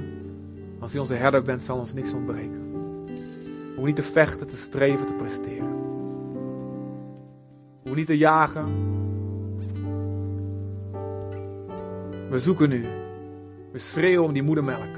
als 0.78 0.94
u 0.94 0.98
onze 0.98 1.14
herder 1.14 1.42
bent, 1.42 1.62
zal 1.62 1.78
ons 1.78 1.94
niks 1.94 2.12
ontbreken. 2.14 2.72
We 3.06 3.66
hoeven 3.66 3.84
niet 3.84 3.96
te 3.96 4.02
vechten, 4.02 4.46
te 4.46 4.56
streven, 4.56 5.06
te 5.06 5.14
presteren. 5.14 5.89
Hoeven 7.90 8.06
niet 8.08 8.18
te 8.18 8.24
jagen. 8.24 8.64
We 12.30 12.38
zoeken 12.38 12.72
u. 12.72 12.84
We 13.72 13.78
schreeuwen 13.78 14.24
om 14.24 14.32
die 14.32 14.42
moedermelk. 14.42 14.96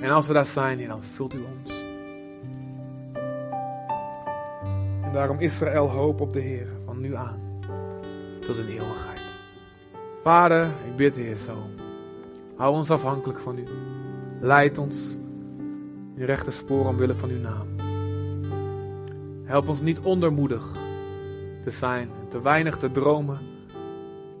En 0.00 0.10
als 0.10 0.26
we 0.26 0.32
daar 0.32 0.44
zijn, 0.44 0.88
dan 0.88 1.02
vult 1.02 1.34
u 1.34 1.38
ons. 1.38 1.84
En 5.02 5.12
daarom 5.12 5.40
Israël 5.40 5.90
hoop 5.90 6.20
op 6.20 6.32
de 6.32 6.40
Heer, 6.40 6.68
van 6.84 7.00
nu 7.00 7.14
aan 7.14 7.40
tot 8.40 8.56
een 8.56 8.68
eeuwigheid. 8.68 9.20
Vader, 10.22 10.66
ik 10.66 10.96
bid 10.96 11.16
Heer 11.16 11.36
zo. 11.36 11.56
Hou 12.56 12.74
ons 12.74 12.90
afhankelijk 12.90 13.38
van 13.38 13.58
u. 13.58 13.64
Leid 14.40 14.78
ons 14.78 15.16
in 16.16 16.24
rechte 16.24 16.50
spoor 16.50 16.86
omwille 16.86 17.14
van 17.14 17.30
uw 17.30 17.40
naam. 17.40 17.66
Help 19.44 19.68
ons 19.68 19.80
niet 19.80 20.00
ondermoedig 20.00 20.81
te 21.62 21.70
zijn, 21.70 22.10
te 22.28 22.40
weinig 22.40 22.76
te 22.76 22.90
dromen. 22.90 23.38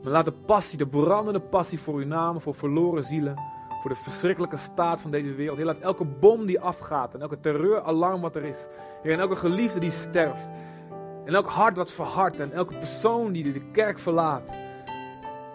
Maar 0.02 0.12
laat 0.12 0.24
de 0.24 0.32
passie, 0.32 0.78
de 0.78 0.86
brandende 0.86 1.40
passie 1.40 1.80
voor 1.80 1.94
uw 1.94 2.06
naam, 2.06 2.40
voor 2.40 2.54
verloren 2.54 3.04
zielen, 3.04 3.34
voor 3.80 3.90
de 3.90 3.96
verschrikkelijke 3.96 4.56
staat 4.56 5.00
van 5.00 5.10
deze 5.10 5.34
wereld. 5.34 5.56
Heer, 5.56 5.66
laat 5.66 5.80
elke 5.80 6.04
bom 6.04 6.46
die 6.46 6.60
afgaat 6.60 7.14
en 7.14 7.20
elke 7.20 7.40
terreuralarm 7.40 8.20
wat 8.20 8.36
er 8.36 8.44
is. 8.44 8.58
En 9.02 9.18
elke 9.18 9.36
geliefde 9.36 9.80
die 9.80 9.90
sterft. 9.90 10.50
En 11.24 11.34
elk 11.34 11.46
hart 11.46 11.76
wat 11.76 11.92
verhardt 11.92 12.40
en 12.40 12.52
elke 12.52 12.78
persoon 12.78 13.32
die 13.32 13.52
de 13.52 13.70
kerk 13.70 13.98
verlaat. 13.98 14.54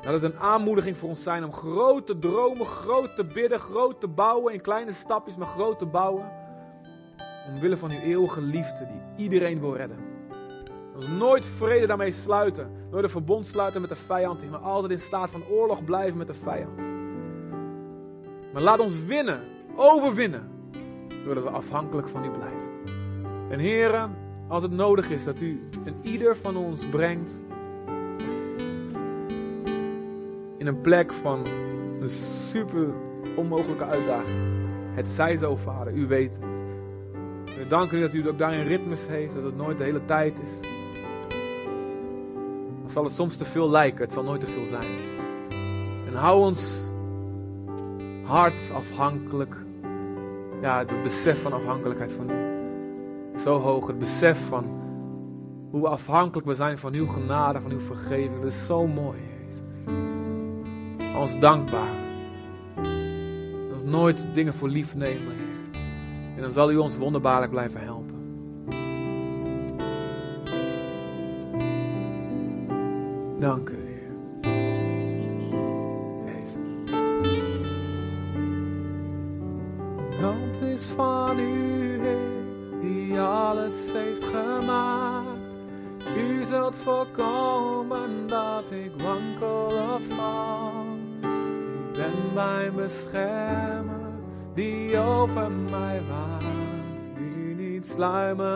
Laat 0.04 0.22
het 0.22 0.24
een 0.24 0.40
aanmoediging 0.40 0.98
voor 0.98 1.10
ons 1.10 1.24
zijn 1.24 1.44
om 1.44 1.54
groot 1.54 2.06
te 2.06 2.20
dromen, 2.20 2.66
groot 2.66 3.16
te 3.16 3.24
bidden, 3.24 3.60
groot 3.60 4.00
te 4.00 4.08
bouwen. 4.08 4.54
In 4.54 4.62
kleine 4.62 4.94
stapjes, 4.94 5.36
maar 5.36 5.48
groot 5.48 5.80
te 5.80 5.86
bouwen. 5.86 6.32
Omwille 7.48 7.78
van 7.78 7.92
uw 7.92 8.00
eeuwige 8.00 8.42
liefde 8.42 8.88
die 8.88 9.24
iedereen 9.24 9.60
wil 9.60 9.76
redden. 9.76 10.07
Nooit 11.18 11.46
vrede 11.46 11.88
daarmee 11.88 12.12
sluiten. 12.12 12.72
Nooit 12.92 13.04
een 13.04 13.10
verbond 13.10 13.46
sluiten 13.46 13.82
met 13.82 13.90
de 13.90 13.96
vijand. 13.96 14.50
Maar 14.50 14.60
altijd 14.60 14.92
in 14.92 15.00
staat 15.00 15.30
van 15.32 15.44
oorlog 15.50 15.84
blijven 15.84 16.18
met 16.18 16.28
de 16.28 16.34
vijand. 16.34 16.78
Maar 18.54 18.62
laat 18.62 18.80
ons 18.80 19.06
winnen, 19.06 19.40
overwinnen. 19.76 20.52
Doordat 21.26 21.44
we 21.44 21.50
afhankelijk 21.50 22.10
van 22.10 22.26
u 22.26 22.30
blijven. 22.30 22.68
En 23.50 23.60
heren, 23.60 24.16
als 24.48 24.64
het 24.64 24.72
nodig 24.72 25.10
is 25.10 25.24
dat 25.24 25.42
u 25.42 25.70
en 25.84 25.96
ieder 26.02 26.38
van 26.38 26.58
ons 26.58 26.86
brengt 26.86 27.42
in 30.58 30.68
een 30.68 30.82
plek 30.82 31.14
van 31.14 31.46
een 32.02 32.10
super 32.10 32.94
onmogelijke 33.36 33.86
uitdaging. 33.86 34.38
Het 34.94 35.08
zij 35.08 35.36
zo, 35.36 35.56
vader, 35.56 35.94
u 35.94 36.08
weet 36.08 36.32
het. 36.32 36.56
We 37.58 37.68
danken 37.68 37.98
u 37.98 38.02
dat 38.02 38.14
u 38.14 38.28
ook 38.28 38.38
daarin 38.38 38.68
ritmes 38.68 39.08
heeft, 39.08 39.34
dat 39.34 39.44
het 39.44 39.56
nooit 39.56 39.78
de 39.78 39.84
hele 39.84 40.06
tijd 40.06 40.40
is. 40.42 40.77
Zal 42.98 43.06
het 43.06 43.16
soms 43.16 43.36
te 43.36 43.46
veel 43.46 43.70
lijken, 43.70 44.04
het 44.04 44.14
zal 44.14 44.24
nooit 44.24 44.40
te 44.40 44.48
veel 44.48 44.66
zijn. 44.66 44.98
En 46.08 46.14
hou 46.14 46.46
ons 46.46 46.74
hart 48.24 48.72
afhankelijk. 48.74 49.56
Ja, 50.62 50.78
het 50.78 51.04
besef 51.04 51.42
van 51.42 51.54
afhankelijkheid 51.54 52.14
van 52.14 52.30
u. 52.30 52.34
Zo 53.40 53.60
hoog, 53.60 53.88
het 53.88 54.00
besef 54.00 54.48
van 54.48 54.66
hoe 55.72 55.88
afhankelijk 55.88 56.48
we 56.48 56.56
zijn 56.56 56.78
van 56.78 56.94
uw 56.94 57.08
genade, 57.08 57.62
van 57.62 57.72
uw 57.72 57.80
vergeving. 57.80 58.36
Dat 58.36 58.52
is 58.52 58.66
zo 58.66 58.88
mooi, 58.88 59.20
Jezus. 59.20 59.94
Ons 61.16 61.40
dankbaar. 61.40 61.96
Dat 63.70 63.86
nooit 63.86 64.26
dingen 64.34 64.54
voor 64.54 64.70
lief 64.70 64.96
nemen. 64.96 65.36
En 66.36 66.42
dan 66.42 66.52
zal 66.52 66.72
u 66.72 66.78
ons 66.78 66.98
wonderbaarlijk 66.98 67.52
blijven 67.52 67.82
helpen. 67.82 67.97
Dank 73.48 73.70
u, 73.70 73.76
Heer. 73.76 74.12
Jezus. 76.26 76.70
Hulp 80.20 80.62
is 80.74 80.84
van 80.84 81.40
u, 81.40 82.00
Heer, 82.02 82.82
die 82.82 83.20
alles 83.20 83.76
heeft 83.94 84.24
gemaakt. 84.24 85.56
U 86.18 86.44
zult 86.44 86.76
voorkomen 86.76 88.28
dat 88.28 88.72
ik 88.72 88.92
wankel 89.04 89.66
of 89.66 90.02
val. 90.10 90.86
U 91.22 91.98
bent 91.98 92.34
mijn 92.34 92.76
beschermer, 92.76 94.12
die 94.54 94.98
over 94.98 95.52
mij 95.52 96.02
waakt. 96.10 96.46
Die 97.18 97.56
niet 97.56 97.86
sluimeren 97.86 98.47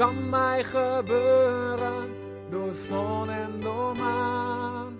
kan 0.00 0.28
mij 0.28 0.64
gebeuren 0.64 2.10
door 2.50 2.74
zon 2.88 3.30
en 3.30 3.60
door 3.60 3.96
maan? 3.96 4.98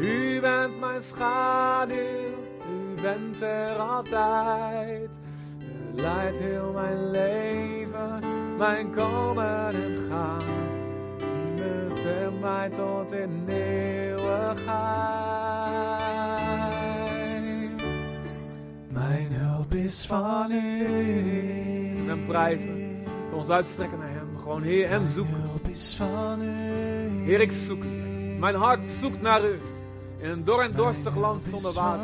U 0.00 0.40
bent 0.40 0.80
mijn 0.80 1.02
schaduw, 1.02 1.94
u 2.70 3.02
bent 3.02 3.42
er 3.42 3.76
altijd. 3.76 5.10
U 5.60 6.00
leidt 6.00 6.38
heel 6.38 6.72
mijn 6.72 7.10
leven, 7.10 8.20
mijn 8.56 8.90
komen 8.90 9.68
en 9.68 9.98
gaan. 10.08 10.38
Beschermt 11.88 12.40
mij 12.40 12.68
tot 12.68 13.12
in 13.12 13.44
eeuwigheid. 13.48 14.72
Mijn 18.88 19.32
hulp 19.32 19.74
is 19.74 20.06
van 20.06 20.52
u. 20.52 22.08
En 22.08 22.26
prijzen, 22.26 23.04
ons 23.32 23.48
uitstrekken. 23.48 24.09
Gewoon 24.50 24.64
Heer, 24.64 24.88
hem 24.88 25.06
zoeken. 25.14 25.50
Heer, 27.24 27.40
ik 27.40 27.52
zoek. 27.66 27.82
Mijn 28.38 28.54
hart 28.54 28.80
zoekt 29.00 29.22
naar 29.22 29.44
u. 29.44 29.60
In 30.18 30.30
een 30.30 30.44
dor 30.44 30.62
en 30.62 30.72
dorstig 30.72 31.16
land 31.16 31.42
zonder 31.50 31.72
water. 31.72 31.98